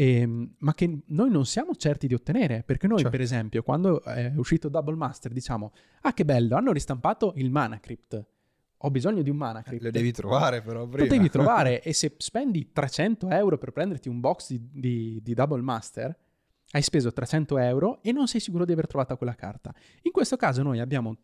eh, 0.00 0.48
ma 0.58 0.74
che 0.74 1.00
noi 1.06 1.28
non 1.28 1.44
siamo 1.44 1.74
certi 1.74 2.06
di 2.06 2.14
ottenere, 2.14 2.62
perché 2.64 2.86
noi 2.86 2.98
certo. 2.98 3.10
per 3.10 3.20
esempio 3.20 3.64
quando 3.64 4.00
è 4.04 4.32
uscito 4.36 4.68
Double 4.68 4.94
Master 4.94 5.32
diciamo 5.32 5.72
ah 6.02 6.12
che 6.12 6.24
bello, 6.24 6.54
hanno 6.54 6.70
ristampato 6.70 7.32
il 7.34 7.50
Mana 7.50 7.80
Crypt, 7.80 8.24
ho 8.76 8.90
bisogno 8.92 9.22
di 9.22 9.30
un 9.30 9.36
Mana 9.36 9.60
Crypt. 9.62 9.82
Lo 9.82 9.90
devi 9.90 10.12
trovare 10.12 10.62
però 10.62 10.86
prima. 10.86 11.02
Lo 11.02 11.10
devi 11.10 11.28
trovare 11.28 11.82
e 11.82 11.92
se 11.92 12.14
spendi 12.16 12.70
300 12.70 13.28
euro 13.30 13.58
per 13.58 13.72
prenderti 13.72 14.08
un 14.08 14.20
box 14.20 14.50
di, 14.50 14.68
di, 14.70 15.20
di 15.20 15.34
Double 15.34 15.62
Master, 15.62 16.16
hai 16.70 16.82
speso 16.82 17.12
300 17.12 17.58
euro 17.58 18.00
e 18.00 18.12
non 18.12 18.28
sei 18.28 18.38
sicuro 18.38 18.64
di 18.64 18.70
aver 18.70 18.86
trovato 18.86 19.16
quella 19.16 19.34
carta. 19.34 19.74
In 20.02 20.12
questo 20.12 20.36
caso 20.36 20.62
noi 20.62 20.78
abbiamo, 20.78 21.16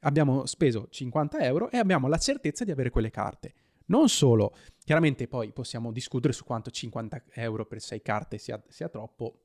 abbiamo 0.00 0.46
speso 0.46 0.86
50 0.88 1.40
euro 1.40 1.70
e 1.70 1.76
abbiamo 1.76 2.08
la 2.08 2.16
certezza 2.16 2.64
di 2.64 2.70
avere 2.70 2.88
quelle 2.88 3.10
carte. 3.10 3.52
Non 3.86 4.08
solo, 4.08 4.54
chiaramente 4.84 5.28
poi 5.28 5.52
possiamo 5.52 5.92
discutere 5.92 6.32
su 6.32 6.44
quanto 6.44 6.70
50 6.70 7.24
euro 7.34 7.66
per 7.66 7.80
6 7.80 8.02
carte 8.02 8.38
sia, 8.38 8.62
sia 8.68 8.88
troppo. 8.88 9.42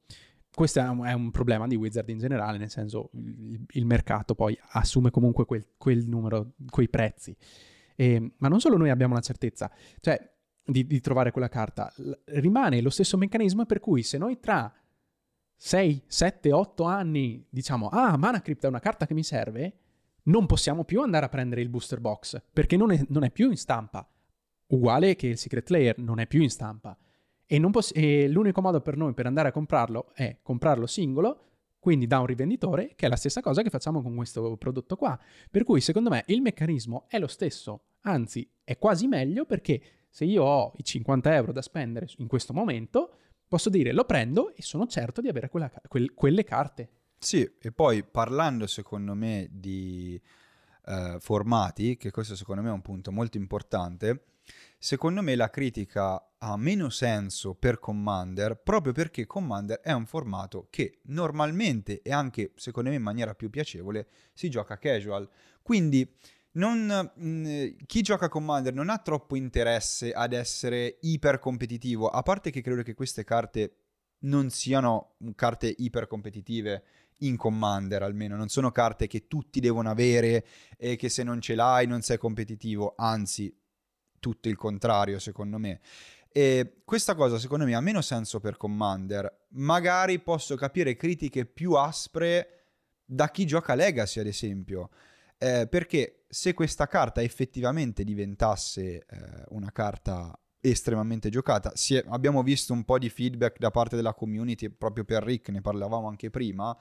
Questo 0.53 0.79
è 0.79 0.87
un, 0.87 1.05
è 1.05 1.13
un, 1.13 1.31
problema 1.31 1.67
di 1.67 1.75
Wizard 1.75 2.09
in 2.09 2.17
generale, 2.17 2.57
nel 2.57 2.69
senso 2.69 3.09
il, 3.13 3.63
il 3.67 3.85
mercato 3.85 4.35
poi 4.35 4.57
assume 4.71 5.11
comunque 5.11 5.45
quel, 5.45 5.67
quel 5.77 6.07
numero, 6.07 6.53
quei 6.69 6.89
prezzi. 6.89 7.35
E, 7.95 8.33
ma 8.37 8.47
non 8.47 8.59
solo 8.59 8.77
noi 8.77 8.89
abbiamo 8.89 9.13
la 9.13 9.19
certezza, 9.19 9.71
cioè 9.99 10.17
di, 10.63 10.85
di 10.85 10.99
trovare 11.01 11.31
quella 11.31 11.49
carta, 11.49 11.91
L- 11.97 12.11
rimane 12.25 12.81
lo 12.81 12.89
stesso 12.89 13.17
meccanismo 13.17 13.65
per 13.65 13.79
cui 13.79 14.03
se 14.03 14.17
noi 14.17 14.39
tra 14.39 14.73
6, 15.55 16.03
7, 16.07 16.51
8 16.53 16.83
anni 16.83 17.45
diciamo 17.49 17.89
ah, 17.89 18.15
Mana 18.17 18.41
Crypt 18.41 18.63
è 18.63 18.67
una 18.67 18.79
carta 18.79 19.05
che 19.05 19.13
mi 19.13 19.23
serve, 19.23 19.77
non 20.23 20.45
possiamo 20.45 20.85
più 20.85 21.01
andare 21.01 21.25
a 21.25 21.29
prendere 21.29 21.61
il 21.61 21.69
booster 21.69 21.99
box 21.99 22.41
perché 22.53 22.77
non 22.77 22.91
è, 22.91 23.03
non 23.09 23.23
è 23.23 23.31
più 23.31 23.49
in 23.49 23.57
stampa 23.57 24.07
uguale 24.69 25.15
che 25.15 25.27
il 25.27 25.37
secret 25.37 25.69
layer 25.69 25.97
non 25.99 26.19
è 26.19 26.27
più 26.27 26.41
in 26.41 26.49
stampa. 26.49 26.97
E, 27.45 27.59
poss- 27.71 27.91
e, 27.95 28.27
l'unico 28.27 28.61
modo 28.61 28.81
per 28.81 28.95
noi 28.95 29.13
per 29.13 29.25
andare 29.25 29.49
a 29.49 29.51
comprarlo 29.51 30.11
è 30.13 30.37
comprarlo 30.41 30.85
singolo, 30.85 31.45
quindi 31.79 32.07
da 32.07 32.19
un 32.19 32.25
rivenditore, 32.25 32.93
che 32.95 33.05
è 33.05 33.09
la 33.09 33.15
stessa 33.15 33.41
cosa 33.41 33.61
che 33.61 33.69
facciamo 33.69 34.01
con 34.01 34.15
questo 34.15 34.55
prodotto 34.57 34.95
qua. 34.95 35.17
Per 35.49 35.63
cui 35.63 35.81
secondo 35.81 36.09
me 36.09 36.23
il 36.27 36.41
meccanismo 36.41 37.05
è 37.07 37.17
lo 37.17 37.27
stesso, 37.27 37.83
anzi 38.01 38.47
è 38.63 38.77
quasi 38.77 39.07
meglio 39.07 39.45
perché 39.45 39.81
se 40.09 40.25
io 40.25 40.43
ho 40.43 40.73
i 40.77 40.83
50 40.83 41.33
euro 41.33 41.51
da 41.51 41.61
spendere 41.61 42.07
in 42.17 42.27
questo 42.27 42.53
momento, 42.53 43.13
posso 43.47 43.69
dire 43.69 43.91
lo 43.93 44.05
prendo 44.05 44.53
e 44.55 44.61
sono 44.61 44.85
certo 44.87 45.21
di 45.21 45.27
avere 45.27 45.49
quella, 45.49 45.71
quel, 45.87 46.13
quelle 46.13 46.43
carte. 46.43 46.89
Sì, 47.17 47.49
e 47.59 47.71
poi 47.71 48.03
parlando 48.03 48.67
secondo 48.67 49.13
me 49.13 49.47
di 49.51 50.19
eh, 50.85 51.17
formati, 51.19 51.97
che 51.97 52.11
questo 52.11 52.35
secondo 52.35 52.61
me 52.61 52.69
è 52.69 52.73
un 52.73 52.81
punto 52.81 53.11
molto 53.11 53.37
importante, 53.37 54.23
Secondo 54.77 55.21
me 55.21 55.35
la 55.35 55.49
critica 55.49 56.33
ha 56.37 56.55
meno 56.57 56.89
senso 56.89 57.53
per 57.53 57.79
Commander 57.79 58.61
proprio 58.61 58.93
perché 58.93 59.25
Commander 59.25 59.81
è 59.81 59.91
un 59.91 60.05
formato 60.05 60.67
che 60.69 60.99
normalmente 61.03 62.01
e 62.01 62.13
anche 62.13 62.53
secondo 62.55 62.89
me 62.89 62.95
in 62.95 63.01
maniera 63.01 63.35
più 63.35 63.49
piacevole 63.49 64.07
si 64.33 64.49
gioca 64.49 64.77
casual. 64.77 65.29
Quindi 65.61 66.09
non, 66.51 67.11
mm, 67.19 67.69
chi 67.85 68.01
gioca 68.01 68.29
Commander 68.29 68.73
non 68.73 68.89
ha 68.89 68.97
troppo 68.99 69.35
interesse 69.35 70.11
ad 70.11 70.33
essere 70.33 70.97
iper 71.01 71.39
competitivo, 71.39 72.07
a 72.07 72.23
parte 72.23 72.49
che 72.49 72.61
credo 72.61 72.81
che 72.81 72.93
queste 72.93 73.23
carte 73.23 73.75
non 74.21 74.49
siano 74.49 75.15
carte 75.35 75.73
iper 75.77 76.07
competitive 76.07 76.83
in 77.19 77.35
Commander 77.35 78.01
almeno, 78.01 78.35
non 78.35 78.47
sono 78.47 78.71
carte 78.71 79.07
che 79.07 79.27
tutti 79.27 79.59
devono 79.59 79.89
avere 79.89 80.45
e 80.77 80.95
che 80.95 81.09
se 81.09 81.23
non 81.23 81.41
ce 81.41 81.55
l'hai 81.55 81.85
non 81.85 82.01
sei 82.01 82.17
competitivo, 82.17 82.93
anzi 82.97 83.53
tutto 84.19 84.49
il 84.49 84.55
contrario, 84.55 85.19
secondo 85.19 85.57
me. 85.57 85.79
E 86.31 86.81
questa 86.85 87.15
cosa, 87.15 87.39
secondo 87.39 87.65
me, 87.65 87.73
ha 87.73 87.81
meno 87.81 88.01
senso 88.01 88.39
per 88.39 88.57
Commander. 88.57 89.47
Magari 89.49 90.19
posso 90.19 90.55
capire 90.55 90.95
critiche 90.95 91.45
più 91.45 91.73
aspre 91.73 92.65
da 93.03 93.29
chi 93.29 93.45
gioca 93.45 93.73
Legacy, 93.73 94.19
ad 94.19 94.27
esempio. 94.27 94.89
Eh, 95.37 95.67
perché 95.67 96.25
se 96.29 96.53
questa 96.53 96.87
carta 96.87 97.21
effettivamente 97.21 98.03
diventasse 98.03 98.81
eh, 98.81 99.05
una 99.49 99.71
carta 99.71 100.37
estremamente 100.61 101.29
giocata, 101.29 101.71
è, 101.71 102.03
abbiamo 102.09 102.43
visto 102.43 102.73
un 102.73 102.83
po' 102.83 102.99
di 102.99 103.09
feedback 103.09 103.57
da 103.57 103.71
parte 103.71 103.95
della 103.95 104.13
community 104.13 104.69
proprio 104.69 105.05
per 105.05 105.23
Rick, 105.23 105.49
ne 105.49 105.61
parlavamo 105.61 106.07
anche 106.07 106.29
prima 106.29 106.77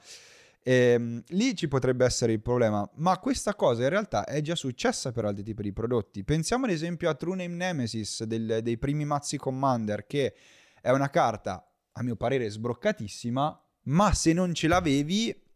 ehm, 0.63 1.23
lì 1.29 1.55
ci 1.55 1.67
potrebbe 1.67 2.05
essere 2.05 2.33
il 2.33 2.41
problema, 2.41 2.89
ma 2.95 3.17
questa 3.19 3.55
cosa 3.55 3.83
in 3.83 3.89
realtà 3.89 4.25
è 4.25 4.41
già 4.41 4.55
successa 4.55 5.11
per 5.11 5.25
altri 5.25 5.43
tipi 5.43 5.63
di 5.63 5.73
prodotti. 5.73 6.23
Pensiamo 6.23 6.65
ad 6.65 6.71
esempio 6.71 7.09
a 7.09 7.15
True 7.15 7.35
Name 7.35 7.55
Nemesis 7.55 8.23
del, 8.23 8.59
dei 8.61 8.77
primi 8.77 9.05
mazzi 9.05 9.37
Commander, 9.37 10.05
che 10.05 10.35
è 10.81 10.91
una 10.91 11.09
carta, 11.09 11.65
a 11.93 12.03
mio 12.03 12.15
parere, 12.15 12.49
sbroccatissima, 12.49 13.63
ma 13.83 14.13
se 14.13 14.33
non 14.33 14.53
ce 14.53 14.67
l'avevi 14.67 15.47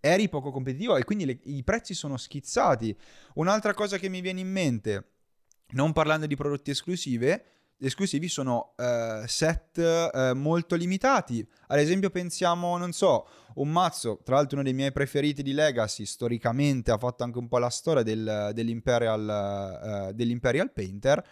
eri 0.00 0.28
poco 0.28 0.50
competitivo 0.50 0.96
e 0.96 1.04
quindi 1.04 1.24
le, 1.24 1.38
i 1.44 1.64
prezzi 1.64 1.94
sono 1.94 2.16
schizzati. 2.16 2.96
Un'altra 3.34 3.74
cosa 3.74 3.98
che 3.98 4.08
mi 4.08 4.20
viene 4.20 4.40
in 4.40 4.50
mente, 4.50 5.12
non 5.70 5.92
parlando 5.92 6.26
di 6.26 6.36
prodotti 6.36 6.70
esclusive, 6.70 7.57
esclusivi 7.80 8.28
sono 8.28 8.74
uh, 8.76 9.26
set 9.26 9.78
uh, 9.78 10.34
molto 10.36 10.74
limitati. 10.74 11.46
Ad 11.68 11.78
esempio, 11.78 12.10
pensiamo, 12.10 12.76
non 12.76 12.92
so, 12.92 13.26
un 13.54 13.70
mazzo, 13.70 14.20
tra 14.24 14.36
l'altro 14.36 14.56
uno 14.56 14.64
dei 14.64 14.74
miei 14.74 14.92
preferiti 14.92 15.42
di 15.42 15.52
Legacy, 15.52 16.04
storicamente 16.04 16.90
ha 16.90 16.98
fatto 16.98 17.24
anche 17.24 17.38
un 17.38 17.48
po' 17.48 17.58
la 17.58 17.70
storia 17.70 18.02
del, 18.02 18.50
dell'Imperial, 18.52 20.08
uh, 20.10 20.12
dell'Imperial 20.12 20.72
Painter. 20.72 21.24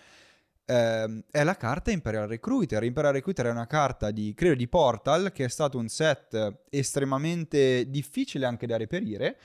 Uh, 0.66 1.22
è 1.30 1.44
la 1.44 1.57
carta 1.57 1.90
Imperial 1.90 2.26
Recruiter. 2.26 2.82
Imperial 2.82 3.12
Recruiter 3.14 3.47
è 3.47 3.51
una 3.51 3.66
carta 3.66 4.11
di, 4.11 4.34
credo, 4.34 4.55
di 4.57 4.68
Portal, 4.68 5.32
che 5.32 5.44
è 5.44 5.49
stato 5.49 5.78
un 5.78 5.88
set 5.88 6.62
estremamente 6.70 7.88
difficile 7.88 8.47
anche 8.47 8.66
da 8.66 8.76
reperire 8.76 9.38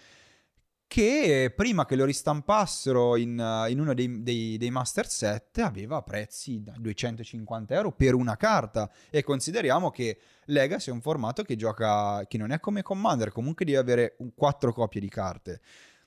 che 0.91 1.53
prima 1.55 1.85
che 1.85 1.95
lo 1.95 2.03
ristampassero 2.03 3.15
in, 3.15 3.65
in 3.69 3.79
uno 3.79 3.93
dei, 3.93 4.23
dei, 4.23 4.57
dei, 4.57 4.69
master 4.71 5.07
set 5.07 5.59
aveva 5.59 6.01
prezzi 6.01 6.61
da 6.61 6.73
250 6.77 7.73
euro 7.73 7.93
per 7.93 8.13
una 8.13 8.35
carta. 8.35 8.91
E 9.09 9.23
consideriamo 9.23 9.89
che 9.89 10.19
Legacy 10.47 10.89
è 10.89 10.93
un 10.93 10.99
formato 10.99 11.43
che 11.43 11.55
gioca 11.55 12.25
che 12.27 12.37
non 12.37 12.51
è 12.51 12.59
come 12.59 12.81
Commander 12.81 13.31
comunque 13.31 13.63
devi 13.63 13.77
avere 13.77 14.17
quattro 14.35 14.73
copie 14.73 14.99
di 14.99 15.07
carte. 15.07 15.61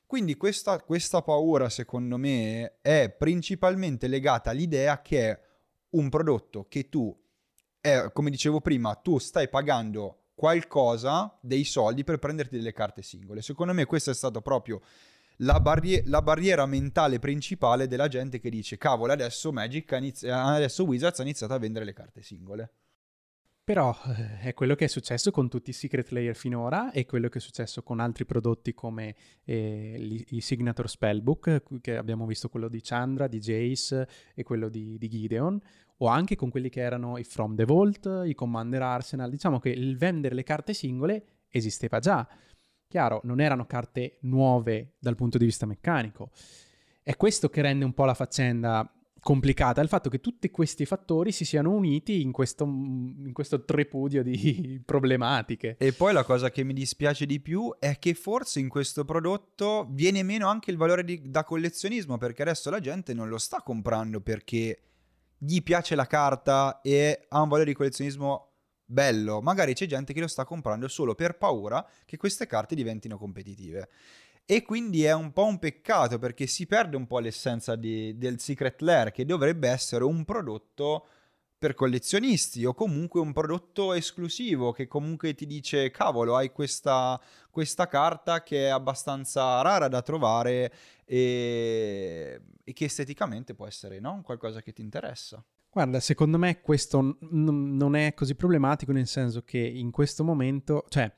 Quindi 0.04 0.36
questa, 0.36 0.78
questa 0.80 1.22
paura 1.22 1.70
secondo 1.70 2.18
me 2.18 2.74
è 2.82 3.08
principalmente 3.08 4.06
legata 4.06 4.50
all'idea 4.50 5.00
che 5.00 5.30
è 5.30 5.40
un 5.92 6.10
prodotto 6.10 6.66
che 6.68 6.90
tu 6.90 7.18
è, 7.80 8.10
come 8.12 8.28
dicevo 8.28 8.60
prima 8.60 8.94
tu 8.96 9.16
stai 9.16 9.48
pagando 9.48 10.23
qualcosa 10.34 11.38
dei 11.40 11.64
soldi 11.64 12.04
per 12.04 12.18
prenderti 12.18 12.56
delle 12.56 12.72
carte 12.72 13.02
singole. 13.02 13.42
Secondo 13.42 13.72
me 13.72 13.84
questo 13.84 14.10
è 14.10 14.14
stato 14.14 14.40
proprio 14.42 14.80
la, 15.38 15.60
barri- 15.60 16.02
la, 16.06 16.22
barriera 16.22 16.66
mentale 16.66 17.18
principale 17.18 17.86
della 17.86 18.08
gente 18.08 18.38
che 18.38 18.50
dice 18.50 18.78
cavolo 18.78 19.12
adesso 19.12 19.52
Magic 19.52 19.90
inizi- 19.92 20.28
adesso 20.28 20.84
Wizards 20.84 21.18
ha 21.18 21.22
iniziato 21.22 21.54
a 21.54 21.58
vendere 21.58 21.84
le 21.84 21.92
carte 21.92 22.22
singole 22.22 22.72
però 23.64 23.96
eh, 24.08 24.40
è 24.40 24.52
quello 24.52 24.74
che 24.74 24.84
è 24.84 24.88
successo 24.88 25.30
con 25.30 25.48
tutti 25.48 25.70
i 25.70 25.72
secret 25.72 26.10
layer 26.10 26.36
finora 26.36 26.92
e 26.92 27.06
quello 27.06 27.30
che 27.30 27.38
è 27.38 27.40
successo 27.40 27.82
con 27.82 27.98
altri 27.98 28.26
prodotti 28.26 28.74
come 28.74 29.14
eh, 29.42 30.24
i, 30.28 30.40
Signature 30.42 30.86
Spellbook, 30.86 31.80
che 31.80 31.96
abbiamo 31.96 32.26
visto 32.26 32.50
quello 32.50 32.68
di 32.68 32.82
Chandra, 32.82 33.26
di 33.26 33.38
Jace 33.38 34.06
e 34.34 34.42
quello 34.42 34.68
di, 34.68 34.98
di, 34.98 35.08
Gideon, 35.08 35.58
o 35.98 36.06
anche 36.06 36.36
con 36.36 36.50
quelli 36.50 36.68
che 36.68 36.80
erano 36.80 37.18
i 37.18 37.24
From 37.24 37.54
the 37.54 37.64
Vault, 37.64 38.22
i 38.26 38.34
Commander 38.34 38.82
Arsenal. 38.82 39.30
Diciamo 39.30 39.58
che 39.58 39.70
il 39.70 39.96
vendere 39.96 40.34
le 40.34 40.42
carte 40.42 40.74
singole 40.74 41.42
esisteva 41.48 41.98
già. 41.98 42.26
Chiaro, 42.88 43.20
non 43.24 43.40
erano 43.40 43.66
carte 43.66 44.18
nuove 44.22 44.94
dal 44.98 45.14
punto 45.14 45.38
di 45.38 45.44
vista 45.44 45.66
meccanico. 45.66 46.30
È 47.02 47.16
questo 47.16 47.48
che 47.48 47.62
rende 47.62 47.84
un 47.84 47.92
po' 47.92 48.04
la 48.04 48.14
faccenda 48.14 48.88
complicata 49.24 49.80
il 49.80 49.88
fatto 49.88 50.10
che 50.10 50.20
tutti 50.20 50.50
questi 50.50 50.84
fattori 50.84 51.32
si 51.32 51.46
siano 51.46 51.72
uniti 51.72 52.20
in 52.20 52.30
questo, 52.30 52.64
in 52.64 53.30
questo 53.32 53.64
tripudio 53.64 54.22
di 54.22 54.80
problematiche. 54.84 55.76
E 55.78 55.92
poi 55.92 56.12
la 56.12 56.24
cosa 56.24 56.50
che 56.50 56.62
mi 56.62 56.74
dispiace 56.74 57.24
di 57.24 57.40
più 57.40 57.74
è 57.78 57.98
che 57.98 58.12
forse 58.12 58.60
in 58.60 58.68
questo 58.68 59.04
prodotto 59.04 59.88
viene 59.90 60.22
meno 60.22 60.48
anche 60.48 60.70
il 60.70 60.76
valore 60.76 61.04
di, 61.04 61.22
da 61.24 61.42
collezionismo, 61.42 62.18
perché 62.18 62.42
adesso 62.42 62.68
la 62.68 62.80
gente 62.80 63.14
non 63.14 63.28
lo 63.28 63.38
sta 63.38 63.62
comprando 63.62 64.20
perché 64.20 64.78
gli 65.38 65.62
piace 65.62 65.94
la 65.94 66.06
carta 66.06 66.80
e 66.82 67.26
ha 67.28 67.40
un 67.40 67.48
valore 67.48 67.70
di 67.70 67.74
collezionismo 67.74 68.52
bello. 68.84 69.40
Magari 69.40 69.74
c'è 69.74 69.86
gente 69.86 70.12
che 70.12 70.20
lo 70.20 70.28
sta 70.28 70.44
comprando 70.44 70.88
solo 70.88 71.14
per 71.14 71.36
paura 71.36 71.86
che 72.04 72.16
queste 72.16 72.46
carte 72.46 72.74
diventino 72.74 73.18
competitive. 73.18 73.88
E 74.46 74.62
quindi 74.62 75.04
è 75.04 75.12
un 75.12 75.32
po' 75.32 75.46
un 75.46 75.58
peccato 75.58 76.18
perché 76.18 76.46
si 76.46 76.66
perde 76.66 76.96
un 76.96 77.06
po' 77.06 77.18
l'essenza 77.18 77.76
di, 77.76 78.18
del 78.18 78.38
Secret 78.40 78.80
Lair, 78.82 79.10
che 79.10 79.24
dovrebbe 79.24 79.68
essere 79.68 80.04
un 80.04 80.24
prodotto 80.24 81.06
per 81.64 81.72
collezionisti 81.72 82.62
o 82.66 82.74
comunque 82.74 83.20
un 83.20 83.32
prodotto 83.32 83.94
esclusivo 83.94 84.70
che 84.72 84.86
comunque 84.86 85.32
ti 85.32 85.46
dice 85.46 85.90
cavolo 85.90 86.36
hai 86.36 86.52
questa, 86.52 87.18
questa 87.50 87.86
carta 87.86 88.42
che 88.42 88.66
è 88.66 88.68
abbastanza 88.68 89.62
rara 89.62 89.88
da 89.88 90.02
trovare 90.02 90.70
e, 91.04 92.40
e 92.62 92.72
che 92.72 92.84
esteticamente 92.84 93.54
può 93.54 93.66
essere 93.66 94.00
no? 94.00 94.22
qualcosa 94.24 94.62
che 94.62 94.72
ti 94.72 94.82
interessa. 94.82 95.44
Guarda, 95.70 95.98
secondo 96.00 96.38
me 96.38 96.60
questo 96.60 97.00
n- 97.02 97.76
non 97.76 97.96
è 97.96 98.14
così 98.14 98.34
problematico 98.34 98.92
nel 98.92 99.08
senso 99.08 99.42
che 99.42 99.58
in 99.58 99.90
questo 99.90 100.22
momento, 100.22 100.84
cioè 100.88 101.12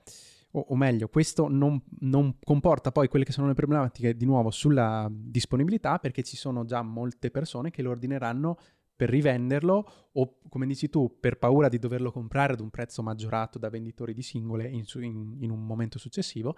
o, 0.53 0.67
o 0.69 0.77
meglio, 0.77 1.09
questo 1.09 1.49
non, 1.49 1.81
non, 2.01 2.39
comporta 2.43 2.91
poi 2.91 3.09
quelle 3.09 3.25
che 3.25 3.33
sono 3.33 3.47
le 3.47 3.55
problematiche 3.55 4.17
di 4.17 4.25
nuovo 4.25 4.51
sulla 4.51 5.09
disponibilità 5.11 5.99
perché 5.99 6.23
ci 6.23 6.37
sono 6.37 6.65
già 6.65 6.81
molte 6.83 7.31
persone 7.31 7.71
che 7.71 7.83
lo 7.83 7.91
ordineranno 7.91 8.57
per 8.97 9.11
rivenderlo 9.11 10.09
o 10.13 10.39
come 10.49 10.67
dici 10.67 10.89
tu 10.89 11.19
per 11.21 11.39
paura 11.39 11.69
di 11.69 11.79
doverlo 11.79 12.11
comprare 12.11 12.55
ad 12.55 12.61
un 12.61 12.71
prezzo 12.71 13.03
maggiorato 13.03 13.59
da 13.59 13.69
venditori 13.69 14.15
di 14.15 14.23
singole 14.23 14.67
in, 14.67 14.85
in, 15.03 15.37
in 15.41 15.51
un 15.51 15.67
momento 15.67 15.99
successivo. 15.99 16.57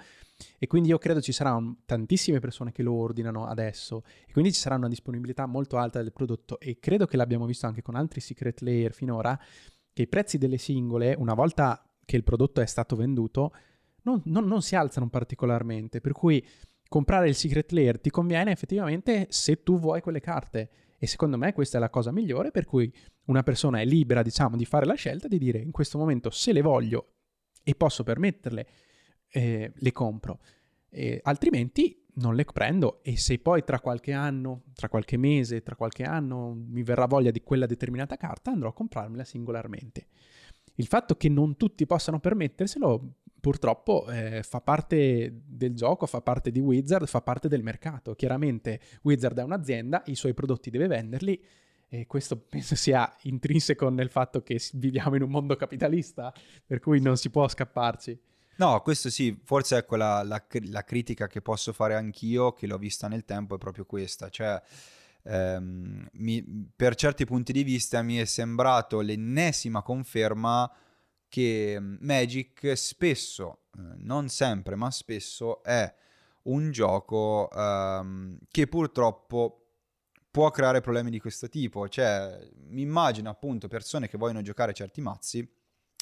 E 0.56 0.68
quindi 0.68 0.90
io 0.90 0.98
credo 0.98 1.20
ci 1.20 1.32
saranno 1.32 1.78
tantissime 1.84 2.38
persone 2.38 2.70
che 2.70 2.84
lo 2.84 2.94
ordinano 2.94 3.46
adesso. 3.46 4.04
E 4.26 4.32
quindi 4.32 4.52
ci 4.52 4.60
sarà 4.60 4.76
una 4.76 4.88
disponibilità 4.88 5.46
molto 5.46 5.76
alta 5.76 6.00
del 6.00 6.12
prodotto. 6.12 6.60
E 6.60 6.78
credo 6.78 7.06
che 7.06 7.16
l'abbiamo 7.16 7.46
visto 7.46 7.66
anche 7.66 7.82
con 7.82 7.96
altri 7.96 8.20
secret 8.20 8.60
layer 8.60 8.92
finora 8.92 9.38
che 9.92 10.02
i 10.02 10.08
prezzi 10.08 10.38
delle 10.38 10.58
singole 10.58 11.14
una 11.18 11.34
volta 11.34 11.84
che 12.04 12.16
il 12.16 12.22
prodotto 12.22 12.60
è 12.60 12.66
stato 12.66 12.94
venduto 12.94 13.52
non, 14.02 14.22
non, 14.26 14.46
non 14.46 14.62
si 14.62 14.76
alzano 14.76 15.08
particolarmente, 15.08 16.00
per 16.00 16.12
cui 16.12 16.42
comprare 16.88 17.28
il 17.28 17.34
secret 17.34 17.70
layer 17.72 18.00
ti 18.00 18.10
conviene 18.10 18.52
effettivamente 18.52 19.26
se 19.30 19.62
tu 19.62 19.78
vuoi 19.78 20.00
quelle 20.00 20.20
carte. 20.20 20.70
E 20.98 21.06
secondo 21.06 21.38
me 21.38 21.52
questa 21.52 21.78
è 21.78 21.80
la 21.80 21.90
cosa 21.90 22.10
migliore 22.10 22.50
per 22.50 22.64
cui 22.64 22.92
una 23.26 23.42
persona 23.42 23.80
è 23.80 23.84
libera, 23.84 24.22
diciamo, 24.22 24.56
di 24.56 24.64
fare 24.64 24.84
la 24.84 24.94
scelta 24.94 25.28
di 25.28 25.38
dire 25.38 25.58
in 25.58 25.70
questo 25.70 25.96
momento 25.96 26.30
se 26.30 26.52
le 26.52 26.60
voglio 26.60 27.12
e 27.62 27.74
posso 27.74 28.02
permetterle, 28.02 28.66
eh, 29.30 29.72
le 29.74 29.92
compro. 29.92 30.40
Eh, 30.90 31.20
altrimenti 31.22 32.04
non 32.14 32.34
le 32.34 32.44
prendo 32.44 33.02
e 33.02 33.16
se 33.16 33.38
poi 33.38 33.62
tra 33.62 33.78
qualche 33.78 34.12
anno, 34.12 34.64
tra 34.74 34.88
qualche 34.88 35.16
mese, 35.16 35.62
tra 35.62 35.76
qualche 35.76 36.02
anno 36.02 36.52
mi 36.52 36.82
verrà 36.82 37.06
voglia 37.06 37.30
di 37.30 37.42
quella 37.42 37.66
determinata 37.66 38.16
carta, 38.16 38.50
andrò 38.50 38.70
a 38.70 38.74
comprarmela 38.74 39.24
singolarmente. 39.24 40.06
Il 40.74 40.86
fatto 40.86 41.16
che 41.16 41.28
non 41.28 41.56
tutti 41.56 41.86
possano 41.86 42.20
permetterselo 42.20 43.14
purtroppo 43.40 44.08
eh, 44.08 44.42
fa 44.42 44.60
parte 44.60 45.42
del 45.46 45.74
gioco, 45.74 46.06
fa 46.06 46.20
parte 46.20 46.50
di 46.50 46.60
Wizard, 46.60 47.06
fa 47.06 47.20
parte 47.20 47.48
del 47.48 47.62
mercato. 47.62 48.14
Chiaramente 48.14 48.80
Wizard 49.02 49.38
è 49.38 49.42
un'azienda, 49.42 50.02
i 50.06 50.14
suoi 50.14 50.34
prodotti 50.34 50.70
deve 50.70 50.86
venderli 50.86 51.42
e 51.88 52.06
questo 52.06 52.36
penso 52.36 52.74
sia 52.76 53.16
intrinseco 53.22 53.88
nel 53.88 54.10
fatto 54.10 54.42
che 54.42 54.60
viviamo 54.74 55.16
in 55.16 55.22
un 55.22 55.30
mondo 55.30 55.56
capitalista, 55.56 56.32
per 56.66 56.80
cui 56.80 57.00
non 57.00 57.16
si 57.16 57.30
può 57.30 57.48
scapparci. 57.48 58.20
No, 58.56 58.80
questo 58.82 59.08
sì, 59.08 59.38
forse 59.44 59.76
ecco 59.76 59.96
la, 59.96 60.22
la, 60.22 60.44
la 60.64 60.84
critica 60.84 61.28
che 61.28 61.40
posso 61.40 61.72
fare 61.72 61.94
anch'io, 61.94 62.52
che 62.52 62.66
l'ho 62.66 62.76
vista 62.76 63.06
nel 63.06 63.24
tempo, 63.24 63.54
è 63.54 63.58
proprio 63.58 63.84
questa, 63.84 64.28
cioè 64.28 64.60
ehm, 65.22 66.08
mi, 66.12 66.70
per 66.74 66.96
certi 66.96 67.24
punti 67.24 67.52
di 67.52 67.62
vista 67.62 68.02
mi 68.02 68.16
è 68.16 68.24
sembrato 68.24 69.00
l'ennesima 69.00 69.80
conferma 69.82 70.70
che 71.28 71.76
mm, 71.78 71.96
Magic 72.00 72.76
spesso, 72.76 73.62
eh, 73.76 73.80
non 73.98 74.28
sempre, 74.28 74.74
ma 74.74 74.90
spesso 74.90 75.62
è 75.62 75.92
un 76.44 76.70
gioco 76.70 77.50
ehm, 77.50 78.38
che 78.50 78.66
purtroppo 78.66 79.68
può 80.30 80.50
creare 80.50 80.80
problemi 80.80 81.10
di 81.10 81.20
questo 81.20 81.48
tipo. 81.48 81.88
Cioè, 81.88 82.38
mi 82.68 82.82
immagino 82.82 83.30
appunto 83.30 83.68
persone 83.68 84.08
che 84.08 84.18
vogliono 84.18 84.42
giocare 84.42 84.72
certi 84.72 85.00
mazzi 85.00 85.56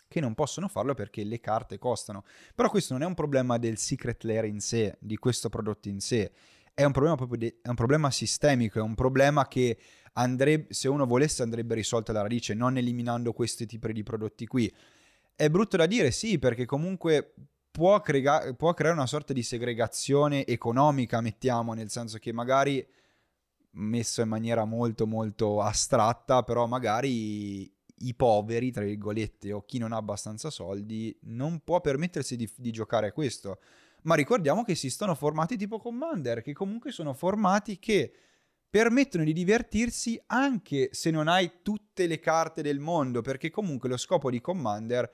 che 0.09 0.21
non 0.21 0.35
possono 0.35 0.69
farlo 0.69 0.95
perché 0.95 1.25
le 1.25 1.41
carte 1.41 1.79
costano. 1.79 2.25
Però 2.55 2.69
questo 2.71 2.93
non 2.93 3.03
è 3.03 3.07
un 3.07 3.15
problema 3.15 3.59
del 3.59 3.77
secret 3.77 4.23
layer 4.25 4.45
in 4.45 4.61
sé, 4.61 4.97
di 5.01 5.17
questo 5.17 5.49
prodotto 5.49 5.89
in 5.89 6.01
sé. 6.01 6.33
È 6.73 6.85
un 6.85 6.93
problema 6.93 7.17
proprio 7.17 7.39
di, 7.39 7.59
è 7.63 7.69
un 7.69 7.75
problema 7.75 8.11
sistemico, 8.11 8.79
è 8.79 8.83
un 8.83 8.95
problema 8.95 9.49
che 9.49 9.79
andrebbe, 10.13 10.73
se 10.73 10.89
uno 10.89 11.07
volesse 11.07 11.43
andrebbe 11.43 11.75
risolto 11.75 12.11
alla 12.11 12.23
radice, 12.23 12.55
non 12.55 12.77
eliminando 12.77 13.33
questi 13.33 13.67
tipi 13.67 13.93
di 13.93 14.03
prodotti 14.03 14.47
qui. 14.47 14.73
È 15.37 15.51
brutto 15.51 15.77
da 15.77 15.85
dire, 15.85 16.11
sì, 16.13 16.39
perché 16.39 16.65
comunque 16.65 17.35
può, 17.71 18.01
crea- 18.01 18.55
può 18.55 18.73
creare 18.73 18.97
una 18.97 19.07
sorta 19.07 19.35
di 19.35 19.43
segregazione 19.43 20.47
economica, 20.47 21.21
mettiamo, 21.21 21.75
nel 21.75 21.91
senso 21.91 22.17
che 22.17 22.33
magari 22.33 22.85
messo 23.73 24.23
in 24.23 24.29
maniera 24.29 24.65
molto 24.65 25.07
molto 25.07 25.61
astratta, 25.61 26.43
però 26.43 26.67
magari 26.67 27.71
i 27.99 28.15
poveri, 28.15 28.71
tra 28.71 28.83
virgolette, 28.83 29.53
o 29.53 29.63
chi 29.67 29.77
non 29.77 29.93
ha 29.93 29.97
abbastanza 29.97 30.49
soldi, 30.49 31.15
non 31.25 31.61
può 31.63 31.83
permettersi 31.83 32.37
di, 32.37 32.51
di, 32.57 32.71
giocare 32.71 33.09
a 33.09 33.13
questo. 33.13 33.61
Ma 34.05 34.15
ricordiamo 34.15 34.65
che 34.65 34.73
esistono 34.73 35.15
formati 35.15 35.59
tipo 35.59 35.79
Commander, 35.79 36.41
che 36.41 36.55
comunque 36.55 36.93
sono 36.93 37.13
formati 37.13 37.79
che 37.79 38.13
permettono 38.77 39.25
di 39.25 39.33
divertirsi 39.33 40.21
anche 40.27 40.91
se 40.93 41.11
non 41.11 41.29
hai 41.29 41.63
tutte 41.63 42.07
le 42.07 42.21
carte 42.21 42.61
del 42.61 42.79
mondo, 42.79 43.23
perché 43.23 43.49
comunque 43.49 43.89
lo 43.89 43.97
scopo 43.97 44.31
di 44.31 44.39
Commander 44.43 45.11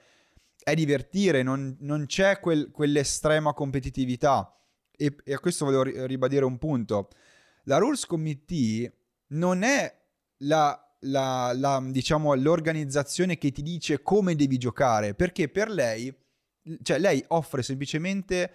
è 0.65 0.75
divertire, 0.75 1.45
non, 1.45 1.77
non 1.79 2.07
c'è 2.07 2.41
quel, 2.41 2.73
quell'estrema 2.73 3.53
competitività. 3.53 4.53
E, 4.91 5.15
e, 5.23 5.33
a 5.33 5.39
questo 5.39 5.65
volevo 5.65 6.07
ribadire 6.07 6.45
un 6.45 6.59
punto. 6.59 7.11
La 7.67 7.79
Rules 7.79 8.05
Committee 8.05 8.93
non 9.29 9.63
è 9.63 9.97
la, 10.39 10.97
la, 11.03 11.53
la, 11.55 11.81
diciamo, 11.89 12.35
l'organizzazione 12.35 13.39
che 13.39 13.53
ti 13.53 13.63
dice 13.63 14.03
come 14.03 14.35
devi 14.35 14.59
giocare, 14.59 15.15
perché 15.15 15.49
per 15.49 15.71
lei, 15.71 16.13
cioè 16.83 16.99
lei 16.99 17.25
offre 17.29 17.63
semplicemente 17.63 18.51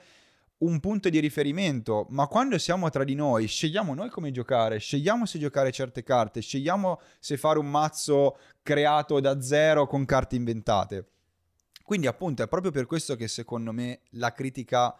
un 0.59 0.79
punto 0.79 1.09
di 1.09 1.19
riferimento, 1.19 2.07
ma 2.09 2.27
quando 2.27 2.57
siamo 2.57 2.89
tra 2.89 3.03
di 3.03 3.13
noi, 3.13 3.45
scegliamo 3.45 3.93
noi 3.93 4.09
come 4.09 4.31
giocare, 4.31 4.79
scegliamo 4.79 5.25
se 5.25 5.37
giocare 5.37 5.71
certe 5.71 6.03
carte, 6.03 6.41
scegliamo 6.41 6.99
se 7.19 7.37
fare 7.37 7.59
un 7.59 7.69
mazzo 7.69 8.37
creato 8.63 9.19
da 9.19 9.39
zero 9.41 9.85
con 9.85 10.05
carte 10.05 10.35
inventate. 10.35 11.11
Quindi 11.83 12.07
appunto 12.07 12.43
è 12.43 12.47
proprio 12.47 12.71
per 12.71 12.85
questo 12.85 13.15
che 13.15 13.27
secondo 13.27 13.71
me 13.71 14.01
la 14.11 14.33
critica 14.33 14.97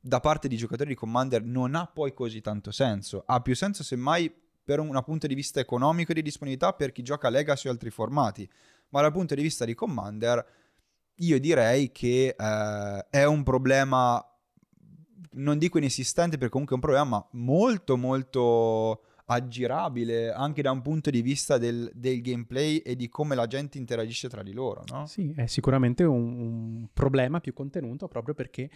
da 0.00 0.20
parte 0.20 0.46
di 0.46 0.56
giocatori 0.56 0.90
di 0.90 0.94
Commander 0.94 1.42
non 1.42 1.74
ha 1.74 1.86
poi 1.86 2.12
così 2.14 2.40
tanto 2.40 2.70
senso. 2.70 3.24
Ha 3.26 3.40
più 3.40 3.56
senso 3.56 3.82
semmai 3.82 4.32
per 4.62 4.78
un, 4.78 4.94
un 4.94 5.02
punto 5.02 5.26
di 5.26 5.34
vista 5.34 5.58
economico 5.58 6.12
e 6.12 6.14
di 6.14 6.22
disponibilità 6.22 6.74
per 6.74 6.92
chi 6.92 7.02
gioca 7.02 7.30
Legacy 7.30 7.68
o 7.68 7.70
altri 7.70 7.90
formati, 7.90 8.48
ma 8.90 9.00
dal 9.00 9.12
punto 9.12 9.34
di 9.34 9.42
vista 9.42 9.64
di 9.64 9.74
Commander 9.74 10.46
io 11.18 11.40
direi 11.40 11.90
che 11.92 12.34
eh, 12.36 13.06
è 13.10 13.24
un 13.24 13.42
problema, 13.42 14.24
non 15.32 15.58
dico 15.58 15.78
inesistente 15.78 16.36
perché 16.36 16.52
comunque 16.52 16.76
è 16.76 16.78
un 16.78 16.84
problema 16.84 17.28
molto 17.32 17.96
molto 17.96 19.02
aggirabile 19.30 20.32
anche 20.32 20.62
da 20.62 20.70
un 20.70 20.80
punto 20.80 21.10
di 21.10 21.20
vista 21.20 21.58
del, 21.58 21.90
del, 21.94 22.22
gameplay 22.22 22.78
e 22.78 22.96
di 22.96 23.08
come 23.08 23.34
la 23.34 23.46
gente 23.46 23.76
interagisce 23.76 24.28
tra 24.28 24.42
di 24.42 24.52
loro, 24.52 24.84
no? 24.90 25.06
Sì, 25.06 25.34
è 25.36 25.46
sicuramente 25.46 26.02
un, 26.04 26.38
un 26.38 26.88
problema 26.94 27.40
più 27.40 27.52
contenuto 27.52 28.08
proprio 28.08 28.34
perché 28.34 28.70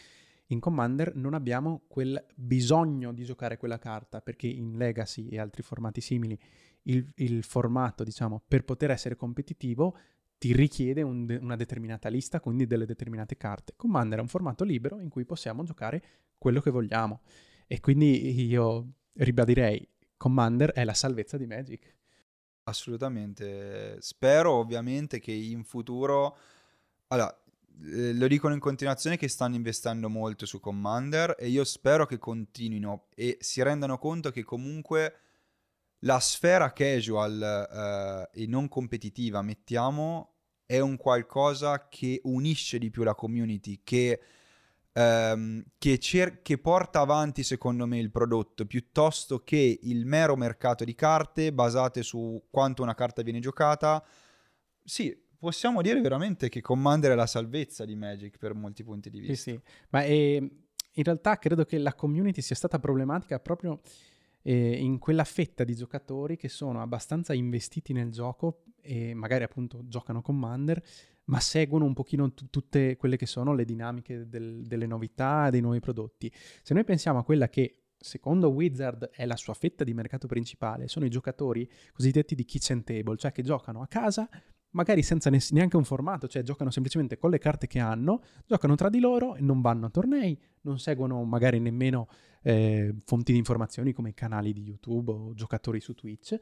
in 0.49 0.61
Commander 0.61 1.15
non 1.17 1.35
abbiamo 1.35 1.83
quel 1.89 2.23
bisogno 2.35 3.13
di 3.13 3.25
giocare 3.25 3.57
quella 3.57 3.79
carta, 3.79 4.21
perché 4.21 4.47
in 4.47 4.77
Legacy 4.77 5.29
e 5.29 5.39
altri 5.39 5.63
formati 5.63 6.01
simili 6.01 6.39
il, 6.85 7.11
il 7.17 7.43
formato, 7.43 8.05
diciamo, 8.05 8.43
per 8.47 8.65
poter 8.65 8.91
essere 8.91 9.17
competitivo 9.17 9.97
ti 10.43 10.53
richiede 10.53 11.03
un 11.03 11.25
de- 11.25 11.37
una 11.37 11.55
determinata 11.55 12.09
lista, 12.09 12.41
quindi 12.41 12.67
delle 12.67 12.85
determinate 12.85 13.37
carte. 13.37 13.75
Commander 13.77 14.19
è 14.19 14.23
un 14.23 14.27
formato 14.27 14.65
libero 14.65 14.99
in 14.99 15.09
cui 15.09 15.25
possiamo 15.25 15.63
giocare 15.63 16.03
quello 16.37 16.61
che 16.61 16.73
vogliamo. 16.73 17.21
E 17.69 17.79
quindi 17.79 18.45
io 18.45 18.95
ribadirei, 19.13 19.89
Commander 20.17 20.73
è 20.73 20.83
la 20.83 20.95
salvezza 20.95 21.37
di 21.37 21.47
Magic. 21.47 21.95
Assolutamente. 22.65 23.99
Spero 24.01 24.55
ovviamente 24.55 25.21
che 25.21 25.31
in 25.31 25.63
futuro... 25.63 26.37
Allora, 27.07 27.33
eh, 27.93 28.13
lo 28.13 28.27
dicono 28.27 28.53
in 28.53 28.59
continuazione 28.59 29.17
che 29.17 29.29
stanno 29.29 29.55
investendo 29.55 30.09
molto 30.09 30.45
su 30.45 30.59
Commander 30.59 31.37
e 31.39 31.51
io 31.51 31.63
spero 31.63 32.05
che 32.05 32.19
continuino 32.19 33.07
e 33.15 33.37
si 33.39 33.63
rendano 33.63 33.97
conto 33.97 34.33
che 34.33 34.43
comunque 34.43 35.15
la 36.01 36.19
sfera 36.19 36.73
casual 36.73 38.29
eh, 38.35 38.43
e 38.43 38.47
non 38.49 38.67
competitiva, 38.67 39.41
mettiamo, 39.41 40.32
è 40.67 40.79
un 40.81 40.97
qualcosa 40.97 41.89
che 41.89 42.21
unisce 42.25 42.79
di 42.79 42.91
più 42.91 43.03
la 43.03 43.15
community, 43.15 43.81
che, 43.85 44.21
ehm, 44.93 45.65
che, 45.79 45.99
cer- 45.99 46.43
che 46.43 46.59
porta 46.59 47.01
avanti 47.01 47.43
secondo 47.43 47.87
me 47.87 47.99
il 47.99 48.11
prodotto 48.11 48.65
piuttosto 48.67 49.41
che 49.41 49.79
il 49.83 50.07
mero 50.07 50.37
mercato 50.37 50.85
di 50.85 50.95
carte 50.95 51.53
basate 51.53 52.03
su 52.03 52.43
quanto 52.51 52.83
una 52.83 52.95
carta 52.95 53.23
viene 53.23 53.41
giocata. 53.41 54.05
Sì, 54.85 55.17
possiamo 55.39 55.83
dire 55.83 56.01
veramente 56.01 56.49
che 56.49 56.61
Commander 56.61 57.13
è 57.13 57.15
la 57.15 57.27
salvezza 57.27 57.85
di 57.85 57.97
Magic 57.97 58.39
per 58.39 58.55
molti 58.55 58.85
punti 58.85 59.11
di 59.11 59.21
vista. 59.21 59.35
Sì, 59.35 59.51
sì, 59.51 59.61
ma 59.91 60.05
eh, 60.05 60.37
in 60.95 61.03
realtà 61.03 61.39
credo 61.39 61.65
che 61.65 61.79
la 61.79 61.95
community 61.95 62.41
sia 62.41 62.57
stata 62.57 62.79
problematica 62.79 63.41
proprio 63.41 63.81
eh, 64.43 64.73
in 64.73 64.99
quella 64.99 65.25
fetta 65.25 65.65
di 65.65 65.75
giocatori 65.75 66.37
che 66.37 66.49
sono 66.49 66.81
abbastanza 66.81 67.33
investiti 67.33 67.93
nel 67.93 68.11
gioco 68.11 68.65
e 68.81 69.15
magari 69.15 69.45
appunto 69.45 69.87
giocano 69.87 70.23
Commander, 70.23 70.83
ma 71.25 71.41
seguono 71.41 71.85
un 71.85 71.95
pochino 71.95 72.33
t- 72.33 72.51
tutte 72.51 72.97
quelle 72.97 73.17
che 73.17 73.27
sono 73.27 73.55
le 73.55 73.65
dinamiche 73.65 74.29
del, 74.29 74.63
delle 74.67 74.87
novità, 74.87 75.51
dei 75.51 75.61
nuovi 75.61 75.81
prodotti. 75.81 76.33
Se 76.63 76.75
noi 76.75 76.85
pensiamo 76.85 77.19
a 77.19 77.25
quella 77.25 77.49
che 77.49 77.83
secondo 77.97 78.51
Wizard 78.51 79.11
è 79.13 79.25
la 79.25 79.37
sua 79.37 79.55
fetta 79.55 79.85
di 79.85 79.95
mercato 79.95 80.27
principale, 80.27 80.89
sono 80.89 81.05
i 81.05 81.11
giocatori 81.11 81.71
cosiddetti 81.93 82.35
di 82.35 82.45
kitchen 82.45 82.83
table, 82.83 83.17
cioè 83.17 83.31
che 83.31 83.43
giocano 83.43 83.81
a 83.81 83.87
casa 83.87 84.29
magari 84.73 85.03
senza 85.03 85.31
neanche 85.51 85.77
un 85.77 85.85
formato, 85.85 86.29
cioè 86.29 86.43
giocano 86.43 86.71
semplicemente 86.71 87.17
con 87.17 87.31
le 87.31 87.39
carte 87.39 87.67
che 87.67 87.79
hanno, 87.79 88.23
giocano 88.47 88.75
tra 88.75 88.89
di 88.89 89.01
loro 89.01 89.35
e 89.35 89.41
non 89.41 89.61
vanno 89.61 89.87
a 89.87 89.91
tornei, 89.91 90.39
non 90.63 90.79
seguono 90.79 91.23
magari 91.25 91.59
nemmeno 91.59 92.09
eh, 92.43 92.95
fonti 93.05 93.33
di 93.33 93.39
informazioni 93.39 93.93
come 93.93 94.15
canali 94.15 94.53
di 94.53 94.63
YouTube 94.63 95.13
o 95.13 95.35
giocatori 95.35 95.81
su 95.81 95.95
Twitch. 95.95 96.39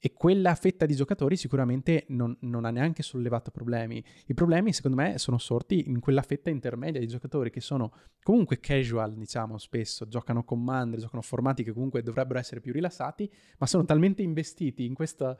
E 0.00 0.12
quella 0.12 0.54
fetta 0.54 0.86
di 0.86 0.94
giocatori 0.94 1.36
sicuramente 1.36 2.04
non, 2.10 2.36
non, 2.42 2.64
ha 2.64 2.70
neanche 2.70 3.02
sollevato 3.02 3.50
problemi. 3.50 4.02
I 4.26 4.34
problemi, 4.34 4.72
secondo 4.72 4.96
me, 4.96 5.18
sono 5.18 5.38
sorti 5.38 5.88
in 5.88 5.98
quella 5.98 6.22
fetta 6.22 6.50
intermedia 6.50 7.00
di 7.00 7.08
giocatori 7.08 7.50
che 7.50 7.60
sono 7.60 7.92
comunque 8.22 8.60
casual, 8.60 9.14
diciamo, 9.14 9.58
spesso, 9.58 10.06
giocano 10.06 10.44
commander, 10.44 11.00
giocano 11.00 11.22
formati 11.22 11.64
che 11.64 11.72
comunque 11.72 12.04
dovrebbero 12.04 12.38
essere 12.38 12.60
più 12.60 12.72
rilassati, 12.72 13.28
ma 13.58 13.66
sono 13.66 13.84
talmente 13.84 14.22
investiti 14.22 14.84
in 14.84 14.94
questo 14.94 15.36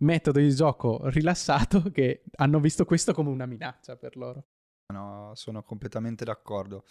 metodo 0.00 0.38
di 0.38 0.54
gioco 0.54 1.00
rilassato 1.04 1.90
che 1.90 2.24
hanno 2.36 2.60
visto 2.60 2.84
questo 2.84 3.12
come 3.12 3.30
una 3.30 3.46
minaccia 3.46 3.96
per 3.96 4.16
loro. 4.16 4.44
No, 4.88 5.32
sono 5.34 5.62
completamente 5.62 6.24
d'accordo. 6.24 6.84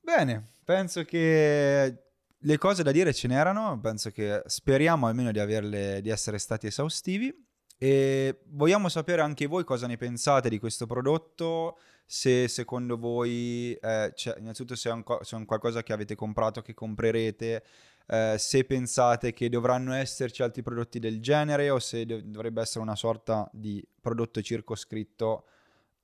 Bene, 0.00 0.54
penso 0.64 1.04
che 1.04 2.12
le 2.36 2.58
cose 2.58 2.82
da 2.82 2.90
dire 2.90 3.12
ce 3.12 3.28
n'erano, 3.28 3.78
penso 3.80 4.10
che 4.10 4.42
speriamo 4.46 5.06
almeno 5.06 5.30
di, 5.30 5.38
averle, 5.38 6.00
di 6.00 6.08
essere 6.08 6.38
stati 6.38 6.66
esaustivi 6.66 7.32
e 7.78 8.42
vogliamo 8.46 8.88
sapere 8.88 9.22
anche 9.22 9.46
voi 9.46 9.64
cosa 9.64 9.86
ne 9.86 9.96
pensate 9.96 10.48
di 10.48 10.58
questo 10.58 10.86
prodotto, 10.86 11.78
se 12.04 12.46
secondo 12.46 12.96
voi, 12.96 13.74
eh, 13.74 14.12
cioè, 14.14 14.38
innanzitutto 14.38 14.76
se 14.76 14.88
è, 14.88 14.92
un, 14.92 15.02
se 15.22 15.34
è, 15.34 15.38
un, 15.38 15.44
qualcosa 15.44 15.82
che 15.82 15.92
avete 15.92 16.14
comprato, 16.14 16.62
che 16.62 16.74
comprerete, 16.74 17.64
eh, 18.06 18.36
se 18.38 18.64
pensate 18.64 19.32
che 19.32 19.48
dovranno 19.48 19.92
esserci 19.94 20.42
altri 20.42 20.62
prodotti 20.62 20.98
del 20.98 21.20
genere 21.20 21.70
o 21.70 21.78
se 21.78 22.04
dov- 22.04 22.22
dovrebbe 22.22 22.60
essere 22.60 22.80
una 22.80 22.96
sorta 22.96 23.48
di 23.52 23.84
prodotto 24.00 24.42
circoscritto 24.42 25.46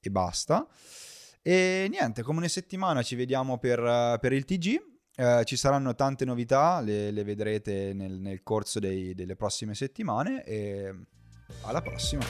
e 0.01 0.11
basta. 0.11 0.67
E 1.43 1.87
niente, 1.91 2.23
come 2.23 2.39
ogni 2.39 2.49
settimana 2.49 3.03
ci 3.03 3.15
vediamo 3.15 3.59
per, 3.59 4.19
per 4.21 4.33
il 4.33 4.45
TG. 4.45 4.87
Eh, 5.17 5.43
ci 5.45 5.57
saranno 5.57 5.95
tante 5.95 6.25
novità, 6.25 6.81
le, 6.81 7.11
le 7.11 7.25
vedrete 7.25 7.93
nel, 7.93 8.21
nel 8.21 8.43
corso 8.45 8.79
dei, 8.79 9.15
delle 9.15 9.35
prossime 9.35 9.75
settimane 9.75 10.45
e 10.45 10.95
alla 11.63 11.81
prossima. 11.81 12.25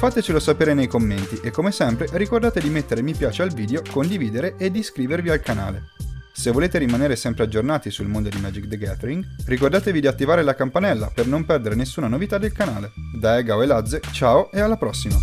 Fatecelo 0.00 0.40
sapere 0.40 0.72
nei 0.72 0.86
commenti 0.86 1.38
e 1.42 1.50
come 1.50 1.72
sempre 1.72 2.08
ricordate 2.12 2.58
di 2.58 2.70
mettere 2.70 3.02
mi 3.02 3.12
piace 3.12 3.42
al 3.42 3.52
video, 3.52 3.82
condividere 3.90 4.54
ed 4.56 4.74
iscrivervi 4.74 5.28
al 5.28 5.40
canale. 5.40 5.90
Se 6.32 6.50
volete 6.50 6.78
rimanere 6.78 7.16
sempre 7.16 7.44
aggiornati 7.44 7.90
sul 7.90 8.08
mondo 8.08 8.30
di 8.30 8.40
Magic 8.40 8.66
the 8.66 8.78
Gathering, 8.78 9.22
ricordatevi 9.44 10.00
di 10.00 10.06
attivare 10.06 10.42
la 10.42 10.54
campanella 10.54 11.10
per 11.14 11.26
non 11.26 11.44
perdere 11.44 11.74
nessuna 11.74 12.08
novità 12.08 12.38
del 12.38 12.52
canale. 12.52 12.92
Da 13.14 13.36
Egao 13.36 13.60
e 13.60 13.66
Lazze, 13.66 14.00
ciao 14.10 14.50
e 14.50 14.60
alla 14.60 14.78
prossima! 14.78 15.18